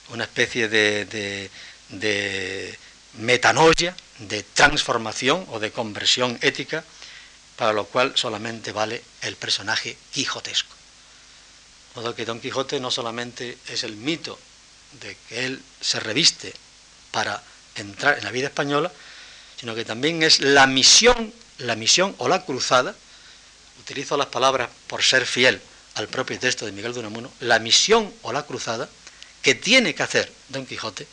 una 0.09 0.25
especie 0.25 0.67
de, 0.67 1.49
de, 1.89 2.77
metanoia, 3.13 3.95
de 4.19 4.43
transformación 4.43 5.45
o 5.49 5.59
de 5.59 5.71
conversión 5.71 6.37
ética, 6.41 6.83
para 7.59 7.73
lo 7.73 7.83
cual 7.83 8.13
solamente 8.15 8.71
vale 8.71 9.03
el 9.21 9.35
personaje 9.35 9.97
quijotesco. 10.13 10.73
De 11.93 11.99
modo 11.99 12.15
que 12.15 12.23
Don 12.23 12.39
Quijote 12.39 12.79
no 12.79 12.89
solamente 12.89 13.57
es 13.67 13.83
el 13.83 13.97
mito 13.97 14.39
de 15.01 15.17
que 15.27 15.45
él 15.45 15.61
se 15.81 15.99
reviste 15.99 16.53
para 17.11 17.43
entrar 17.75 18.17
en 18.17 18.23
la 18.23 18.31
vida 18.31 18.47
española, 18.47 18.93
sino 19.59 19.75
que 19.75 19.83
también 19.83 20.23
es 20.23 20.39
la 20.39 20.67
misión, 20.67 21.33
la 21.57 21.75
misión 21.75 22.15
o 22.19 22.29
la 22.29 22.45
cruzada 22.45 22.95
utilizo 23.81 24.15
las 24.15 24.27
palabras 24.27 24.69
por 24.87 25.03
ser 25.03 25.25
fiel 25.25 25.61
al 25.95 26.07
propio 26.07 26.39
texto 26.39 26.65
de 26.65 26.71
Miguel 26.71 26.93
de 26.93 27.01
Unamuno, 27.01 27.29
la 27.41 27.59
misión 27.59 28.13
o 28.21 28.31
la 28.31 28.43
cruzada 28.43 28.87
que 29.41 29.53
tiene 29.53 29.93
que 29.93 30.03
hacer 30.03 30.31
Don 30.47 30.65
Quijote 30.65 31.05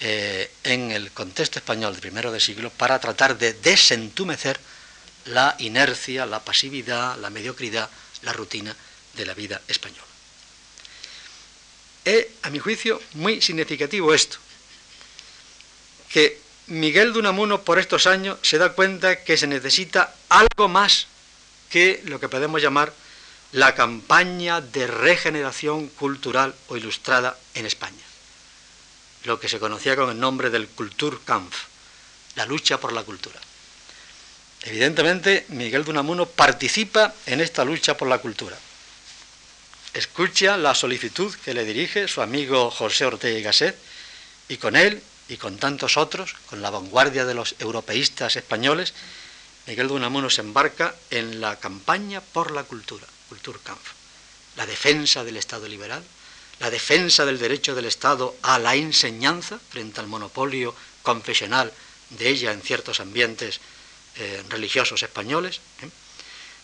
eh, 0.00 0.50
en 0.64 0.90
el 0.90 1.12
contexto 1.12 1.60
español 1.60 1.94
de 1.94 2.02
primero 2.02 2.30
de 2.30 2.40
siglo 2.40 2.68
para 2.68 2.98
tratar 2.98 3.38
de 3.38 3.54
desentumecer 3.54 4.60
la 5.26 5.54
inercia, 5.58 6.26
la 6.26 6.40
pasividad, 6.40 7.18
la 7.18 7.30
mediocridad, 7.30 7.88
la 8.22 8.32
rutina 8.32 8.74
de 9.14 9.26
la 9.26 9.34
vida 9.34 9.60
española. 9.68 10.02
Es, 12.04 12.26
a 12.42 12.50
mi 12.50 12.58
juicio, 12.58 13.00
muy 13.14 13.40
significativo 13.40 14.12
esto, 14.12 14.38
que 16.08 16.40
Miguel 16.66 17.12
de 17.12 17.20
Unamuno 17.20 17.62
por 17.62 17.78
estos 17.78 18.06
años 18.06 18.38
se 18.42 18.58
da 18.58 18.72
cuenta 18.72 19.24
que 19.24 19.36
se 19.36 19.46
necesita 19.46 20.14
algo 20.28 20.68
más 20.68 21.06
que 21.70 22.02
lo 22.04 22.20
que 22.20 22.28
podemos 22.28 22.60
llamar 22.60 22.92
la 23.52 23.74
campaña 23.74 24.60
de 24.60 24.86
regeneración 24.86 25.88
cultural 25.88 26.54
o 26.68 26.76
ilustrada 26.76 27.38
en 27.54 27.66
España, 27.66 28.04
lo 29.24 29.38
que 29.38 29.48
se 29.48 29.60
conocía 29.60 29.96
con 29.96 30.10
el 30.10 30.18
nombre 30.18 30.50
del 30.50 30.68
Kulturkampf, 30.68 31.64
la 32.36 32.46
lucha 32.46 32.80
por 32.80 32.92
la 32.92 33.04
cultura. 33.04 33.38
Evidentemente, 34.64 35.44
Miguel 35.48 35.84
de 35.84 35.90
Unamuno 35.90 36.26
participa 36.26 37.14
en 37.26 37.40
esta 37.40 37.64
lucha 37.64 37.96
por 37.96 38.08
la 38.08 38.18
cultura. 38.18 38.56
Escucha 39.92 40.56
la 40.56 40.74
solicitud 40.74 41.34
que 41.44 41.52
le 41.52 41.64
dirige 41.64 42.08
su 42.08 42.22
amigo 42.22 42.70
José 42.70 43.04
Ortega 43.04 43.38
y 43.38 43.42
Gasset, 43.42 43.76
y 44.48 44.56
con 44.56 44.76
él 44.76 45.02
y 45.28 45.36
con 45.36 45.58
tantos 45.58 45.96
otros, 45.96 46.34
con 46.46 46.62
la 46.62 46.70
vanguardia 46.70 47.24
de 47.24 47.34
los 47.34 47.56
europeístas 47.58 48.36
españoles, 48.36 48.94
Miguel 49.66 49.88
de 49.88 49.94
Unamuno 49.94 50.30
se 50.30 50.40
embarca 50.40 50.94
en 51.10 51.40
la 51.40 51.58
campaña 51.58 52.20
por 52.20 52.50
la 52.50 52.64
cultura, 52.64 53.06
Kulturkampf, 53.28 53.92
la 54.56 54.66
defensa 54.66 55.24
del 55.24 55.36
Estado 55.36 55.68
liberal, 55.68 56.02
la 56.60 56.70
defensa 56.70 57.24
del 57.24 57.38
derecho 57.38 57.74
del 57.74 57.86
Estado 57.86 58.36
a 58.42 58.58
la 58.58 58.74
enseñanza 58.76 59.58
frente 59.70 60.00
al 60.00 60.06
monopolio 60.06 60.74
confesional 61.02 61.72
de 62.10 62.28
ella 62.28 62.52
en 62.52 62.62
ciertos 62.62 63.00
ambientes 63.00 63.60
eh, 64.16 64.42
religiosos 64.48 65.02
españoles, 65.02 65.60
¿eh? 65.82 65.88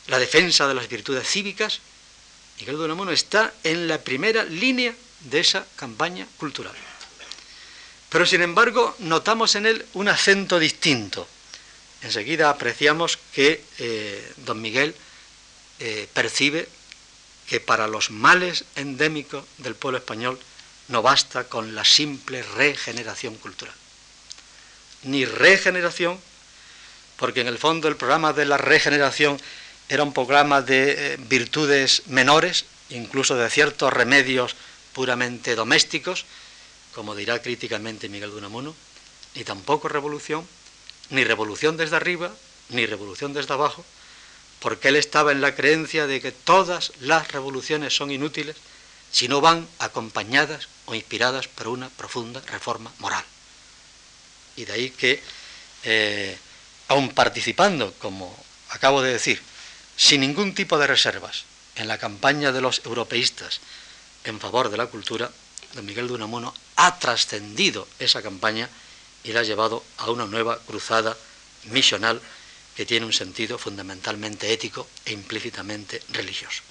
la 0.06 0.18
defensa 0.18 0.66
de 0.66 0.74
las 0.74 0.88
virtudes 0.88 1.28
cívicas. 1.28 1.80
Miguel 2.60 2.78
de 2.78 2.84
Unamuno 2.84 3.12
está 3.12 3.52
en 3.64 3.86
la 3.88 3.98
primera 3.98 4.44
línea 4.44 4.94
de 5.20 5.40
esa 5.40 5.66
campaña 5.76 6.26
cultural. 6.38 6.74
Pero 8.08 8.26
sin 8.26 8.42
embargo 8.42 8.96
notamos 9.00 9.54
en 9.54 9.66
él 9.66 9.84
un 9.94 10.08
acento 10.08 10.58
distinto, 10.58 11.28
enseguida 12.02 12.50
apreciamos 12.50 13.18
que 13.32 13.62
eh, 13.78 14.32
don 14.38 14.60
Miguel 14.60 14.94
percibe 16.12 16.68
que 17.48 17.60
para 17.60 17.86
los 17.86 18.10
males 18.10 18.64
endémicos 18.74 19.44
del 19.58 19.76
pueblo 19.76 19.98
español 19.98 20.38
no 20.88 21.02
basta 21.02 21.44
con 21.44 21.74
la 21.74 21.84
simple 21.84 22.42
regeneración 22.42 23.36
cultural. 23.36 23.74
Ni 25.04 25.24
regeneración, 25.24 26.20
porque 27.18 27.42
en 27.42 27.48
el 27.48 27.58
fondo 27.58 27.88
el 27.88 27.96
programa 27.96 28.32
de 28.32 28.46
la 28.46 28.56
regeneración 28.56 29.38
era 29.88 30.02
un 30.02 30.14
programa 30.14 30.62
de 30.62 31.14
eh, 31.14 31.16
virtudes 31.18 32.02
menores, 32.06 32.64
incluso 32.90 33.36
de 33.36 33.50
ciertos 33.50 33.92
remedios 33.92 34.54
puramente 34.92 35.54
domésticos, 35.54 36.24
como 36.94 37.14
dirá 37.14 37.42
críticamente 37.42 38.08
Miguel 38.08 38.30
de 38.30 38.36
Unamuno, 38.36 38.74
ni 39.34 39.44
tampoco 39.44 39.88
revolución, 39.88 40.46
ni 41.10 41.24
revolución 41.24 41.76
desde 41.76 41.96
arriba, 41.96 42.32
ni 42.70 42.86
revolución 42.86 43.32
desde 43.32 43.54
abajo, 43.54 43.84
porque 44.60 44.88
él 44.88 44.96
estaba 44.96 45.32
en 45.32 45.40
la 45.40 45.54
creencia 45.54 46.06
de 46.06 46.20
que 46.20 46.32
todas 46.32 46.92
las 47.00 47.30
revoluciones 47.32 47.94
son 47.94 48.10
inútiles 48.10 48.56
si 49.10 49.28
no 49.28 49.40
van 49.40 49.66
acompañadas 49.78 50.68
o 50.86 50.94
inspiradas 50.94 51.48
por 51.48 51.68
una 51.68 51.88
profunda 51.88 52.40
reforma 52.46 52.92
moral. 52.98 53.24
Y 54.56 54.64
de 54.64 54.72
ahí 54.72 54.90
que, 54.90 55.22
eh, 55.84 56.36
aun 56.88 57.10
participando, 57.10 57.94
como 58.00 58.34
acabo 58.70 59.02
de 59.02 59.12
decir, 59.12 59.40
sin 59.96 60.20
ningún 60.20 60.54
tipo 60.54 60.78
de 60.78 60.86
reservas 60.86 61.44
en 61.76 61.88
la 61.88 61.98
campaña 61.98 62.52
de 62.52 62.60
los 62.60 62.82
europeístas 62.84 63.60
en 64.24 64.40
favor 64.40 64.70
de 64.70 64.76
la 64.76 64.86
cultura, 64.86 65.30
don 65.74 65.86
Miguel 65.86 66.08
de 66.08 66.14
Unamuno 66.14 66.54
ha 66.76 66.98
trascendido 66.98 67.86
esa 67.98 68.22
campaña 68.22 68.68
y 69.24 69.32
la 69.32 69.40
ha 69.40 69.44
llevado 69.44 69.84
a 69.98 70.10
una 70.10 70.26
nueva 70.26 70.58
cruzada 70.66 71.16
misional 71.64 72.20
que 72.76 72.86
tiene 72.86 73.06
un 73.06 73.12
sentido 73.12 73.58
fundamentalmente 73.58 74.52
ético 74.52 74.86
e 75.04 75.12
implícitamente 75.12 76.00
religioso. 76.10 76.62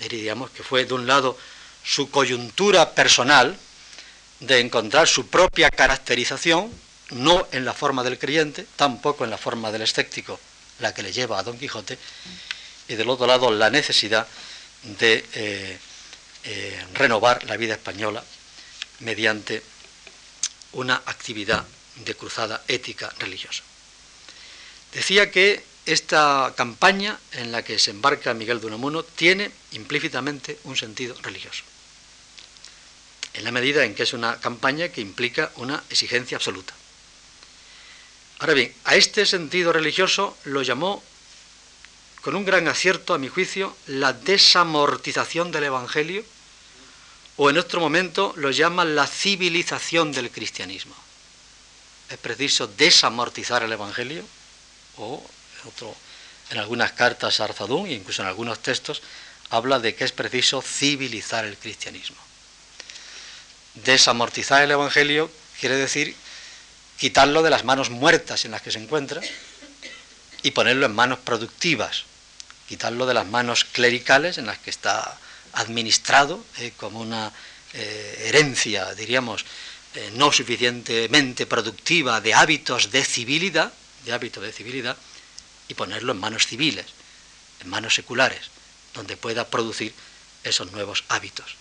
Diríamos 0.00 0.50
que 0.50 0.62
fue 0.62 0.84
de 0.84 0.94
un 0.94 1.06
lado 1.06 1.38
su 1.84 2.10
coyuntura 2.10 2.94
personal 2.94 3.56
de 4.40 4.60
encontrar 4.60 5.06
su 5.06 5.28
propia 5.28 5.70
caracterización, 5.70 6.72
no 7.10 7.46
en 7.52 7.64
la 7.64 7.74
forma 7.74 8.02
del 8.02 8.18
creyente, 8.18 8.66
tampoco 8.76 9.24
en 9.24 9.30
la 9.30 9.38
forma 9.38 9.70
del 9.70 9.82
escéptico, 9.82 10.40
la 10.80 10.92
que 10.92 11.02
le 11.02 11.12
lleva 11.12 11.38
a 11.38 11.42
Don 11.42 11.58
Quijote, 11.58 11.98
y 12.88 12.94
del 12.94 13.08
otro 13.08 13.26
lado 13.26 13.50
la 13.50 13.70
necesidad 13.70 14.26
de 14.82 15.24
eh, 15.34 15.78
eh, 16.44 16.84
renovar 16.94 17.44
la 17.44 17.56
vida 17.56 17.74
española 17.74 18.22
mediante 19.00 19.62
una 20.72 20.94
actividad 21.06 21.64
de 22.04 22.14
cruzada 22.14 22.62
ética 22.68 23.12
religiosa. 23.18 23.62
Decía 24.92 25.30
que 25.30 25.64
esta 25.86 26.52
campaña 26.56 27.18
en 27.32 27.52
la 27.52 27.62
que 27.62 27.78
se 27.78 27.90
embarca 27.90 28.34
Miguel 28.34 28.60
de 28.60 28.66
Unamuno 28.66 29.02
tiene 29.02 29.50
implícitamente 29.72 30.58
un 30.64 30.76
sentido 30.76 31.16
religioso, 31.22 31.62
en 33.34 33.44
la 33.44 33.52
medida 33.52 33.84
en 33.84 33.94
que 33.94 34.02
es 34.02 34.12
una 34.12 34.40
campaña 34.40 34.88
que 34.88 35.00
implica 35.00 35.52
una 35.56 35.82
exigencia 35.90 36.36
absoluta. 36.36 36.74
Ahora 38.38 38.54
bien, 38.54 38.74
a 38.84 38.96
este 38.96 39.24
sentido 39.24 39.72
religioso 39.72 40.36
lo 40.44 40.62
llamó, 40.62 41.02
con 42.20 42.34
un 42.34 42.44
gran 42.44 42.68
acierto 42.68 43.14
a 43.14 43.18
mi 43.18 43.28
juicio, 43.28 43.76
la 43.86 44.12
desamortización 44.12 45.52
del 45.52 45.64
Evangelio, 45.64 46.24
o 47.36 47.50
en 47.50 47.58
otro 47.58 47.80
momento 47.80 48.34
lo 48.36 48.50
llama 48.50 48.84
la 48.84 49.06
civilización 49.06 50.12
del 50.12 50.30
cristianismo. 50.30 50.94
Es 52.10 52.18
preciso 52.18 52.66
desamortizar 52.66 53.62
el 53.62 53.72
Evangelio 53.72 54.24
o 54.96 55.24
otro, 55.64 55.94
en 56.50 56.58
algunas 56.58 56.92
cartas 56.92 57.40
a 57.40 57.44
Arzadún 57.44 57.86
e 57.86 57.94
incluso 57.94 58.22
en 58.22 58.28
algunos 58.28 58.60
textos 58.60 59.02
habla 59.50 59.78
de 59.78 59.94
que 59.94 60.04
es 60.04 60.12
preciso 60.12 60.62
civilizar 60.62 61.44
el 61.44 61.56
cristianismo. 61.56 62.16
Desamortizar 63.74 64.62
el 64.62 64.70
Evangelio 64.70 65.30
quiere 65.60 65.76
decir 65.76 66.16
quitarlo 66.98 67.42
de 67.42 67.50
las 67.50 67.64
manos 67.64 67.90
muertas 67.90 68.44
en 68.44 68.50
las 68.52 68.62
que 68.62 68.70
se 68.70 68.78
encuentra 68.78 69.20
y 70.42 70.50
ponerlo 70.52 70.86
en 70.86 70.94
manos 70.94 71.18
productivas, 71.18 72.04
quitarlo 72.68 73.06
de 73.06 73.14
las 73.14 73.26
manos 73.26 73.64
clericales 73.64 74.38
en 74.38 74.46
las 74.46 74.58
que 74.58 74.70
está 74.70 75.18
administrado 75.54 76.44
eh, 76.58 76.72
como 76.76 77.00
una 77.00 77.32
eh, 77.72 78.24
herencia, 78.26 78.94
diríamos, 78.94 79.44
eh, 79.94 80.10
no 80.14 80.32
suficientemente 80.32 81.46
productiva 81.46 82.20
de 82.20 82.34
hábitos 82.34 82.90
de 82.90 83.04
civilidad, 83.04 83.72
de 84.04 84.12
de 84.12 84.94
y 85.68 85.74
ponerlo 85.74 86.12
en 86.12 86.18
manos 86.20 86.46
civiles, 86.46 86.86
en 87.60 87.68
manos 87.68 87.94
seculares, 87.94 88.50
donde 88.94 89.16
pueda 89.16 89.48
producir 89.48 89.92
esos 90.44 90.70
nuevos 90.70 91.04
hábitos. 91.08 91.56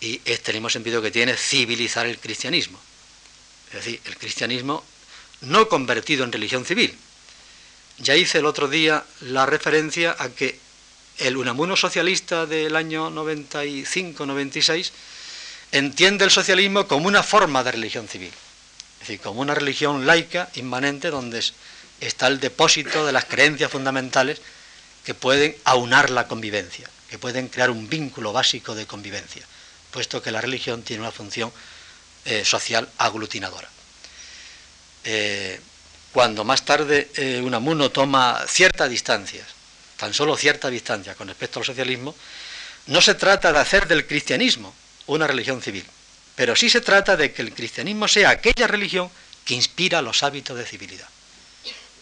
Y 0.00 0.18
tenemos 0.18 0.72
sentido 0.72 1.00
que 1.00 1.10
tiene 1.10 1.36
civilizar 1.36 2.06
el 2.06 2.18
cristianismo. 2.18 2.80
Es 3.68 3.74
decir, 3.84 4.00
el 4.04 4.16
cristianismo 4.16 4.84
no 5.42 5.68
convertido 5.68 6.24
en 6.24 6.32
religión 6.32 6.64
civil. 6.64 6.96
Ya 7.98 8.16
hice 8.16 8.38
el 8.38 8.46
otro 8.46 8.68
día 8.68 9.04
la 9.20 9.46
referencia 9.46 10.16
a 10.18 10.28
que 10.30 10.58
el 11.18 11.36
Unamuno 11.36 11.76
socialista 11.76 12.46
del 12.46 12.76
año 12.76 13.10
95-96 13.10 14.90
entiende 15.72 16.24
el 16.24 16.30
socialismo 16.30 16.86
como 16.86 17.08
una 17.08 17.22
forma 17.22 17.64
de 17.64 17.72
religión 17.72 18.08
civil 18.08 18.32
es 19.00 19.06
decir, 19.06 19.20
como 19.20 19.40
una 19.40 19.54
religión 19.54 20.06
laica, 20.06 20.50
inmanente, 20.56 21.10
donde 21.10 21.42
está 22.00 22.26
el 22.26 22.40
depósito 22.40 23.06
de 23.06 23.12
las 23.12 23.26
creencias 23.26 23.70
fundamentales 23.70 24.40
que 25.04 25.14
pueden 25.14 25.56
aunar 25.64 26.10
la 26.10 26.26
convivencia, 26.26 26.90
que 27.08 27.18
pueden 27.18 27.48
crear 27.48 27.70
un 27.70 27.88
vínculo 27.88 28.32
básico 28.32 28.74
de 28.74 28.86
convivencia, 28.86 29.46
puesto 29.92 30.20
que 30.20 30.32
la 30.32 30.40
religión 30.40 30.82
tiene 30.82 31.02
una 31.02 31.12
función 31.12 31.52
eh, 32.28 32.44
social 32.44 32.86
aglutinadora. 32.98 33.68
Eh, 35.04 35.58
cuando 36.12 36.44
más 36.44 36.62
tarde 36.62 37.08
eh, 37.16 37.40
Unamuno 37.42 37.90
toma 37.90 38.44
ciertas 38.46 38.90
distancias, 38.90 39.46
tan 39.96 40.12
solo 40.12 40.36
cierta 40.36 40.68
distancia 40.68 41.14
con 41.14 41.28
respecto 41.28 41.58
al 41.58 41.64
socialismo, 41.64 42.14
no 42.88 43.00
se 43.00 43.14
trata 43.14 43.50
de 43.50 43.58
hacer 43.60 43.88
del 43.88 44.06
cristianismo 44.06 44.74
una 45.06 45.26
religión 45.26 45.62
civil, 45.62 45.86
pero 46.36 46.54
sí 46.54 46.68
se 46.68 46.82
trata 46.82 47.16
de 47.16 47.32
que 47.32 47.40
el 47.40 47.54
cristianismo 47.54 48.06
sea 48.06 48.28
aquella 48.28 48.66
religión 48.66 49.10
que 49.46 49.54
inspira 49.54 50.02
los 50.02 50.22
hábitos 50.22 50.58
de 50.58 50.66
civilidad. 50.66 51.08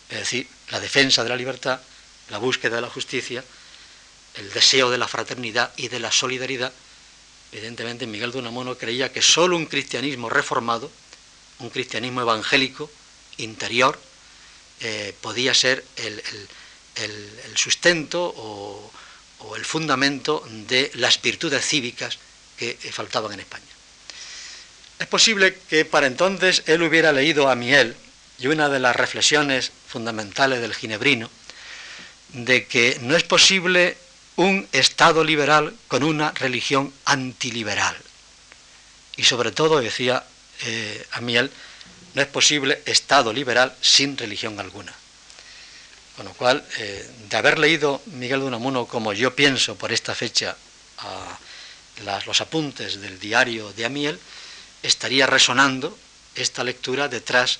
Es 0.08 0.18
decir, 0.18 0.48
la 0.70 0.80
defensa 0.80 1.22
de 1.22 1.28
la 1.28 1.36
libertad, 1.36 1.80
la 2.30 2.38
búsqueda 2.38 2.76
de 2.76 2.82
la 2.82 2.90
justicia, 2.90 3.44
el 4.34 4.52
deseo 4.52 4.90
de 4.90 4.98
la 4.98 5.06
fraternidad 5.06 5.70
y 5.76 5.86
de 5.86 6.00
la 6.00 6.10
solidaridad. 6.10 6.72
Evidentemente 7.56 8.06
Miguel 8.06 8.32
de 8.32 8.38
Unamuno 8.38 8.76
creía 8.76 9.10
que 9.10 9.22
solo 9.22 9.56
un 9.56 9.64
cristianismo 9.64 10.28
reformado, 10.28 10.90
un 11.60 11.70
cristianismo 11.70 12.20
evangélico, 12.20 12.90
interior, 13.38 13.98
eh, 14.80 15.14
podía 15.22 15.54
ser 15.54 15.82
el, 15.96 16.22
sustento 17.54 18.22
o, 18.36 18.92
o 19.38 19.56
el 19.56 19.64
fundamento 19.64 20.46
de 20.68 20.90
las 20.96 21.22
virtudes 21.22 21.64
cívicas 21.64 22.18
que 22.58 22.74
faltaban 22.92 23.32
en 23.32 23.40
España. 23.40 23.64
Es 24.98 25.06
posible 25.06 25.58
que 25.70 25.86
para 25.86 26.08
entonces 26.08 26.62
él 26.66 26.82
hubiera 26.82 27.10
leído 27.10 27.48
a 27.48 27.54
Miel 27.54 27.96
y 28.38 28.48
una 28.48 28.68
de 28.68 28.80
las 28.80 28.94
reflexiones 28.94 29.72
fundamentales 29.88 30.60
del 30.60 30.74
ginebrino, 30.74 31.30
de 32.34 32.66
que 32.66 32.98
no 33.00 33.16
es 33.16 33.22
posible 33.22 33.96
un 34.36 34.68
Estado 34.72 35.24
liberal 35.24 35.74
con 35.88 36.02
una 36.02 36.30
religión 36.32 36.92
antiliberal. 37.04 37.96
Y 39.16 39.24
sobre 39.24 39.50
todo, 39.50 39.80
decía 39.80 40.24
eh, 40.62 41.06
Amiel, 41.12 41.50
no 42.14 42.22
es 42.22 42.28
posible 42.28 42.82
Estado 42.86 43.32
liberal 43.32 43.74
sin 43.80 44.16
religión 44.16 44.60
alguna. 44.60 44.92
Con 46.16 46.26
lo 46.26 46.32
cual, 46.32 46.64
eh, 46.78 47.10
de 47.28 47.36
haber 47.36 47.58
leído 47.58 48.02
Miguel 48.06 48.40
de 48.40 48.46
Unamuno 48.46 48.86
como 48.86 49.12
yo 49.12 49.34
pienso 49.34 49.76
por 49.76 49.92
esta 49.92 50.14
fecha 50.14 50.56
a 50.98 51.38
los 52.26 52.40
apuntes 52.40 53.00
del 53.00 53.18
diario 53.18 53.72
de 53.72 53.84
Amiel, 53.84 54.18
estaría 54.82 55.26
resonando 55.26 55.96
esta 56.34 56.64
lectura 56.64 57.08
detrás 57.08 57.58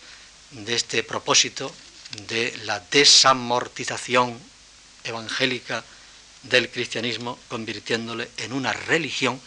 de 0.50 0.74
este 0.74 1.02
propósito 1.02 1.74
de 2.28 2.56
la 2.64 2.80
desamortización 2.80 4.38
evangélica 5.04 5.84
del 6.48 6.70
cristianismo, 6.70 7.38
convirtiéndole 7.48 8.28
en 8.38 8.52
una 8.52 8.72
religión 8.72 9.40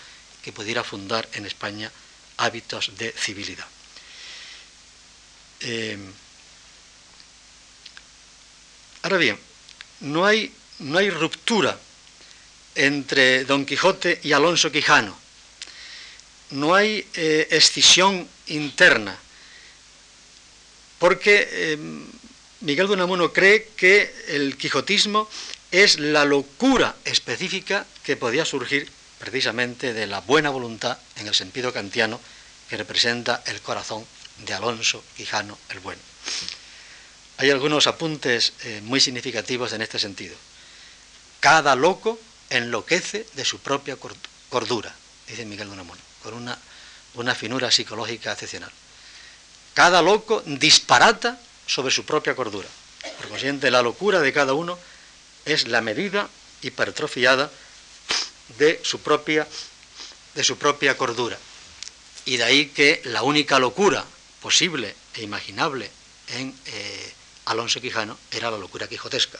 que 0.43 0.51
pudiera 0.53 0.83
fundar 0.83 1.27
en 1.33 1.45
España 1.45 1.91
hábitos 2.37 2.91
de 2.97 3.11
civilidad. 3.11 3.67
Eh, 5.61 5.97
ahora 9.03 9.17
bien, 9.17 9.37
no 10.01 10.25
hay, 10.25 10.53
no 10.79 10.97
hay 10.97 11.09
ruptura 11.09 11.77
entre 12.75 13.43
Don 13.43 13.65
Quijote 13.65 14.19
y 14.23 14.31
Alonso 14.31 14.71
Quijano 14.71 15.29
no 16.51 16.73
hay 16.73 17.05
eh, 17.13 17.47
escisión 17.51 18.27
interna, 18.47 19.17
porque 20.97 21.47
eh, 21.51 21.77
Miguel 22.61 22.87
de 22.87 22.93
Unamuno 22.93 23.31
cree 23.31 23.69
que 23.75 24.13
el 24.27 24.57
quijotismo 24.57 25.29
es 25.71 25.99
la 25.99 26.25
locura 26.25 26.95
específica 27.05 27.85
que 28.03 28.17
podía 28.17 28.45
surgir 28.45 28.89
precisamente 29.19 29.93
de 29.93 30.07
la 30.07 30.21
buena 30.21 30.49
voluntad 30.49 30.97
en 31.17 31.27
el 31.27 31.35
sentido 31.35 31.71
kantiano 31.73 32.19
que 32.69 32.77
representa 32.77 33.43
el 33.45 33.61
corazón 33.61 34.05
de 34.45 34.53
Alonso 34.53 35.03
Quijano 35.15 35.57
el 35.69 35.79
Bueno. 35.79 36.01
Hay 37.37 37.51
algunos 37.51 37.87
apuntes 37.87 38.53
eh, 38.63 38.81
muy 38.83 38.99
significativos 38.99 39.73
en 39.73 39.81
este 39.81 39.99
sentido. 39.99 40.35
Cada 41.39 41.75
loco 41.75 42.19
enloquece 42.49 43.25
de 43.33 43.45
su 43.45 43.59
propia 43.59 43.97
cordura, 44.49 44.93
dice 45.27 45.45
Miguel 45.45 45.67
de 45.67 45.73
Unamuno, 45.73 46.01
con 46.23 46.33
una, 46.33 46.57
una 47.13 47.35
finura 47.35 47.71
psicológica 47.71 48.33
excepcional. 48.33 48.71
Cada 49.73 50.01
loco 50.01 50.41
disparata 50.45 51.39
sobre 51.65 51.91
su 51.91 52.03
propia 52.03 52.35
cordura. 52.35 52.67
Por 53.17 53.29
consiguiente, 53.29 53.71
la 53.71 53.81
locura 53.81 54.19
de 54.19 54.33
cada 54.33 54.53
uno 54.53 54.77
es 55.51 55.67
la 55.67 55.81
medida 55.81 56.29
hipertrofiada 56.61 57.51
de 58.57 58.79
su 58.83 58.99
propia, 58.99 59.47
de 60.35 60.43
su 60.43 60.57
propia 60.57 60.97
cordura. 60.97 61.37
Y 62.25 62.37
de 62.37 62.43
ahí 62.43 62.65
que 62.67 63.01
la 63.05 63.23
única 63.23 63.59
locura 63.59 64.05
posible 64.41 64.95
e 65.13 65.23
imaginable 65.23 65.89
en 66.29 66.53
eh, 66.65 67.13
Alonso 67.45 67.81
Quijano 67.81 68.17
era 68.31 68.51
la 68.51 68.57
locura 68.57 68.87
quijotesca, 68.87 69.39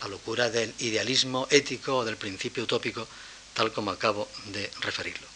la 0.00 0.08
locura 0.08 0.50
del 0.50 0.74
idealismo 0.80 1.46
ético 1.50 1.98
o 1.98 2.04
del 2.04 2.16
principio 2.16 2.64
utópico, 2.64 3.06
tal 3.54 3.72
como 3.72 3.90
acabo 3.90 4.28
de 4.46 4.70
referirlo. 4.80 5.26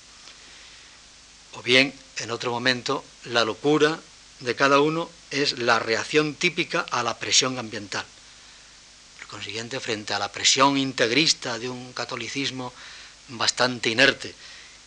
O 1.53 1.63
bien, 1.63 1.93
en 2.19 2.31
otro 2.31 2.51
momento, 2.51 3.05
la 3.25 3.45
locura 3.45 4.01
de 4.41 4.57
cada 4.57 4.81
uno 4.81 5.11
es 5.31 5.59
la 5.59 5.79
reacción 5.79 6.35
típica 6.35 6.81
a 6.91 7.03
la 7.03 7.19
presión 7.19 7.59
ambiental. 7.59 8.05
Consiguiente, 9.33 9.81
frente 9.81 10.13
a 10.13 10.19
la 10.19 10.31
presión 10.31 10.77
integrista 10.77 11.59
de 11.59 11.71
un 11.71 11.95
catolicismo 11.95 12.71
bastante 13.29 13.89
inerte 13.89 14.35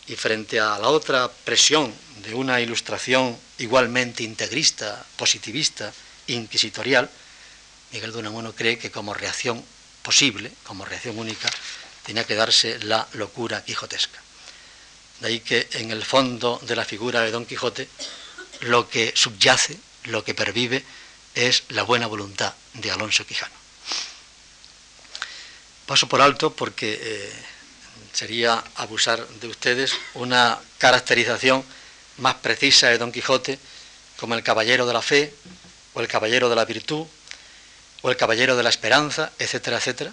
y 0.06 0.14
frente 0.14 0.60
a 0.60 0.78
la 0.78 0.86
otra 0.86 1.28
presión 1.28 1.92
de 2.22 2.32
una 2.32 2.60
ilustración 2.60 3.36
igualmente 3.58 4.22
integrista, 4.22 5.04
positivista, 5.16 5.92
inquisitorial, 6.28 7.10
Miguel 7.90 8.12
de 8.12 8.18
Unamuno 8.18 8.54
cree 8.54 8.78
que 8.78 8.92
como 8.92 9.14
reacción 9.14 9.64
posible, 10.02 10.52
como 10.62 10.84
reacción 10.84 11.18
única, 11.18 11.50
tenía 12.04 12.22
que 12.22 12.36
darse 12.36 12.78
la 12.84 13.04
locura 13.14 13.64
quijotesca. 13.64 14.22
De 15.18 15.26
ahí 15.26 15.40
que 15.40 15.66
en 15.72 15.90
el 15.90 16.04
fondo 16.04 16.60
de 16.62 16.76
la 16.76 16.84
figura 16.84 17.22
de 17.22 17.32
Don 17.32 17.46
Quijote 17.46 17.88
lo 18.60 18.88
que 18.88 19.12
subyace, 19.16 19.76
lo 20.04 20.22
que 20.22 20.34
pervive, 20.34 20.84
es 21.34 21.64
la 21.70 21.82
buena 21.82 22.06
voluntad 22.06 22.54
de 22.74 22.92
Alonso 22.92 23.26
Quijano. 23.26 23.65
Paso 25.86 26.08
por 26.08 26.20
alto 26.20 26.52
porque 26.52 26.98
eh, 27.00 27.32
sería 28.12 28.62
abusar 28.74 29.26
de 29.26 29.46
ustedes 29.46 29.92
una 30.14 30.58
caracterización 30.78 31.64
más 32.18 32.34
precisa 32.36 32.88
de 32.88 32.98
Don 32.98 33.12
Quijote 33.12 33.58
como 34.18 34.34
el 34.34 34.42
caballero 34.42 34.86
de 34.86 34.92
la 34.92 35.02
fe, 35.02 35.32
o 35.94 36.00
el 36.00 36.08
caballero 36.08 36.48
de 36.48 36.56
la 36.56 36.64
virtud, 36.64 37.06
o 38.02 38.10
el 38.10 38.16
caballero 38.16 38.56
de 38.56 38.62
la 38.62 38.70
esperanza, 38.70 39.30
etcétera, 39.38 39.76
etcétera. 39.76 40.12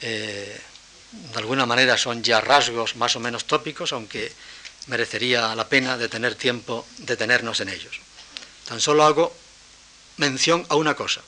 Eh, 0.00 0.60
de 1.12 1.38
alguna 1.38 1.66
manera 1.66 1.96
son 1.96 2.22
ya 2.22 2.40
rasgos 2.40 2.96
más 2.96 3.16
o 3.16 3.20
menos 3.20 3.46
tópicos, 3.46 3.92
aunque 3.92 4.32
merecería 4.88 5.54
la 5.54 5.68
pena 5.68 5.96
de 5.96 6.08
tener 6.08 6.34
tiempo 6.34 6.86
de 6.98 7.06
detenernos 7.06 7.60
en 7.60 7.68
ellos. 7.68 8.00
Tan 8.66 8.80
solo 8.80 9.04
hago 9.04 9.34
mención 10.16 10.66
a 10.68 10.76
una 10.76 10.94
cosa. 10.94 11.22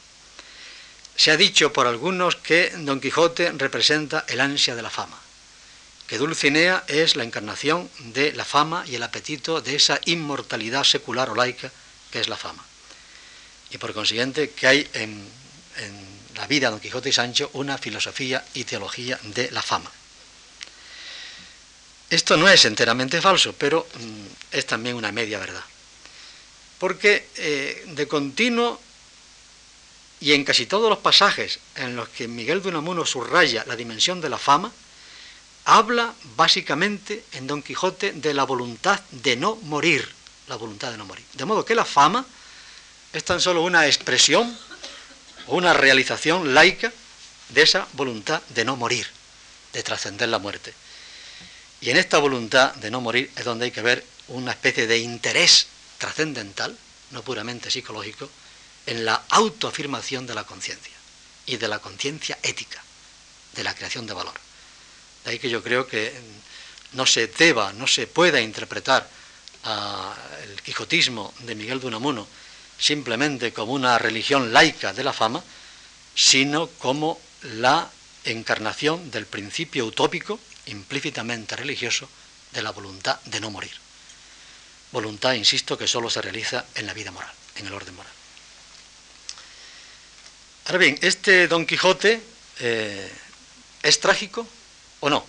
Se 1.18 1.32
ha 1.32 1.36
dicho 1.36 1.72
por 1.72 1.88
algunos 1.88 2.36
que 2.36 2.70
Don 2.70 3.00
Quijote 3.00 3.50
representa 3.50 4.24
el 4.28 4.40
ansia 4.40 4.76
de 4.76 4.82
la 4.82 4.88
fama, 4.88 5.18
que 6.06 6.16
Dulcinea 6.16 6.84
es 6.86 7.16
la 7.16 7.24
encarnación 7.24 7.90
de 8.14 8.32
la 8.34 8.44
fama 8.44 8.84
y 8.86 8.94
el 8.94 9.02
apetito 9.02 9.60
de 9.60 9.74
esa 9.74 10.00
inmortalidad 10.04 10.84
secular 10.84 11.28
o 11.28 11.34
laica 11.34 11.72
que 12.12 12.20
es 12.20 12.28
la 12.28 12.36
fama. 12.36 12.64
Y 13.72 13.78
por 13.78 13.92
consiguiente 13.94 14.50
que 14.50 14.68
hay 14.68 14.88
en, 14.94 15.28
la 16.36 16.46
vida 16.46 16.68
de 16.68 16.70
Don 16.70 16.80
Quijote 16.80 17.08
y 17.08 17.12
Sancho 17.12 17.50
una 17.54 17.78
filosofía 17.78 18.44
y 18.54 18.62
teología 18.62 19.18
de 19.24 19.50
la 19.50 19.60
fama. 19.60 19.90
Esto 22.10 22.36
no 22.36 22.48
es 22.48 22.64
enteramente 22.64 23.20
falso, 23.20 23.56
pero 23.58 23.88
mm, 23.92 24.56
es 24.56 24.66
también 24.66 24.94
una 24.94 25.10
media 25.10 25.40
verdad. 25.40 25.64
Porque 26.78 27.26
eh, 27.34 27.86
de 27.88 28.06
continuo 28.06 28.80
y 30.20 30.32
en 30.32 30.44
casi 30.44 30.66
todos 30.66 30.90
los 30.90 30.98
pasajes 30.98 31.60
en 31.76 31.96
los 31.96 32.08
que 32.08 32.28
Miguel 32.28 32.62
de 32.62 32.68
Unamuno 32.68 33.06
subraya 33.06 33.64
la 33.66 33.76
dimensión 33.76 34.20
de 34.20 34.28
la 34.28 34.38
fama, 34.38 34.72
habla 35.64 36.12
básicamente 36.36 37.24
en 37.32 37.46
Don 37.46 37.62
Quijote 37.62 38.12
de 38.12 38.34
la 38.34 38.44
voluntad 38.44 39.00
de 39.10 39.36
no 39.36 39.56
morir, 39.56 40.08
la 40.48 40.56
voluntad 40.56 40.90
de 40.90 40.96
no 40.96 41.04
morir. 41.04 41.24
De 41.34 41.44
modo 41.44 41.64
que 41.64 41.74
la 41.74 41.84
fama 41.84 42.24
es 43.12 43.24
tan 43.24 43.40
solo 43.40 43.62
una 43.62 43.86
expresión 43.86 44.56
o 45.46 45.56
una 45.56 45.72
realización 45.72 46.54
laica 46.54 46.92
de 47.50 47.62
esa 47.62 47.86
voluntad 47.92 48.42
de 48.48 48.64
no 48.64 48.76
morir, 48.76 49.06
de 49.72 49.82
trascender 49.82 50.28
la 50.28 50.38
muerte. 50.38 50.74
Y 51.80 51.90
en 51.90 51.96
esta 51.96 52.18
voluntad 52.18 52.74
de 52.74 52.90
no 52.90 53.00
morir 53.00 53.30
es 53.36 53.44
donde 53.44 53.66
hay 53.66 53.70
que 53.70 53.82
ver 53.82 54.04
una 54.28 54.52
especie 54.52 54.86
de 54.86 54.98
interés 54.98 55.68
trascendental, 55.98 56.76
no 57.12 57.22
puramente 57.22 57.70
psicológico, 57.70 58.28
en 58.88 59.04
la 59.04 59.22
autoafirmación 59.28 60.26
de 60.26 60.34
la 60.34 60.44
conciencia 60.44 60.94
y 61.44 61.58
de 61.58 61.68
la 61.68 61.78
conciencia 61.78 62.38
ética, 62.42 62.82
de 63.52 63.62
la 63.62 63.74
creación 63.74 64.06
de 64.06 64.14
valor. 64.14 64.32
De 65.24 65.32
ahí 65.32 65.38
que 65.38 65.50
yo 65.50 65.62
creo 65.62 65.86
que 65.86 66.18
no 66.94 67.04
se 67.04 67.26
deba, 67.26 67.74
no 67.74 67.86
se 67.86 68.06
pueda 68.06 68.40
interpretar 68.40 69.06
el 70.42 70.62
quijotismo 70.62 71.34
de 71.40 71.54
Miguel 71.54 71.80
de 71.80 71.86
Unamuno 71.86 72.26
simplemente 72.78 73.52
como 73.52 73.74
una 73.74 73.98
religión 73.98 74.54
laica 74.54 74.94
de 74.94 75.04
la 75.04 75.12
fama, 75.12 75.44
sino 76.14 76.68
como 76.78 77.20
la 77.42 77.90
encarnación 78.24 79.10
del 79.10 79.26
principio 79.26 79.84
utópico 79.84 80.40
implícitamente 80.64 81.56
religioso 81.56 82.08
de 82.52 82.62
la 82.62 82.70
voluntad 82.70 83.20
de 83.26 83.40
no 83.40 83.50
morir. 83.50 83.74
Voluntad, 84.92 85.34
insisto, 85.34 85.76
que 85.76 85.86
solo 85.86 86.08
se 86.08 86.22
realiza 86.22 86.64
en 86.74 86.86
la 86.86 86.94
vida 86.94 87.10
moral, 87.10 87.32
en 87.56 87.66
el 87.66 87.74
orden 87.74 87.94
moral. 87.94 88.17
Ahora 90.68 90.80
bien, 90.80 90.98
este 91.00 91.48
Don 91.48 91.64
Quijote 91.64 92.20
eh, 92.60 93.10
es 93.82 94.00
trágico 94.00 94.46
o 95.00 95.08
no? 95.08 95.24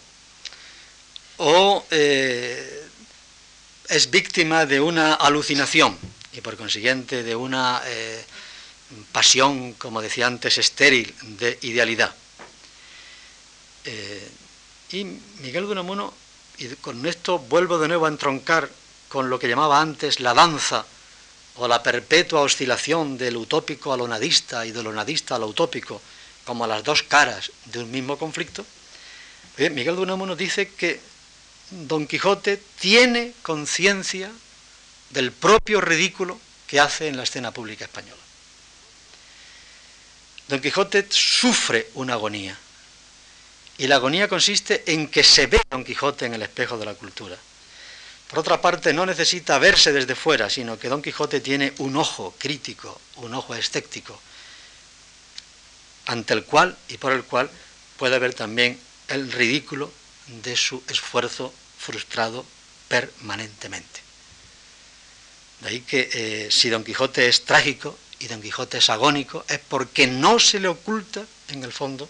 ¿O 1.38 1.86
eh, 1.92 2.90
es 3.88 4.12
víctima 4.12 4.66
de 4.66 4.82
una 4.82 5.14
alucinación 5.14 5.98
y 6.34 6.42
por 6.42 6.58
consiguiente 6.58 7.24
de 7.24 7.38
una 7.38 7.82
eh, 7.86 8.22
pasión, 9.14 9.76
como 9.76 10.02
decía 10.02 10.28
antes, 10.28 10.58
estéril 10.58 11.16
de 11.22 11.58
idealidad? 11.62 12.14
Y 14.92 15.06
Miguel 15.06 15.68
de 15.68 15.72
Unamuno, 15.72 16.14
y 16.58 16.68
con 16.76 17.06
esto 17.06 17.40
vuelvo 17.40 17.80
de 17.80 17.88
nuevo 17.88 18.08
a 18.08 18.10
entroncar 18.10 18.70
con 19.08 19.30
lo 19.30 19.40
que 19.40 19.48
llamaba 19.48 19.80
antes 19.80 20.20
la 20.20 20.34
danza 20.34 20.86
o 21.60 21.68
la 21.68 21.84
perpetua 21.84 22.42
oscilación 22.42 23.18
del 23.18 23.36
utópico 23.36 23.92
a 23.92 23.98
lo 23.98 24.08
nadista 24.08 24.66
y 24.66 24.72
de 24.72 24.82
lo 24.82 24.94
nadista 24.94 25.36
a 25.36 25.40
lo 25.40 25.48
utópico, 25.48 26.02
como 26.46 26.64
a 26.64 26.68
las 26.68 26.84
dos 26.84 27.04
caras 27.04 27.52
de 27.66 27.80
un 27.80 27.92
mismo 27.92 28.18
conflicto, 28.18 28.66
Miguel 29.58 29.98
de 29.98 30.02
Unamuno 30.02 30.38
dice 30.38 30.70
que 30.70 31.02
Don 31.70 32.08
Quijote 32.08 32.58
tiene 32.80 33.34
conciencia 33.42 34.32
del 35.10 35.34
propio 35.34 35.82
ridículo 35.82 36.40
que 36.66 36.80
hace 36.80 37.08
en 37.08 37.18
la 37.18 37.24
escena 37.24 37.52
pública 37.52 37.84
española. 37.84 38.22
Don 40.48 40.62
Quijote 40.62 41.06
sufre 41.10 41.90
una 41.96 42.14
agonía, 42.14 42.58
y 43.78 43.88
la 43.88 43.96
agonía 43.96 44.30
consiste 44.30 44.84
en 44.88 45.10
que 45.10 45.24
se 45.24 45.48
ve 45.48 45.62
Don 45.70 45.84
Quijote 45.84 46.26
en 46.26 46.36
el 46.36 46.42
espejo 46.42 46.78
de 46.78 46.86
la 46.86 46.94
cultura. 46.94 47.38
Por 48.30 48.40
otra 48.40 48.62
parte, 48.62 48.94
no 48.94 49.08
necesita 49.08 49.58
verse 49.58 49.92
desde 49.92 50.14
fuera, 50.14 50.52
sino 50.52 50.78
que 50.78 50.88
Don 50.88 51.02
Quijote 51.02 51.42
tiene 51.42 51.74
un 51.80 51.98
ojo 51.98 52.36
crítico, 52.38 53.02
un 53.16 53.34
ojo 53.34 53.56
escéptico, 53.56 54.22
ante 56.06 56.36
el 56.36 56.44
cual 56.46 56.78
y 56.90 56.98
por 56.98 57.12
el 57.12 57.24
cual 57.24 57.50
puede 57.98 58.20
ver 58.20 58.36
también 58.36 58.80
el 59.08 59.32
ridículo 59.32 59.92
de 60.28 60.56
su 60.56 60.84
esfuerzo 60.88 61.52
frustrado 61.80 62.46
permanentemente. 62.88 64.00
De 65.62 65.70
ahí 65.70 65.82
que 65.82 66.10
eh, 66.14 66.52
si 66.52 66.70
Don 66.70 66.84
Quijote 66.84 67.28
es 67.28 67.46
trágico 67.46 67.98
y 68.20 68.28
Don 68.28 68.44
Quijote 68.44 68.78
es 68.78 68.92
agónico, 68.92 69.44
es 69.48 69.58
porque 69.58 70.06
no 70.06 70.38
se 70.38 70.60
le 70.60 70.68
oculta, 70.68 71.26
en 71.48 71.64
el 71.64 71.74
fondo, 71.74 72.08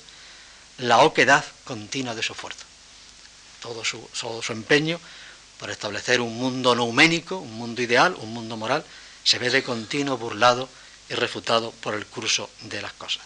la 0.80 1.00
oquedad 1.00 1.46
continua 1.64 2.14
de 2.14 2.24
su 2.24 2.34
esfuerzo. 2.34 2.66
Todo 3.62 3.86
su, 3.86 4.00
todo 4.20 4.42
su 4.42 4.52
empeño 4.52 5.00
por 5.60 5.70
establecer 5.70 6.22
un 6.22 6.36
mundo 6.36 6.74
nouménico, 6.74 7.38
un 7.38 7.54
mundo 7.54 7.82
ideal, 7.82 8.16
un 8.20 8.34
mundo 8.34 8.56
moral, 8.56 8.84
se 9.24 9.38
ve 9.38 9.50
de 9.50 9.62
continuo 9.62 10.18
burlado 10.18 10.70
y 11.10 11.14
refutado 11.14 11.72
por 11.72 11.94
el 11.94 12.06
curso 12.06 12.50
de 12.62 12.82
las 12.82 12.94
cosas. 12.94 13.24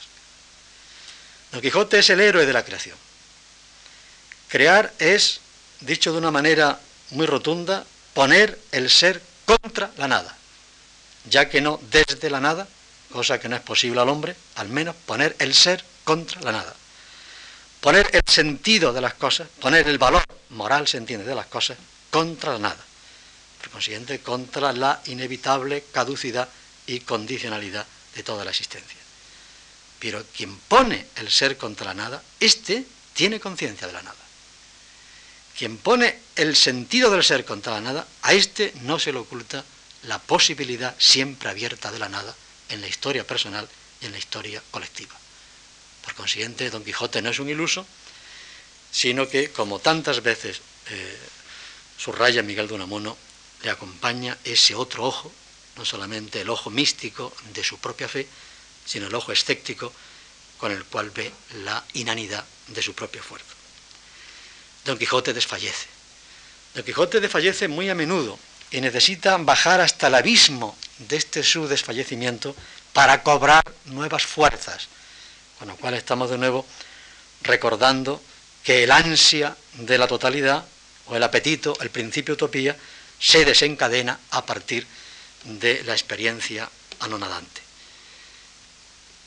Don 1.51 1.61
Quijote 1.61 1.99
es 1.99 2.09
el 2.09 2.19
héroe 2.19 2.47
de 2.47 2.53
la 2.53 2.65
creación. 2.65 2.97
Crear 4.49 4.91
es 4.97 5.41
dicho 5.81 6.11
de 6.11 6.17
una 6.17 6.31
manera 6.31 6.79
muy 7.11 7.27
rotunda, 7.27 7.85
poner 8.13 8.59
el 8.71 8.89
ser 8.89 9.21
contra 9.45 9.91
la 9.97 10.07
nada, 10.07 10.35
ya 11.29 11.49
que 11.49 11.61
no 11.61 11.79
desde 11.91 12.31
la 12.31 12.39
nada, 12.39 12.67
cosa 13.11 13.39
que 13.39 13.47
no 13.49 13.55
es 13.55 13.61
posible 13.61 14.01
al 14.01 14.09
hombre, 14.09 14.35
al 14.55 14.69
menos 14.69 14.95
poner 15.05 15.35
el 15.37 15.53
ser 15.53 15.83
contra 16.03 16.41
la 16.41 16.51
nada. 16.51 16.75
Poner 17.79 18.09
el 18.13 18.23
sentido 18.25 18.93
de 18.93 19.01
las 19.01 19.13
cosas, 19.13 19.47
poner 19.59 19.87
el 19.87 19.97
valor 19.97 20.23
moral, 20.49 20.87
se 20.87 20.97
entiende, 20.97 21.25
de 21.25 21.35
las 21.35 21.47
cosas, 21.47 21.77
contra 22.13 22.59
nada. 22.59 22.77
Por 23.59 23.71
consiguiente, 23.71 24.19
contra 24.19 24.71
la 24.71 25.01
inevitable 25.07 25.85
caducidad 25.91 26.47
y 26.85 26.99
condicionalidad 26.99 27.87
de 28.13 28.21
toda 28.21 28.45
la 28.45 28.51
existencia. 28.51 28.99
Pero 29.97 30.23
quien 30.37 30.55
pone 30.55 31.07
el 31.15 31.31
ser 31.31 31.57
contra 31.57 31.87
la 31.87 31.95
nada, 31.95 32.21
éste 32.39 32.85
tiene 33.15 33.39
conciencia 33.39 33.87
de 33.87 33.93
la 33.93 34.03
nada. 34.03 34.23
Quien 35.57 35.77
pone 35.77 36.19
el 36.35 36.55
sentido 36.55 37.09
del 37.09 37.23
ser 37.23 37.45
contra 37.45 37.73
la 37.73 37.81
nada, 37.81 38.07
a 38.21 38.33
éste 38.33 38.73
no 38.81 38.99
se 38.99 39.11
le 39.11 39.17
oculta 39.17 39.65
la 40.03 40.19
posibilidad 40.19 40.93
siempre 40.99 41.49
abierta 41.49 41.91
de 41.91 41.97
la 41.97 42.09
nada 42.09 42.35
en 42.69 42.81
la 42.81 42.87
historia 42.87 43.25
personal 43.25 43.67
y 44.01 44.05
en 44.05 44.11
la 44.11 44.19
historia 44.19 44.61
colectiva. 44.69 45.15
Por 46.03 46.13
consiguiente, 46.13 46.69
Don 46.69 46.83
Quijote 46.83 47.23
no 47.23 47.31
es 47.31 47.39
un 47.39 47.49
iluso, 47.49 47.87
sino 48.91 49.27
que, 49.27 49.49
como 49.49 49.79
tantas 49.79 50.21
veces 50.21 50.61
eh, 50.89 51.17
subraya 51.97 52.43
Miguel 52.43 52.67
de 52.67 52.73
Unamuno, 52.73 53.17
le 53.63 53.69
acompaña 53.69 54.37
ese 54.43 54.75
otro 54.75 55.05
ojo, 55.05 55.31
no 55.77 55.85
solamente 55.85 56.41
el 56.41 56.49
ojo 56.49 56.69
místico 56.69 57.33
de 57.53 57.63
su 57.63 57.79
propia 57.79 58.07
fe, 58.07 58.27
sino 58.85 59.07
el 59.07 59.15
ojo 59.15 59.31
escéptico 59.31 59.91
con 60.57 60.71
el 60.71 60.83
cual 60.85 61.09
ve 61.09 61.31
la 61.63 61.83
inanidad 61.93 62.43
de 62.67 62.81
su 62.81 62.93
propio 62.93 63.21
esfuerzo. 63.21 63.53
Don 64.85 64.97
Quijote 64.97 65.33
desfallece. 65.33 65.87
Don 66.75 66.83
Quijote 66.83 67.19
desfallece 67.19 67.67
muy 67.67 67.89
a 67.89 67.95
menudo 67.95 68.37
y 68.71 68.81
necesita 68.81 69.37
bajar 69.37 69.81
hasta 69.81 70.07
el 70.07 70.15
abismo 70.15 70.77
de 70.97 71.17
este 71.17 71.43
su 71.43 71.67
desfallecimiento 71.67 72.55
para 72.91 73.23
cobrar 73.23 73.63
nuevas 73.85 74.23
fuerzas, 74.25 74.87
con 75.59 75.67
lo 75.67 75.75
cual 75.77 75.93
estamos 75.93 76.29
de 76.29 76.37
nuevo 76.37 76.65
recordando 77.41 78.21
que 78.63 78.83
el 78.83 78.91
ansia 78.91 79.55
de 79.73 79.97
la 79.97 80.07
totalidad 80.07 80.65
o 81.07 81.15
el 81.15 81.23
apetito, 81.23 81.75
el 81.81 81.89
principio 81.89 82.35
utopía, 82.35 82.77
se 83.19 83.45
desencadena 83.45 84.19
a 84.31 84.45
partir 84.45 84.85
de 85.43 85.83
la 85.83 85.93
experiencia 85.93 86.69
anonadante. 86.99 87.61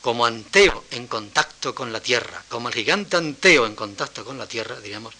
Como 0.01 0.25
Anteo 0.25 0.85
en 0.91 1.07
contacto 1.07 1.75
con 1.75 1.93
la 1.93 2.01
tierra, 2.01 2.43
como 2.49 2.69
el 2.69 2.75
gigante 2.75 3.17
Anteo 3.17 3.67
en 3.67 3.75
contacto 3.75 4.25
con 4.25 4.39
la 4.39 4.47
tierra, 4.47 4.81
digamos, 4.81 5.15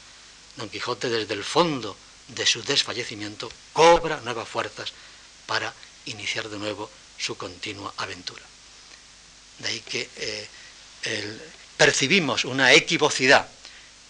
Don 0.57 0.69
Quijote 0.69 1.09
desde 1.09 1.35
el 1.35 1.45
fondo 1.45 1.97
de 2.29 2.47
su 2.47 2.63
desfallecimiento 2.63 3.51
cobra 3.73 4.21
nuevas 4.21 4.49
fuerzas 4.49 4.93
para 5.47 5.73
iniciar 6.07 6.49
de 6.49 6.59
nuevo 6.59 6.91
su 7.19 7.37
continua 7.37 7.93
aventura. 7.99 8.43
De 9.59 9.69
ahí 9.69 9.81
que 9.81 10.09
eh, 10.17 10.49
percibimos 11.77 12.45
una 12.45 12.73
equivocidad, 12.73 13.49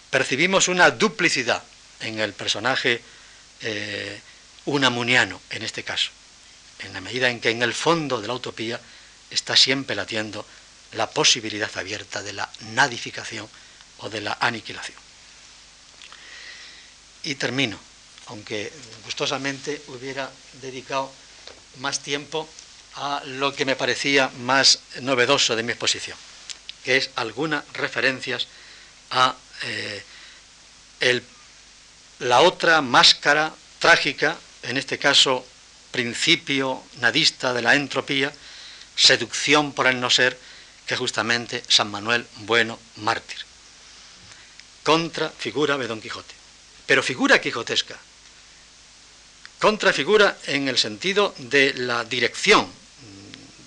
percibimos 0.09 0.67
una 0.67 0.91
duplicidad 0.91 1.63
en 2.01 2.19
el 2.19 2.33
personaje 2.33 3.01
eh, 3.61 4.19
unamuniano, 4.65 5.41
en 5.49 5.63
este 5.63 5.83
caso, 5.83 6.11
en 6.79 6.93
la 6.93 7.01
medida 7.01 7.29
en 7.29 7.39
que 7.39 7.49
en 7.49 7.63
el 7.63 7.73
fondo 7.73 8.21
de 8.21 8.27
la 8.27 8.33
utopía 8.33 8.79
está 9.29 9.55
siempre 9.55 9.95
latiendo 9.95 10.45
la 10.93 11.09
posibilidad 11.09 11.75
abierta 11.77 12.21
de 12.21 12.33
la 12.33 12.49
nadificación 12.71 13.47
o 13.99 14.09
de 14.09 14.21
la 14.21 14.37
aniquilación. 14.39 14.97
Y 17.23 17.35
termino, 17.35 17.79
aunque 18.27 18.71
gustosamente 19.03 19.81
hubiera 19.87 20.31
dedicado 20.61 21.11
más 21.79 21.99
tiempo 22.01 22.47
a 22.95 23.21
lo 23.25 23.53
que 23.53 23.65
me 23.65 23.75
parecía 23.75 24.29
más 24.39 24.79
novedoso 25.01 25.55
de 25.55 25.63
mi 25.63 25.71
exposición, 25.71 26.17
que 26.83 26.97
es 26.97 27.09
algunas 27.15 27.63
referencias 27.73 28.47
a 29.11 29.35
eh, 29.63 30.03
la 32.19 32.41
otra 32.41 32.81
máscara 32.81 33.53
trágica, 33.79 34.37
en 34.63 34.77
este 34.77 34.97
caso 34.97 35.45
principio 35.91 36.83
nadista 36.99 37.53
de 37.53 37.61
la 37.61 37.75
entropía, 37.75 38.33
seducción 38.95 39.73
por 39.73 39.87
el 39.87 39.99
no 39.99 40.09
ser, 40.09 40.37
que 40.85 40.97
justamente 40.97 41.63
San 41.67 41.91
Manuel 41.91 42.25
Bueno, 42.37 42.79
mártir. 42.97 43.37
Contra 44.83 45.29
figura 45.29 45.77
de 45.77 45.87
Don 45.87 46.01
Quijote. 46.01 46.33
Pero 46.85 47.03
figura 47.03 47.41
quijotesca. 47.41 47.97
Contra 49.59 49.91
figura 49.91 50.37
en 50.47 50.69
el 50.69 50.77
sentido 50.77 51.35
de 51.37 51.73
la 51.73 52.05
dirección, 52.05 52.67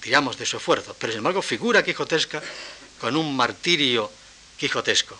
digamos, 0.02 0.38
de 0.38 0.46
su 0.46 0.56
esfuerzo, 0.56 0.96
pero 0.98 1.12
sin 1.12 1.18
embargo 1.18 1.42
figura 1.42 1.84
quijotesca 1.84 2.42
con 2.98 3.16
un 3.16 3.36
martirio 3.36 4.10
quijotesco. 4.56 5.18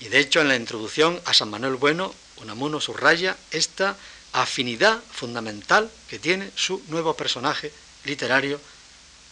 Y 0.00 0.08
de 0.08 0.20
hecho 0.20 0.40
en 0.40 0.48
la 0.48 0.56
introducción 0.56 1.20
a 1.26 1.34
San 1.34 1.50
Manuel 1.50 1.74
Bueno, 1.74 2.14
Unamuno 2.42 2.80
subraya 2.80 3.36
esta 3.50 3.96
afinidad 4.32 5.00
fundamental 5.12 5.90
que 6.08 6.18
tiene 6.18 6.50
su 6.54 6.82
nuevo 6.88 7.14
personaje 7.16 7.72
literario, 8.04 8.60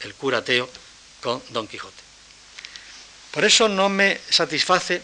el 0.00 0.14
curateo, 0.14 0.68
con 1.20 1.42
Don 1.50 1.66
Quijote. 1.66 2.02
Por 3.32 3.44
eso 3.44 3.68
no 3.68 3.88
me 3.88 4.20
satisface 4.28 5.02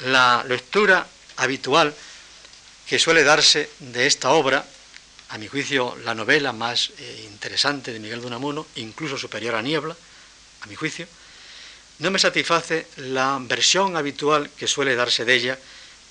la 0.00 0.44
lectura 0.46 1.06
habitual 1.36 1.94
que 2.86 2.98
suele 2.98 3.24
darse 3.24 3.70
de 3.78 4.06
esta 4.06 4.30
obra, 4.30 4.64
a 5.30 5.38
mi 5.38 5.48
juicio 5.48 5.96
la 6.04 6.14
novela 6.14 6.52
más 6.52 6.90
eh, 6.98 7.28
interesante 7.30 7.92
de 7.92 8.00
Miguel 8.00 8.20
de 8.20 8.26
Unamuno, 8.26 8.66
incluso 8.76 9.16
superior 9.16 9.54
a 9.54 9.62
Niebla, 9.62 9.96
a 10.60 10.66
mi 10.66 10.74
juicio, 10.74 11.06
no 11.98 12.10
me 12.10 12.18
satisface 12.18 12.86
la 12.96 13.38
versión 13.40 13.96
habitual 13.96 14.50
que 14.50 14.66
suele 14.66 14.96
darse 14.96 15.24
de 15.24 15.34
ella 15.34 15.58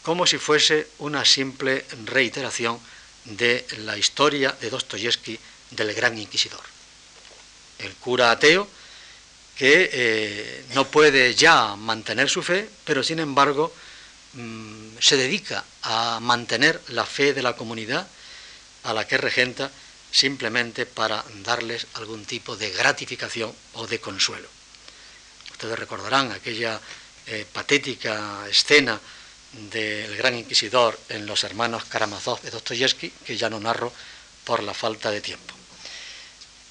como 0.03 0.25
si 0.25 0.37
fuese 0.37 0.87
una 0.99 1.25
simple 1.25 1.85
reiteración 2.05 2.79
de 3.25 3.65
la 3.79 3.97
historia 3.97 4.55
de 4.59 4.69
Dostoyevsky 4.69 5.39
del 5.71 5.93
gran 5.93 6.17
inquisidor. 6.17 6.61
El 7.79 7.93
cura 7.95 8.31
ateo 8.31 8.67
que 9.57 9.89
eh, 9.93 10.65
no 10.73 10.87
puede 10.87 11.35
ya 11.35 11.75
mantener 11.75 12.29
su 12.29 12.41
fe, 12.41 12.67
pero 12.83 13.03
sin 13.03 13.19
embargo 13.19 13.71
mm, 14.33 14.97
se 14.99 15.17
dedica 15.17 15.63
a 15.83 16.19
mantener 16.19 16.81
la 16.89 17.05
fe 17.05 17.33
de 17.33 17.43
la 17.43 17.55
comunidad 17.55 18.07
a 18.83 18.93
la 18.93 19.05
que 19.05 19.17
regenta 19.17 19.69
simplemente 20.11 20.85
para 20.85 21.23
darles 21.43 21.87
algún 21.93 22.25
tipo 22.25 22.57
de 22.57 22.71
gratificación 22.71 23.53
o 23.73 23.87
de 23.87 23.99
consuelo. 23.99 24.49
Ustedes 25.51 25.77
recordarán 25.77 26.31
aquella 26.31 26.81
eh, 27.27 27.45
patética 27.51 28.45
escena 28.49 28.99
del 29.53 30.15
gran 30.15 30.35
inquisidor 30.37 30.99
en 31.09 31.25
Los 31.25 31.43
hermanos 31.43 31.85
Karamazov 31.85 32.41
de 32.41 32.51
Dostoyevsky, 32.51 33.09
que 33.25 33.37
ya 33.37 33.49
no 33.49 33.59
narro 33.59 33.91
por 34.45 34.63
la 34.63 34.73
falta 34.73 35.11
de 35.11 35.21
tiempo. 35.21 35.53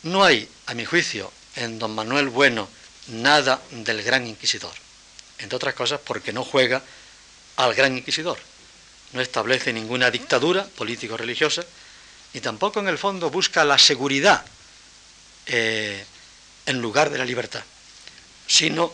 No 0.03 0.25
hay, 0.25 0.49
a 0.67 0.75
mi 0.75 0.85
juicio, 0.85 1.33
en 1.57 1.79
don 1.79 1.95
Manuel 1.95 2.29
Bueno 2.29 2.69
nada 3.09 3.61
del 3.71 4.03
gran 4.03 4.27
inquisidor, 4.27 4.73
entre 5.39 5.57
otras 5.57 5.75
cosas 5.75 6.01
porque 6.05 6.33
no 6.33 6.45
juega 6.45 6.83
al 7.57 7.75
gran 7.75 7.97
inquisidor, 7.97 8.39
no 9.13 9.21
establece 9.21 9.73
ninguna 9.73 10.11
dictadura 10.11 10.65
político-religiosa 10.65 11.65
y 12.33 12.41
tampoco 12.41 12.81
en 12.81 12.89
el 12.89 12.99
fondo 12.99 13.31
busca 13.31 13.65
la 13.65 13.79
seguridad 13.79 14.45
eh, 15.47 16.05
en 16.67 16.81
lugar 16.81 17.11
de 17.11 17.19
la 17.19 17.25
libertad 17.25 17.65
sino 18.51 18.93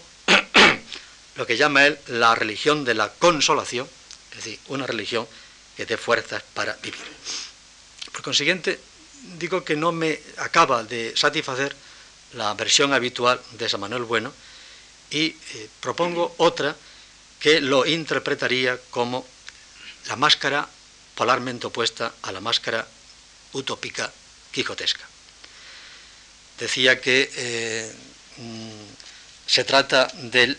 lo 1.36 1.46
que 1.46 1.56
llama 1.56 1.86
él 1.86 1.98
la 2.08 2.34
religión 2.34 2.84
de 2.84 2.94
la 2.94 3.12
consolación, 3.12 3.88
es 4.30 4.36
decir, 4.36 4.58
una 4.68 4.86
religión 4.86 5.26
que 5.76 5.86
dé 5.86 5.96
fuerzas 5.96 6.42
para 6.54 6.74
vivir. 6.82 7.00
Por 8.12 8.22
consiguiente, 8.22 8.80
digo 9.38 9.64
que 9.64 9.76
no 9.76 9.92
me 9.92 10.20
acaba 10.38 10.82
de 10.82 11.16
satisfacer 11.16 11.74
la 12.32 12.54
versión 12.54 12.92
habitual 12.92 13.40
de 13.52 13.68
San 13.68 13.80
Manuel 13.80 14.04
Bueno 14.04 14.32
y 15.10 15.26
eh, 15.26 15.68
propongo 15.80 16.34
otra 16.38 16.74
que 17.38 17.60
lo 17.60 17.86
interpretaría 17.86 18.78
como 18.90 19.26
la 20.08 20.16
máscara 20.16 20.68
polarmente 21.14 21.66
opuesta 21.66 22.12
a 22.22 22.32
la 22.32 22.40
máscara 22.40 22.86
utópica 23.52 24.12
quijotesca. 24.50 25.04
Decía 26.58 27.00
que 27.00 27.30
eh, 27.36 27.92
mm, 28.38 29.46
se 29.46 29.64
trata 29.64 30.08
de 30.14 30.56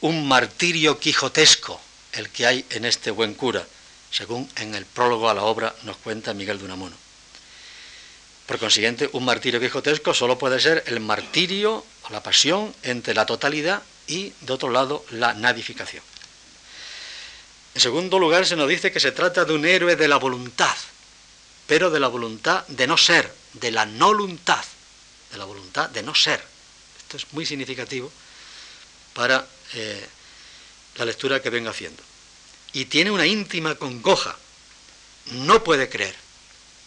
un 0.00 0.26
martirio 0.28 0.98
quijotesco, 0.98 1.80
el 2.12 2.30
que 2.30 2.46
hay 2.46 2.64
en 2.70 2.84
este 2.84 3.10
buen 3.10 3.34
cura, 3.34 3.66
según 4.10 4.48
en 4.56 4.74
el 4.74 4.84
prólogo 4.86 5.28
a 5.28 5.34
la 5.34 5.44
obra 5.44 5.74
nos 5.82 5.96
cuenta 5.98 6.34
Miguel 6.34 6.58
de 6.58 6.64
Unamuno. 6.64 6.96
Por 8.46 8.58
consiguiente, 8.58 9.10
un 9.12 9.24
martirio 9.24 9.60
quijotesco 9.60 10.14
solo 10.14 10.38
puede 10.38 10.60
ser 10.60 10.84
el 10.86 11.00
martirio 11.00 11.84
o 12.02 12.10
la 12.10 12.22
pasión 12.22 12.74
entre 12.82 13.14
la 13.14 13.26
totalidad 13.26 13.82
y, 14.06 14.32
de 14.40 14.52
otro 14.52 14.70
lado, 14.70 15.04
la 15.10 15.34
nadificación. 15.34 16.02
En 17.74 17.80
segundo 17.80 18.18
lugar, 18.18 18.46
se 18.46 18.56
nos 18.56 18.68
dice 18.68 18.92
que 18.92 19.00
se 19.00 19.12
trata 19.12 19.44
de 19.44 19.52
un 19.52 19.66
héroe 19.66 19.96
de 19.96 20.08
la 20.08 20.16
voluntad, 20.16 20.74
pero 21.66 21.90
de 21.90 22.00
la 22.00 22.08
voluntad 22.08 22.66
de 22.68 22.86
no 22.86 22.96
ser, 22.96 23.34
de 23.54 23.72
la 23.72 23.84
no 23.84 24.08
voluntad, 24.08 24.64
de 25.32 25.38
la 25.38 25.44
voluntad 25.44 25.90
de 25.90 26.02
no 26.02 26.14
ser. 26.14 26.42
Esto 26.98 27.16
es 27.16 27.26
muy 27.32 27.44
significativo 27.44 28.10
para 29.12 29.46
eh, 29.74 30.06
la 30.96 31.04
lectura 31.04 31.42
que 31.42 31.50
vengo 31.50 31.70
haciendo. 31.70 32.02
Y 32.72 32.86
tiene 32.86 33.10
una 33.10 33.26
íntima 33.26 33.74
congoja. 33.74 34.36
No 35.32 35.64
puede 35.64 35.88
creer 35.88 36.14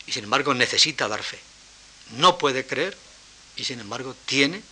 y 0.09 0.11
sin 0.11 0.23
embargo 0.23 0.55
necesita 0.55 1.07
dar 1.07 1.21
fe. 1.21 1.37
No 2.17 2.39
puede 2.39 2.65
creer 2.65 2.97
y 3.55 3.63
sin 3.63 3.79
embargo 3.79 4.15
tiene, 4.25 4.63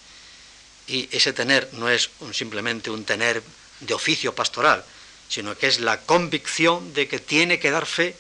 y 0.88 1.08
ese 1.12 1.32
tener 1.32 1.70
no 1.74 1.90
es 1.90 2.10
simplemente 2.34 2.90
un 2.90 3.06
tener 3.06 3.44
de 3.82 3.94
oficio 3.94 4.34
pastoral, 4.34 4.84
sino 5.30 5.56
que 5.56 5.68
es 5.68 5.80
la 5.80 6.02
convicción 6.02 6.92
de 6.94 7.08
que 7.08 7.20
tiene 7.20 7.60
que 7.60 7.70
dar 7.70 7.86
fe 7.86 8.16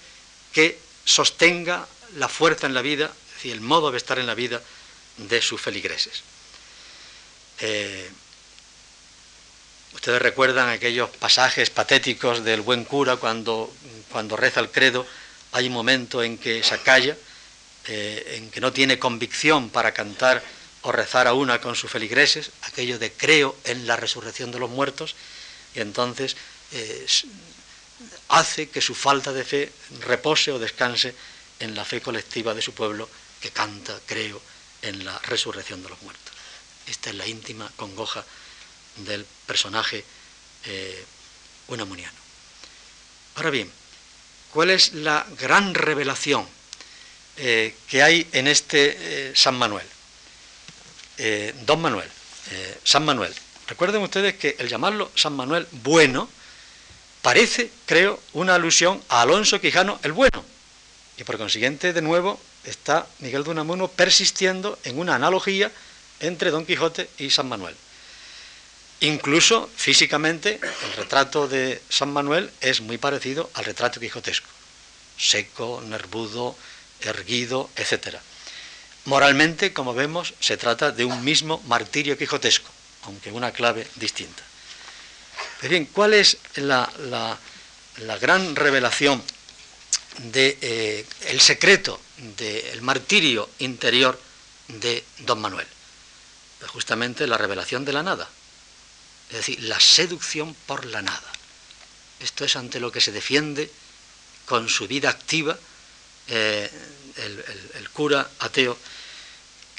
que 0.54 0.78
sostenga 1.06 1.88
la 2.18 2.30
fuerza 2.30 2.68
en 2.68 2.76
la 2.76 2.84
vida, 2.84 3.06
es 3.30 3.34
decir, 3.36 3.54
el 3.54 3.62
modo 3.62 3.90
de 3.90 3.98
estar 3.98 4.20
en 4.20 4.28
la 4.28 4.36
vida 4.36 4.62
de 5.18 5.42
sus 5.42 5.60
feligreses. 5.60 6.22
Eh, 7.60 8.12
ustedes 9.98 10.22
recuerdan 10.22 10.70
aquellos 10.70 11.10
pasajes 11.10 11.72
patéticos 11.72 12.44
del 12.44 12.62
buen 12.62 12.86
cura 12.86 13.18
cuando, 13.18 13.74
cuando 14.12 14.38
reza 14.38 14.60
el 14.60 14.70
credo, 14.70 15.08
hay 15.54 15.68
un 15.68 15.74
momento 15.74 16.22
en 16.22 16.38
que 16.38 16.64
se 16.64 16.78
calla, 16.80 17.18
eh, 17.88 18.36
en 18.38 18.52
que 18.52 18.62
no 18.62 18.72
tiene 18.72 19.00
convicción 19.00 19.72
para 19.72 19.96
cantar 19.96 20.44
o 20.84 20.92
rezar 20.92 21.26
a 21.26 21.34
una 21.34 21.60
con 21.60 21.76
sus 21.76 21.90
feligreses, 21.90 22.52
aquello 22.62 23.00
de 23.00 23.12
creo 23.12 23.58
en 23.64 23.88
la 23.88 23.96
resurrección 23.96 24.52
de 24.52 24.60
los 24.60 24.70
muertos, 24.70 25.16
y 25.74 25.80
entonces 25.80 26.38
eh, 26.74 27.08
hace 28.30 28.70
que 28.70 28.82
su 28.82 28.94
falta 28.94 29.34
de 29.34 29.44
fe 29.44 29.72
repose 30.02 30.52
o 30.52 30.60
descanse 30.60 31.16
en 31.60 31.74
la 31.74 31.84
fe 31.84 32.02
colectiva 32.02 32.54
de 32.54 32.62
su 32.62 32.72
pueblo 32.72 33.10
que 33.42 33.50
canta, 33.50 33.98
creo, 34.06 34.40
en 34.84 35.04
la 35.04 35.18
resurrección 35.24 35.82
de 35.82 35.90
los 35.90 36.00
muertos. 36.04 36.34
Esta 36.86 37.10
es 37.10 37.16
la 37.16 37.26
íntima 37.26 37.72
congoja 37.76 38.24
del 38.98 39.26
personaje 39.46 40.04
eh, 40.66 41.06
unamuniano. 41.68 42.18
Ahora 43.36 43.50
bien, 43.50 43.72
¿cuál 44.52 44.72
es 44.72 44.94
la 44.94 45.26
gran 45.40 45.74
revelación 45.74 46.48
eh, 47.38 47.76
que 47.90 48.02
hay 48.02 48.28
en 48.32 48.48
este 48.48 49.34
San 49.36 49.56
Manuel? 49.56 49.86
Don 51.66 51.82
Manuel, 51.82 52.10
San 52.84 53.04
Manuel. 53.04 53.34
Recuerden 53.68 54.04
ustedes 54.04 54.36
que 54.36 54.56
el 54.60 54.70
llamarlo 54.70 55.12
San 55.16 55.34
Manuel 55.34 55.68
bueno 55.72 56.30
parece, 57.22 57.70
creo, 57.86 58.20
una 58.34 58.56
alusión 58.56 59.04
a 59.10 59.22
Alonso 59.22 59.60
Quijano 59.60 60.00
el 60.04 60.14
Bueno. 60.14 60.46
Y 61.18 61.24
por 61.24 61.38
consiguiente, 61.38 61.92
de 61.92 62.02
nuevo, 62.02 62.40
está 62.64 63.08
Miguel 63.20 63.44
de 63.44 63.50
Unamuno 63.50 63.88
persistiendo 63.88 64.78
en 64.84 65.00
una 65.00 65.16
analogía 65.16 65.72
entre 66.20 66.52
Don 66.52 66.66
Quijote 66.66 67.10
y 67.18 67.30
San 67.30 67.50
Manuel. 67.50 67.76
Incluso 69.02 69.70
físicamente, 69.76 70.60
el 70.62 70.94
retrato 70.96 71.48
de 71.48 71.82
San 71.88 72.12
Manuel 72.12 72.50
es 72.62 72.82
muy 72.82 72.98
parecido 72.98 73.50
al 73.54 73.66
retrato 73.66 74.00
quijotesco, 74.00 74.50
seco, 75.18 75.84
nervudo, 75.86 76.56
erguido, 77.02 77.70
etc. 77.76 78.18
Moralmente, 79.06 79.72
como 79.72 79.94
vemos, 79.94 80.34
se 80.40 80.58
trata 80.58 80.92
de 80.92 81.06
un 81.06 81.24
mismo 81.24 81.62
martirio 81.68 82.18
quijotesco, 82.18 82.70
aunque 83.04 83.32
una 83.32 83.52
clave 83.52 83.88
distinta. 83.96 84.44
Pues 85.60 85.70
bien, 85.70 85.86
¿cuál 85.86 86.14
es 86.16 86.38
la, 86.56 86.90
gran 88.20 88.56
revelación 88.56 89.22
de, 90.18 90.58
eh, 90.62 91.06
secreto 91.40 92.02
del 92.38 92.82
martirio 92.82 93.48
interior 93.60 94.20
de 94.68 95.04
don 95.20 95.40
Manuel? 95.40 95.68
Pues 96.60 96.72
justamente 96.72 97.28
la 97.28 97.38
revelación 97.38 97.86
de 97.86 97.94
la 97.94 98.02
nada, 98.02 98.28
es 99.30 99.38
decir, 99.38 99.64
la 99.64 99.80
seducción 99.80 100.56
por 100.66 100.86
la 100.86 101.02
nada. 101.02 101.32
Esto 102.20 102.46
es 102.46 102.56
ante 102.56 102.80
lo 102.80 102.92
que 102.92 103.02
se 103.02 103.12
defiende 103.12 103.70
con 104.46 104.70
su 104.70 104.88
vida 104.88 105.10
activa 105.10 105.58
eh, 106.28 106.70
el, 107.18 107.90
cura 107.90 108.30
ateo 108.40 108.78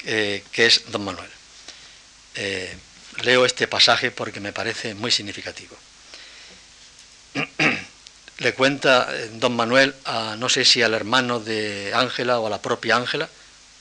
eh, 0.05 0.43
que 0.51 0.65
es 0.65 0.91
don 0.91 1.03
Manuel 1.03 1.29
leo 3.23 3.45
este 3.45 3.67
pasaje 3.67 4.11
porque 4.11 4.39
me 4.39 4.53
parece 4.53 4.93
muy 4.93 5.11
significativo. 5.11 5.75
Le 8.39 8.53
cuenta 8.53 9.09
eh, 9.11 9.29
don 9.33 9.55
Manuel 9.55 9.95
a 10.05 10.35
no 10.37 10.49
sé 10.49 10.65
si 10.65 10.81
al 10.81 10.93
hermano 10.93 11.39
de 11.39 11.91
Ángela 11.93 12.39
o 12.39 12.47
a 12.47 12.49
la 12.49 12.61
propia 12.61 12.95
Ángela, 12.95 13.29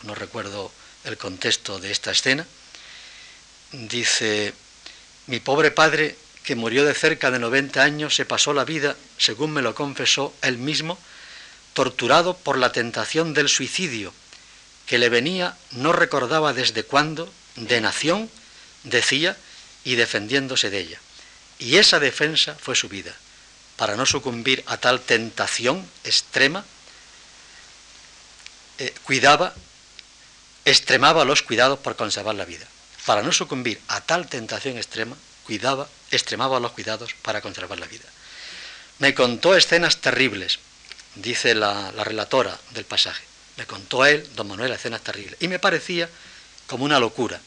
no 0.03 0.15
recuerdo 0.15 0.73
el 1.05 1.17
contexto 1.17 1.79
de 1.79 1.91
esta 1.91 2.11
escena. 2.11 2.47
Dice, 3.73 4.55
mi 5.29 5.41
pobre 5.41 5.71
padre, 5.71 6.17
que 6.43 6.57
murió 6.57 6.85
de 6.87 6.95
cerca 6.95 7.31
de 7.31 7.39
90 7.39 7.83
años, 7.83 8.15
se 8.15 8.25
pasó 8.25 8.55
la 8.55 8.65
vida, 8.65 8.97
según 9.19 9.53
me 9.53 9.63
lo 9.63 9.75
confesó 9.75 10.35
él 10.41 10.57
mismo, 10.57 10.99
torturado 11.75 12.37
por 12.37 12.57
la 12.57 12.73
tentación 12.73 13.35
del 13.35 13.51
suicidio, 13.51 14.15
que 14.87 14.99
le 14.99 15.11
venía, 15.11 15.57
no 15.73 15.93
recordaba 15.93 16.55
desde 16.55 16.83
cuándo, 16.83 17.31
de 17.57 17.81
nación 17.83 18.31
decía 18.85 19.37
y 19.85 19.97
defendiéndose 19.97 20.71
de 20.71 20.81
ella. 20.81 21.01
Y 21.59 21.77
esa 21.77 22.01
defensa 22.01 22.57
fue 22.59 22.75
su 22.75 22.89
vida, 22.89 23.15
para 23.77 23.97
no 23.97 24.07
sucumbir 24.07 24.65
a 24.67 24.79
tal 24.79 25.01
tentación 25.01 25.87
extrema, 26.05 26.65
eh, 28.79 28.95
cuidaba, 29.03 29.53
extremaba 30.65 31.27
los 31.27 31.43
cuidados 31.43 31.79
por 31.81 31.97
conservar 31.97 32.35
la 32.35 32.47
vida. 32.47 32.67
Para 33.09 33.23
no 33.23 33.33
sucumbir 33.33 33.81
a 33.89 34.03
tal 34.03 34.29
tentación 34.29 34.77
extrema, 34.77 35.17
cuidaba, 35.47 35.89
extremaba 36.11 36.61
los 36.61 36.73
cuidados 36.73 37.15
para 37.23 37.41
conservar 37.41 37.79
la 37.79 37.87
vida. 37.87 38.05
Me 38.99 39.15
contó 39.15 39.57
escenas 39.57 40.03
terribles, 40.03 40.59
dice 41.15 41.55
la, 41.55 41.91
relatora 42.05 42.61
del 42.75 42.85
pasaje. 42.85 43.25
Me 43.57 43.65
contó 43.65 44.05
él, 44.05 44.29
don 44.37 44.47
Manuel, 44.49 44.73
escenas 44.73 45.01
terribles. 45.01 45.39
Y 45.41 45.49
me 45.49 45.59
parecía 45.59 46.07
como 46.67 46.85
una 46.85 47.01
locura. 47.01 47.41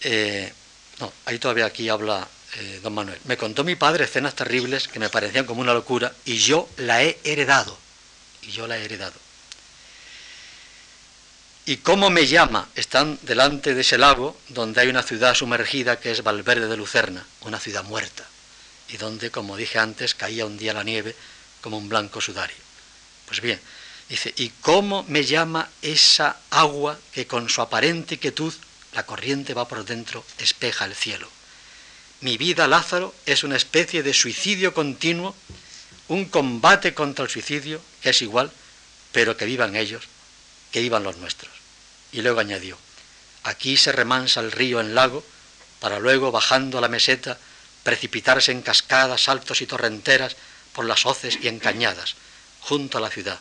Eh, 0.00 0.52
no, 0.98 1.12
ahí 1.26 1.38
todavía 1.38 1.66
aquí 1.66 1.88
habla 1.88 2.26
eh, 2.56 2.80
don 2.82 2.92
Manuel. 2.92 3.20
Me 3.26 3.36
contó 3.36 3.62
mi 3.62 3.76
padre 3.76 4.02
escenas 4.02 4.34
terribles 4.34 4.88
que 4.88 4.98
me 4.98 5.10
parecían 5.10 5.46
como 5.46 5.60
una 5.60 5.74
locura 5.74 6.12
y 6.24 6.38
yo 6.38 6.68
la 6.76 7.04
he 7.04 7.20
heredado. 7.22 7.78
Y 8.42 8.50
yo 8.50 8.66
la 8.66 8.78
he 8.78 8.84
heredado. 8.84 9.14
¿Y 11.66 11.78
cómo 11.78 12.10
me 12.10 12.26
llama? 12.26 12.68
Están 12.74 13.18
delante 13.22 13.74
de 13.74 13.82
ese 13.82 13.98
lago 13.98 14.36
donde 14.48 14.80
hay 14.80 14.88
una 14.88 15.02
ciudad 15.02 15.34
sumergida 15.34 16.00
que 16.00 16.10
es 16.10 16.22
Valverde 16.22 16.68
de 16.68 16.76
Lucerna, 16.76 17.26
una 17.42 17.60
ciudad 17.60 17.84
muerta, 17.84 18.24
y 18.88 18.96
donde, 18.96 19.30
como 19.30 19.56
dije 19.56 19.78
antes, 19.78 20.14
caía 20.14 20.46
un 20.46 20.58
día 20.58 20.72
la 20.72 20.84
nieve 20.84 21.14
como 21.60 21.78
un 21.78 21.88
blanco 21.88 22.20
sudario. 22.20 22.56
Pues 23.26 23.40
bien, 23.40 23.60
dice, 24.08 24.32
¿y 24.36 24.48
cómo 24.60 25.04
me 25.06 25.24
llama 25.24 25.68
esa 25.82 26.38
agua 26.50 26.98
que 27.12 27.26
con 27.26 27.48
su 27.48 27.60
aparente 27.60 28.18
quietud 28.18 28.54
la 28.92 29.06
corriente 29.06 29.54
va 29.54 29.68
por 29.68 29.84
dentro, 29.84 30.24
espeja 30.38 30.84
el 30.84 30.94
cielo. 30.94 31.28
Mi 32.20 32.36
vida, 32.36 32.66
Lázaro, 32.66 33.14
es 33.24 33.44
una 33.44 33.56
especie 33.56 34.02
de 34.02 34.12
suicidio 34.12 34.74
continuo, 34.74 35.34
un 36.08 36.26
combate 36.26 36.92
contra 36.92 37.24
el 37.24 37.30
suicidio, 37.30 37.80
que 38.02 38.10
es 38.10 38.22
igual, 38.22 38.50
pero 39.12 39.36
que 39.36 39.46
vivan 39.46 39.76
ellos, 39.76 40.04
que 40.72 40.80
vivan 40.80 41.04
los 41.04 41.16
nuestros. 41.16 41.52
Y 42.12 42.22
luego 42.22 42.40
añadió, 42.40 42.78
aquí 43.44 43.76
se 43.76 43.92
remansa 43.92 44.40
el 44.40 44.52
río 44.52 44.80
en 44.80 44.94
lago, 44.94 45.24
para 45.80 45.98
luego, 45.98 46.30
bajando 46.30 46.78
a 46.78 46.80
la 46.80 46.88
meseta, 46.88 47.38
precipitarse 47.82 48.52
en 48.52 48.62
cascadas, 48.62 49.22
saltos 49.24 49.62
y 49.62 49.66
torrenteras 49.66 50.36
por 50.72 50.84
las 50.84 51.06
hoces 51.06 51.38
y 51.40 51.48
encañadas, 51.48 52.14
junto 52.60 52.98
a 52.98 53.00
la 53.00 53.10
ciudad, 53.10 53.40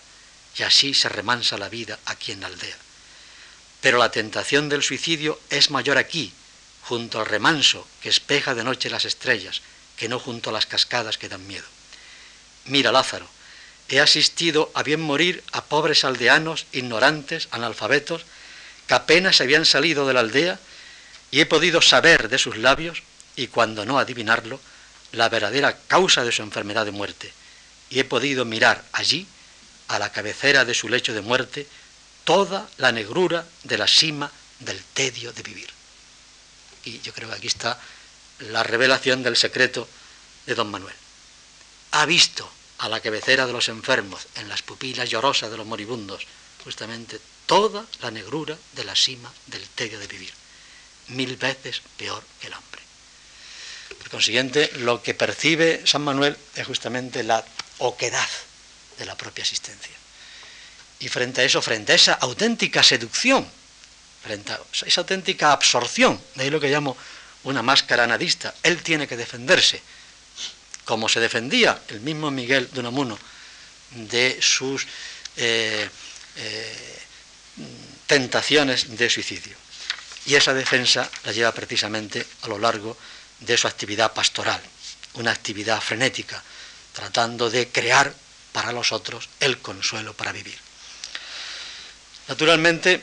y 0.58 0.64
así 0.64 0.94
se 0.94 1.10
remansa 1.10 1.58
la 1.58 1.70
vida 1.70 2.00
aquí 2.06 2.32
en 2.32 2.42
la 2.42 2.48
aldea. 2.48 2.78
Pero 3.82 3.98
la 3.98 4.12
tentación 4.12 4.70
del 4.70 4.84
suicidio 4.84 5.40
es 5.50 5.70
mayor 5.70 5.98
aquí, 5.98 6.34
junto 6.84 7.20
al 7.20 7.26
remanso 7.26 7.88
que 8.02 8.10
espeja 8.10 8.56
de 8.56 8.64
noche 8.64 8.90
las 8.90 9.06
estrellas, 9.06 9.62
que 9.98 10.10
no 10.10 10.20
junto 10.20 10.50
a 10.50 10.54
las 10.54 10.66
cascadas 10.66 11.18
que 11.18 11.30
dan 11.30 11.46
miedo. 11.46 11.66
Mira, 12.66 12.92
Lázaro, 12.92 13.28
he 13.90 14.00
asistido 14.00 14.72
a 14.74 14.84
bien 14.84 15.02
morir 15.02 15.44
a 15.52 15.66
pobres 15.66 16.04
aldeanos, 16.04 16.66
ignorantes, 16.72 17.48
analfabetos, 17.52 18.26
que 18.90 18.96
apenas 18.96 19.40
habían 19.40 19.66
salido 19.66 20.08
de 20.08 20.16
la 20.16 20.22
aldea, 20.22 20.60
y 21.30 21.42
he 21.42 21.46
podido 21.46 21.80
saber 21.80 22.28
de 22.28 22.40
sus 22.40 22.58
labios, 22.58 23.04
y 23.36 23.46
cuando 23.46 23.86
no 23.86 24.00
adivinarlo, 24.00 24.60
la 25.12 25.30
verdadera 25.30 25.78
causa 25.88 26.24
de 26.26 26.32
su 26.32 26.42
enfermedad 26.42 26.86
de 26.86 26.92
muerte, 26.92 27.32
y 27.92 28.00
he 28.00 28.04
podido 28.04 28.46
mirar 28.46 28.84
allí, 28.92 29.28
a 29.90 30.00
la 30.00 30.12
cabecera 30.12 30.66
de 30.66 30.74
su 30.74 30.90
lecho 30.90 31.14
de 31.14 31.22
muerte, 31.22 31.68
toda 32.24 32.68
la 32.78 32.92
negrura 32.92 33.46
de 33.64 33.78
la 33.78 33.88
cima 33.88 34.32
del 34.58 34.84
tedio 34.96 35.34
de 35.34 35.44
vivir. 35.44 35.70
Y 36.84 37.00
yo 37.02 37.14
creo 37.14 37.30
que 37.30 37.36
aquí 37.36 37.48
está 37.48 37.80
la 38.40 38.64
revelación 38.64 39.22
del 39.22 39.38
secreto 39.38 39.88
de 40.48 40.56
don 40.56 40.72
Manuel. 40.72 40.96
ha 41.92 42.08
visto 42.08 42.52
a 42.80 42.90
la 42.90 43.02
cabecera 43.02 43.46
de 43.46 43.54
los 43.54 43.70
enfermos, 43.70 44.26
en 44.34 44.50
las 44.50 44.64
pupilas 44.64 45.10
llorosas 45.10 45.52
de 45.52 45.58
los 45.58 45.68
moribundos, 45.68 46.26
justamente 46.64 47.20
toda 47.50 47.84
la 48.04 48.12
negrura 48.12 48.56
de 48.74 48.84
la 48.84 48.96
cima 48.96 49.34
del 49.48 49.68
tedio 49.70 49.98
de 49.98 50.06
vivir, 50.06 50.32
mil 51.08 51.36
veces 51.36 51.82
peor 51.98 52.24
que 52.40 52.46
el 52.46 52.54
hambre. 52.54 52.82
Por 53.98 54.08
consiguiente, 54.12 54.70
lo 54.76 55.02
que 55.02 55.16
percibe 55.16 55.82
San 55.84 56.04
Manuel 56.04 56.38
es 56.54 56.68
justamente 56.68 57.24
la 57.24 57.44
oquedad 57.80 58.30
de 59.00 59.06
la 59.08 59.18
propia 59.18 59.42
existencia. 59.42 59.96
Y 61.00 61.08
frente 61.08 61.42
a 61.42 61.44
eso, 61.44 61.60
frente 61.60 61.94
a 61.94 61.96
esa 61.96 62.14
auténtica 62.14 62.84
seducción, 62.84 63.50
frente 64.22 64.52
a 64.54 64.62
esa 64.86 65.02
auténtica 65.02 65.52
absorción, 65.52 66.22
de 66.36 66.44
ahí 66.44 66.50
lo 66.52 66.60
que 66.60 66.70
llamo 66.70 66.96
una 67.46 67.64
máscara 67.64 68.06
nadista, 68.06 68.54
él 68.62 68.84
tiene 68.84 69.08
que 69.08 69.18
defenderse, 69.18 69.82
como 70.86 71.10
se 71.10 71.20
defendía 71.20 71.82
el 71.88 72.02
mismo 72.02 72.30
Miguel 72.30 72.70
de 72.72 72.80
Unamuno 72.80 73.18
de 73.90 74.38
sus 74.40 74.86
eh, 75.36 75.90
eh, 76.36 77.00
tentaciones 78.08 78.98
de 78.98 79.10
suicidio. 79.10 79.56
Y 80.26 80.36
esa 80.36 80.54
defensa 80.54 81.10
la 81.24 81.32
lleva 81.32 81.52
precisamente 81.54 82.26
a 82.42 82.48
lo 82.48 82.60
largo 82.60 82.98
de 83.40 83.58
su 83.58 83.68
actividad 83.68 84.14
pastoral, 84.14 84.62
una 85.14 85.32
actividad 85.32 85.82
frenética, 85.82 86.44
tratando 86.94 87.50
de 87.50 87.70
crear 87.70 88.14
para 88.52 88.72
los 88.72 88.92
otros 88.92 89.30
el 89.40 89.60
consuelo 89.60 90.14
para 90.14 90.32
vivir. 90.32 90.58
Naturalmente, 92.28 93.02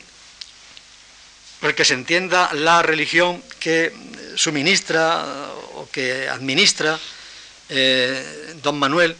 que 1.74 1.84
se 1.84 1.94
entienda 1.94 2.52
la 2.52 2.82
religión 2.82 3.42
que 3.58 3.92
suministra 4.36 5.50
o 5.74 5.88
que 5.90 6.28
administra 6.28 6.98
eh, 7.68 8.54
don 8.62 8.78
Manuel 8.78 9.16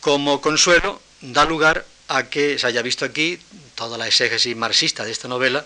como 0.00 0.40
consuelo 0.40 1.00
da 1.20 1.44
lugar 1.44 1.86
a 2.08 2.24
que 2.24 2.58
se 2.58 2.66
haya 2.66 2.82
visto 2.82 3.04
aquí 3.04 3.38
toda 3.74 3.98
la 3.98 4.06
exégesis 4.06 4.56
marxista 4.56 5.04
de 5.04 5.12
esta 5.12 5.28
novela, 5.28 5.64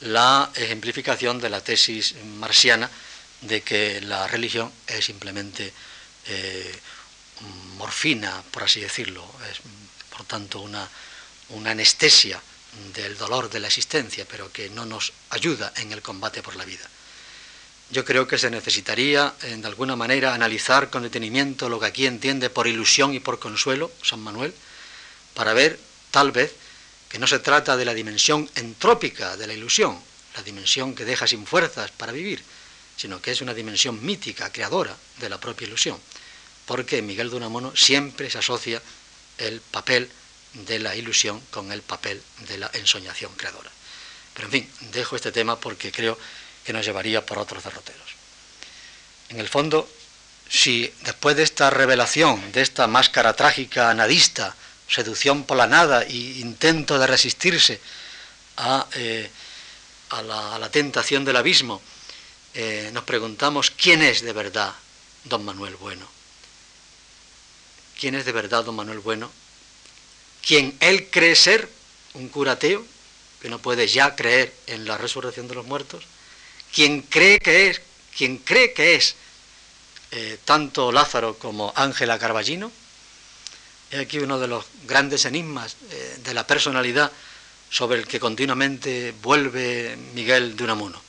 la 0.00 0.50
ejemplificación 0.54 1.40
de 1.40 1.50
la 1.50 1.60
tesis 1.60 2.14
marxiana 2.38 2.90
de 3.42 3.62
que 3.62 4.00
la 4.00 4.26
religión 4.26 4.72
es 4.86 5.04
simplemente 5.04 5.72
eh, 6.26 6.78
morfina, 7.76 8.42
por 8.50 8.64
así 8.64 8.80
decirlo, 8.80 9.24
es 9.50 9.60
por 10.10 10.26
tanto 10.26 10.60
una, 10.60 10.88
una 11.50 11.70
anestesia 11.70 12.40
del 12.94 13.16
dolor 13.16 13.48
de 13.48 13.60
la 13.60 13.68
existencia, 13.68 14.26
pero 14.28 14.52
que 14.52 14.70
no 14.70 14.84
nos 14.84 15.12
ayuda 15.30 15.72
en 15.76 15.92
el 15.92 16.02
combate 16.02 16.42
por 16.42 16.56
la 16.56 16.64
vida. 16.64 16.84
Yo 17.90 18.04
creo 18.04 18.28
que 18.28 18.36
se 18.36 18.50
necesitaría, 18.50 19.32
de 19.40 19.66
alguna 19.66 19.96
manera, 19.96 20.34
analizar 20.34 20.90
con 20.90 21.02
detenimiento 21.02 21.70
lo 21.70 21.80
que 21.80 21.86
aquí 21.86 22.06
entiende 22.06 22.50
por 22.50 22.66
ilusión 22.66 23.14
y 23.14 23.20
por 23.20 23.38
consuelo 23.38 23.90
San 24.02 24.20
Manuel, 24.20 24.52
para 25.38 25.52
ver, 25.52 25.78
tal 26.10 26.32
vez, 26.32 26.52
que 27.08 27.20
no 27.20 27.28
se 27.28 27.38
trata 27.38 27.76
de 27.76 27.84
la 27.84 27.94
dimensión 27.94 28.50
entrópica 28.56 29.36
de 29.36 29.46
la 29.46 29.52
ilusión, 29.52 29.96
la 30.34 30.42
dimensión 30.42 30.96
que 30.96 31.04
deja 31.04 31.28
sin 31.28 31.46
fuerzas 31.46 31.92
para 31.92 32.10
vivir, 32.10 32.42
sino 32.96 33.22
que 33.22 33.30
es 33.30 33.40
una 33.40 33.54
dimensión 33.54 34.04
mítica, 34.04 34.50
creadora 34.50 34.96
de 35.20 35.28
la 35.28 35.38
propia 35.38 35.68
ilusión, 35.68 35.96
porque 36.66 37.02
Miguel 37.02 37.30
de 37.30 37.36
Unamuno 37.36 37.70
siempre 37.76 38.28
se 38.28 38.38
asocia 38.38 38.82
el 39.38 39.60
papel 39.60 40.10
de 40.54 40.80
la 40.80 40.96
ilusión 40.96 41.40
con 41.52 41.70
el 41.70 41.82
papel 41.82 42.20
de 42.48 42.58
la 42.58 42.68
ensoñación 42.72 43.30
creadora. 43.36 43.70
Pero 44.34 44.46
en 44.48 44.52
fin, 44.52 44.72
dejo 44.90 45.14
este 45.14 45.30
tema 45.30 45.60
porque 45.60 45.92
creo 45.92 46.18
que 46.64 46.72
nos 46.72 46.84
llevaría 46.84 47.24
por 47.24 47.38
otros 47.38 47.62
derroteros. 47.62 48.10
En 49.28 49.38
el 49.38 49.48
fondo, 49.48 49.88
si 50.50 50.92
después 51.02 51.36
de 51.36 51.44
esta 51.44 51.70
revelación, 51.70 52.50
de 52.50 52.62
esta 52.62 52.88
máscara 52.88 53.34
trágica 53.34 53.94
nadista, 53.94 54.56
seducción 54.88 55.44
por 55.44 55.56
la 55.56 55.66
nada 55.66 56.02
e 56.02 56.40
intento 56.40 56.98
de 56.98 57.06
resistirse 57.06 57.80
a, 58.56 58.86
eh, 58.94 59.30
a 60.10 60.22
la 60.22 60.70
tentación 60.70 61.24
del 61.24 61.36
abismo, 61.36 61.80
eh, 62.54 62.90
nos 62.92 63.04
preguntamos 63.04 63.70
quién 63.70 64.02
es 64.02 64.22
de 64.22 64.32
verdad 64.32 64.74
don 65.24 65.44
Manuel 65.44 65.76
Bueno. 65.76 66.08
¿Quién 68.00 68.14
es 68.14 68.24
de 68.24 68.32
verdad 68.32 68.64
don 68.64 68.74
Manuel 68.74 69.00
Bueno? 69.00 69.30
¿Quién 70.44 70.76
él 70.80 71.08
cree 71.10 71.36
ser 71.36 71.68
un 72.14 72.28
curateo 72.28 72.84
que 73.40 73.48
no 73.48 73.58
puede 73.58 73.86
ya 73.86 74.16
creer 74.16 74.52
en 74.66 74.86
la 74.86 74.98
resurrección 74.98 75.46
de 75.46 75.54
los 75.54 75.66
muertos? 75.66 76.04
¿Quién 76.74 77.02
cree 77.02 77.38
que 77.38 77.70
es, 77.70 77.80
quien 78.16 78.38
cree 78.38 78.72
que 78.72 78.94
es 78.94 79.14
eh, 80.10 80.38
tanto 80.44 80.90
Lázaro 80.90 81.38
como 81.38 81.72
Ángela 81.76 82.18
Carballino? 82.18 82.72
Es 83.90 84.00
aquí 84.00 84.18
uno 84.18 84.38
de 84.38 84.48
los 84.48 84.66
grandes 84.86 85.24
enigmas 85.24 85.76
eh, 85.90 86.18
de 86.22 86.34
la 86.34 86.46
personalidad 86.46 87.10
sobre 87.70 87.98
el 87.98 88.06
que 88.06 88.20
continuamente 88.20 89.14
vuelve 89.22 89.96
Miguel 90.14 90.56
de 90.56 90.64
Unamuno 90.64 91.08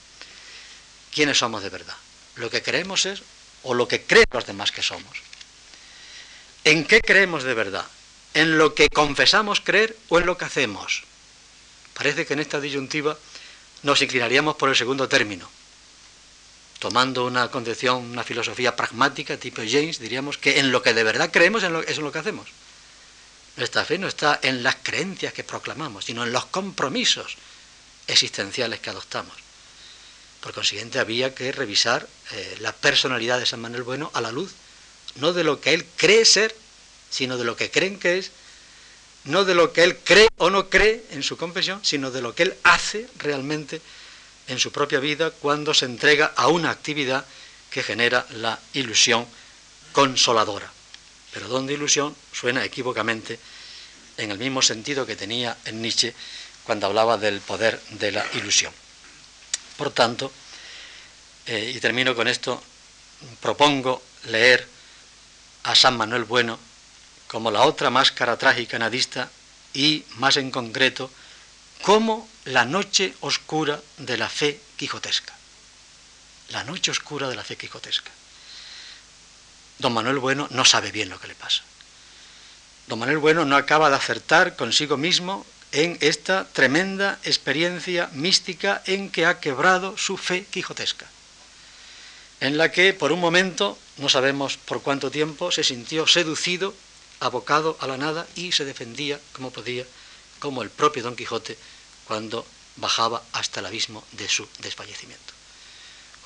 quiénes 1.14 1.38
somos 1.38 1.64
de 1.64 1.70
verdad. 1.70 1.96
Lo 2.36 2.50
que 2.50 2.62
creemos 2.62 3.06
es 3.06 3.24
o 3.64 3.74
lo 3.74 3.88
que 3.88 4.04
creen 4.04 4.28
los 4.32 4.46
demás 4.46 4.72
que 4.72 4.82
somos. 4.82 5.22
¿En 6.64 6.86
qué 6.86 7.02
creemos 7.02 7.44
de 7.44 7.54
verdad? 7.54 7.86
¿En 8.34 8.58
lo 8.58 8.76
que 8.76 8.90
confesamos 8.90 9.62
creer 9.62 9.98
o 10.10 10.20
en 10.20 10.26
lo 10.26 10.38
que 10.38 10.46
hacemos? 10.46 11.04
Parece 11.94 12.26
que 12.26 12.34
en 12.34 12.40
esta 12.40 12.62
disyuntiva 12.62 13.18
nos 13.84 14.02
inclinaríamos 14.02 14.56
por 14.56 14.70
el 14.70 14.76
segundo 14.76 15.10
término. 15.10 15.50
Tomando 16.80 17.26
una 17.26 17.52
concepción, 17.52 18.06
una 18.12 18.24
filosofía 18.24 18.76
pragmática 18.76 19.36
tipo 19.36 19.62
James, 19.68 20.00
diríamos 20.00 20.38
que 20.38 20.60
en 20.60 20.72
lo 20.72 20.82
que 20.82 20.94
de 20.94 21.04
verdad 21.04 21.32
creemos 21.32 21.64
es 21.64 21.98
en 21.98 22.04
lo 22.04 22.12
que 22.12 22.20
hacemos. 22.20 22.48
Nuestra 23.58 23.86
fe 23.86 23.98
no 23.98 24.08
está 24.08 24.40
en 24.42 24.64
las 24.64 24.78
creencias 24.82 25.34
que 25.34 25.44
proclamamos, 25.44 26.06
sino 26.06 26.24
en 26.24 26.32
los 26.32 26.46
compromisos 26.46 27.36
existenciales 28.08 28.80
que 28.80 28.90
adoptamos. 28.90 29.36
Por 30.42 30.54
consiguiente, 30.54 31.00
había 31.00 31.36
que 31.36 31.52
revisar 31.52 32.08
eh, 32.32 32.58
la 32.62 32.74
personalidad 32.74 33.40
de 33.40 33.46
San 33.46 33.60
Manuel 33.60 33.84
Bueno 33.84 34.12
a 34.14 34.22
la 34.22 34.32
luz, 34.32 34.54
no 35.16 35.34
de 35.34 35.44
lo 35.44 35.60
que 35.60 35.74
él 35.74 35.86
cree 35.98 36.24
ser, 36.24 36.56
sino 37.10 37.38
de 37.38 37.44
lo 37.44 37.56
que 37.56 37.72
creen 37.72 38.00
que 38.00 38.18
es, 38.18 38.32
no 39.26 39.44
de 39.44 39.56
lo 39.56 39.74
que 39.74 39.84
él 39.84 39.98
cree 39.98 40.30
o 40.38 40.50
no 40.50 40.70
cree 40.70 41.04
en 41.12 41.24
su 41.24 41.36
confesión, 41.36 41.84
sino 41.84 42.12
de 42.12 42.22
lo 42.22 42.36
que 42.36 42.44
él 42.44 42.56
hace 42.64 43.08
realmente 43.18 43.82
en 44.48 44.60
su 44.60 44.72
propia 44.72 45.00
vida 45.00 45.32
cuando 45.32 45.74
se 45.74 45.86
entrega 45.86 46.34
a 46.36 46.48
una 46.48 46.72
actividad 46.72 47.26
que 47.70 47.84
genera 47.84 48.26
la 48.32 48.60
ilusión 48.74 49.28
consoladora. 49.92 50.72
Pero 51.34 51.48
donde 51.48 51.74
ilusión 51.74 52.16
suena 52.32 52.64
equívocamente 52.64 53.40
en 54.18 54.32
el 54.32 54.38
mismo 54.38 54.62
sentido 54.62 55.06
que 55.06 55.16
tenía 55.16 55.58
en 55.66 55.82
Nietzsche 55.82 56.14
cuando 56.64 56.88
hablaba 56.88 57.18
del 57.18 57.40
poder 57.42 57.82
de 57.92 58.12
la 58.12 58.26
ilusión. 58.34 58.74
Por 59.78 59.92
tanto, 59.92 60.32
eh, 61.46 61.74
y 61.76 61.80
termino 61.80 62.16
con 62.16 62.28
esto, 62.28 62.62
propongo 63.40 64.04
leer 64.26 64.68
a 65.64 65.76
San 65.76 65.98
Manuel 65.98 66.26
Bueno 66.26 66.60
como 67.28 67.52
la 67.52 67.62
otra 67.62 67.90
máscara 67.90 68.38
trágica 68.38 68.80
nadista 68.80 69.30
y, 69.74 70.04
más 70.18 70.38
en 70.38 70.52
concreto, 70.52 71.12
como 71.82 72.28
la 72.46 72.66
noche 72.66 73.14
oscura 73.22 73.80
de 73.98 74.18
la 74.18 74.28
fe 74.28 74.60
quijotesca. 74.78 75.34
La 76.50 76.64
noche 76.64 76.92
oscura 76.92 77.30
de 77.30 77.36
la 77.36 77.44
fe 77.44 77.56
quijotesca. 77.56 78.12
Don 79.80 79.94
Manuel 79.94 80.20
Bueno 80.20 80.48
no 80.52 80.66
sabe 80.66 80.92
bien 80.92 81.10
lo 81.10 81.20
que 81.20 81.28
le 81.28 81.36
pasa. 81.36 81.64
Don 82.88 83.00
Manuel 83.00 83.18
Bueno 83.18 83.46
no 83.46 83.56
acaba 83.56 83.90
de 83.90 83.96
acertar 83.96 84.56
consigo 84.56 84.98
mismo 84.98 85.46
en 85.72 85.98
esta 86.02 86.48
tremenda 86.52 87.20
experiencia 87.24 88.10
mística 88.14 88.82
en 88.86 89.10
que 89.10 89.26
ha 89.26 89.40
quebrado 89.40 89.98
su 89.98 90.18
fe 90.18 90.46
quijotesca, 90.46 91.06
en 92.40 92.58
la 92.58 92.72
que 92.72 92.94
por 92.94 93.12
un 93.12 93.20
momento, 93.20 93.78
no 93.98 94.10
sabemos 94.10 94.58
por 94.58 94.82
cuánto 94.82 95.12
tiempo, 95.12 95.52
se 95.52 95.64
sintió 95.64 96.08
seducido, 96.08 96.74
abocado 97.20 97.78
a 97.80 97.88
la 97.88 97.98
nada 97.98 98.28
y 98.36 98.52
se 98.52 98.66
defendía 98.66 99.20
como 99.34 99.52
podía, 99.52 99.86
como 100.40 100.64
el 100.64 100.70
propio 100.70 101.04
Don 101.04 101.16
Quijote 101.16 101.58
cuando 102.06 102.46
bajaba 102.78 103.22
hasta 103.34 103.60
el 103.60 103.68
abismo 103.68 104.04
de 104.14 104.28
su 104.28 104.48
desfallecimiento. 104.60 105.34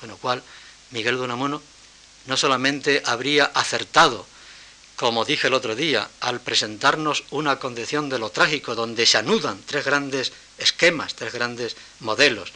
Con 0.00 0.08
lo 0.08 0.16
cual, 0.16 0.42
Miguel 0.90 1.16
de 1.16 1.22
Unamuno 1.22 1.62
no 2.26 2.36
solamente 2.36 3.02
habría 3.04 3.44
acertado 3.44 4.26
como 4.96 5.24
dije 5.24 5.48
el 5.48 5.54
otro 5.54 5.74
día, 5.74 6.08
al 6.20 6.40
presentarnos 6.40 7.24
una 7.30 7.58
condición 7.58 8.08
de 8.08 8.18
lo 8.18 8.30
trágico 8.30 8.74
donde 8.74 9.06
se 9.06 9.18
anudan 9.18 9.60
tres 9.66 9.84
grandes 9.84 10.32
esquemas, 10.58 11.14
tres 11.14 11.32
grandes 11.32 11.76
modelos, 12.00 12.52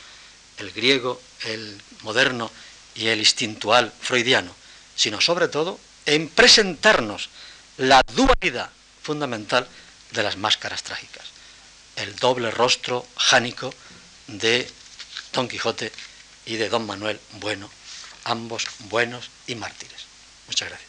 el 0.58 0.70
griego, 0.70 1.20
el 1.44 1.80
moderno 2.02 2.50
y 2.94 3.08
el 3.08 3.18
instintual 3.18 3.92
freudiano, 4.00 4.54
sino 4.94 5.20
sobre 5.20 5.48
todo 5.48 5.80
en 6.06 6.28
presentarnos 6.28 7.28
la 7.76 8.02
dualidad 8.14 8.70
fundamental 9.02 9.66
de 10.12 10.22
las 10.22 10.36
máscaras 10.36 10.82
trágicas, 10.84 11.26
el 11.96 12.14
doble 12.16 12.50
rostro 12.50 13.04
jánico 13.16 13.74
de 14.28 14.70
Don 15.32 15.48
Quijote 15.48 15.92
y 16.46 16.56
de 16.56 16.68
Don 16.68 16.86
Manuel 16.86 17.20
Bueno, 17.32 17.68
ambos 18.28 18.66
buenos 18.90 19.30
y 19.46 19.54
mártires. 19.54 20.06
Muchas 20.46 20.68
gracias. 20.68 20.87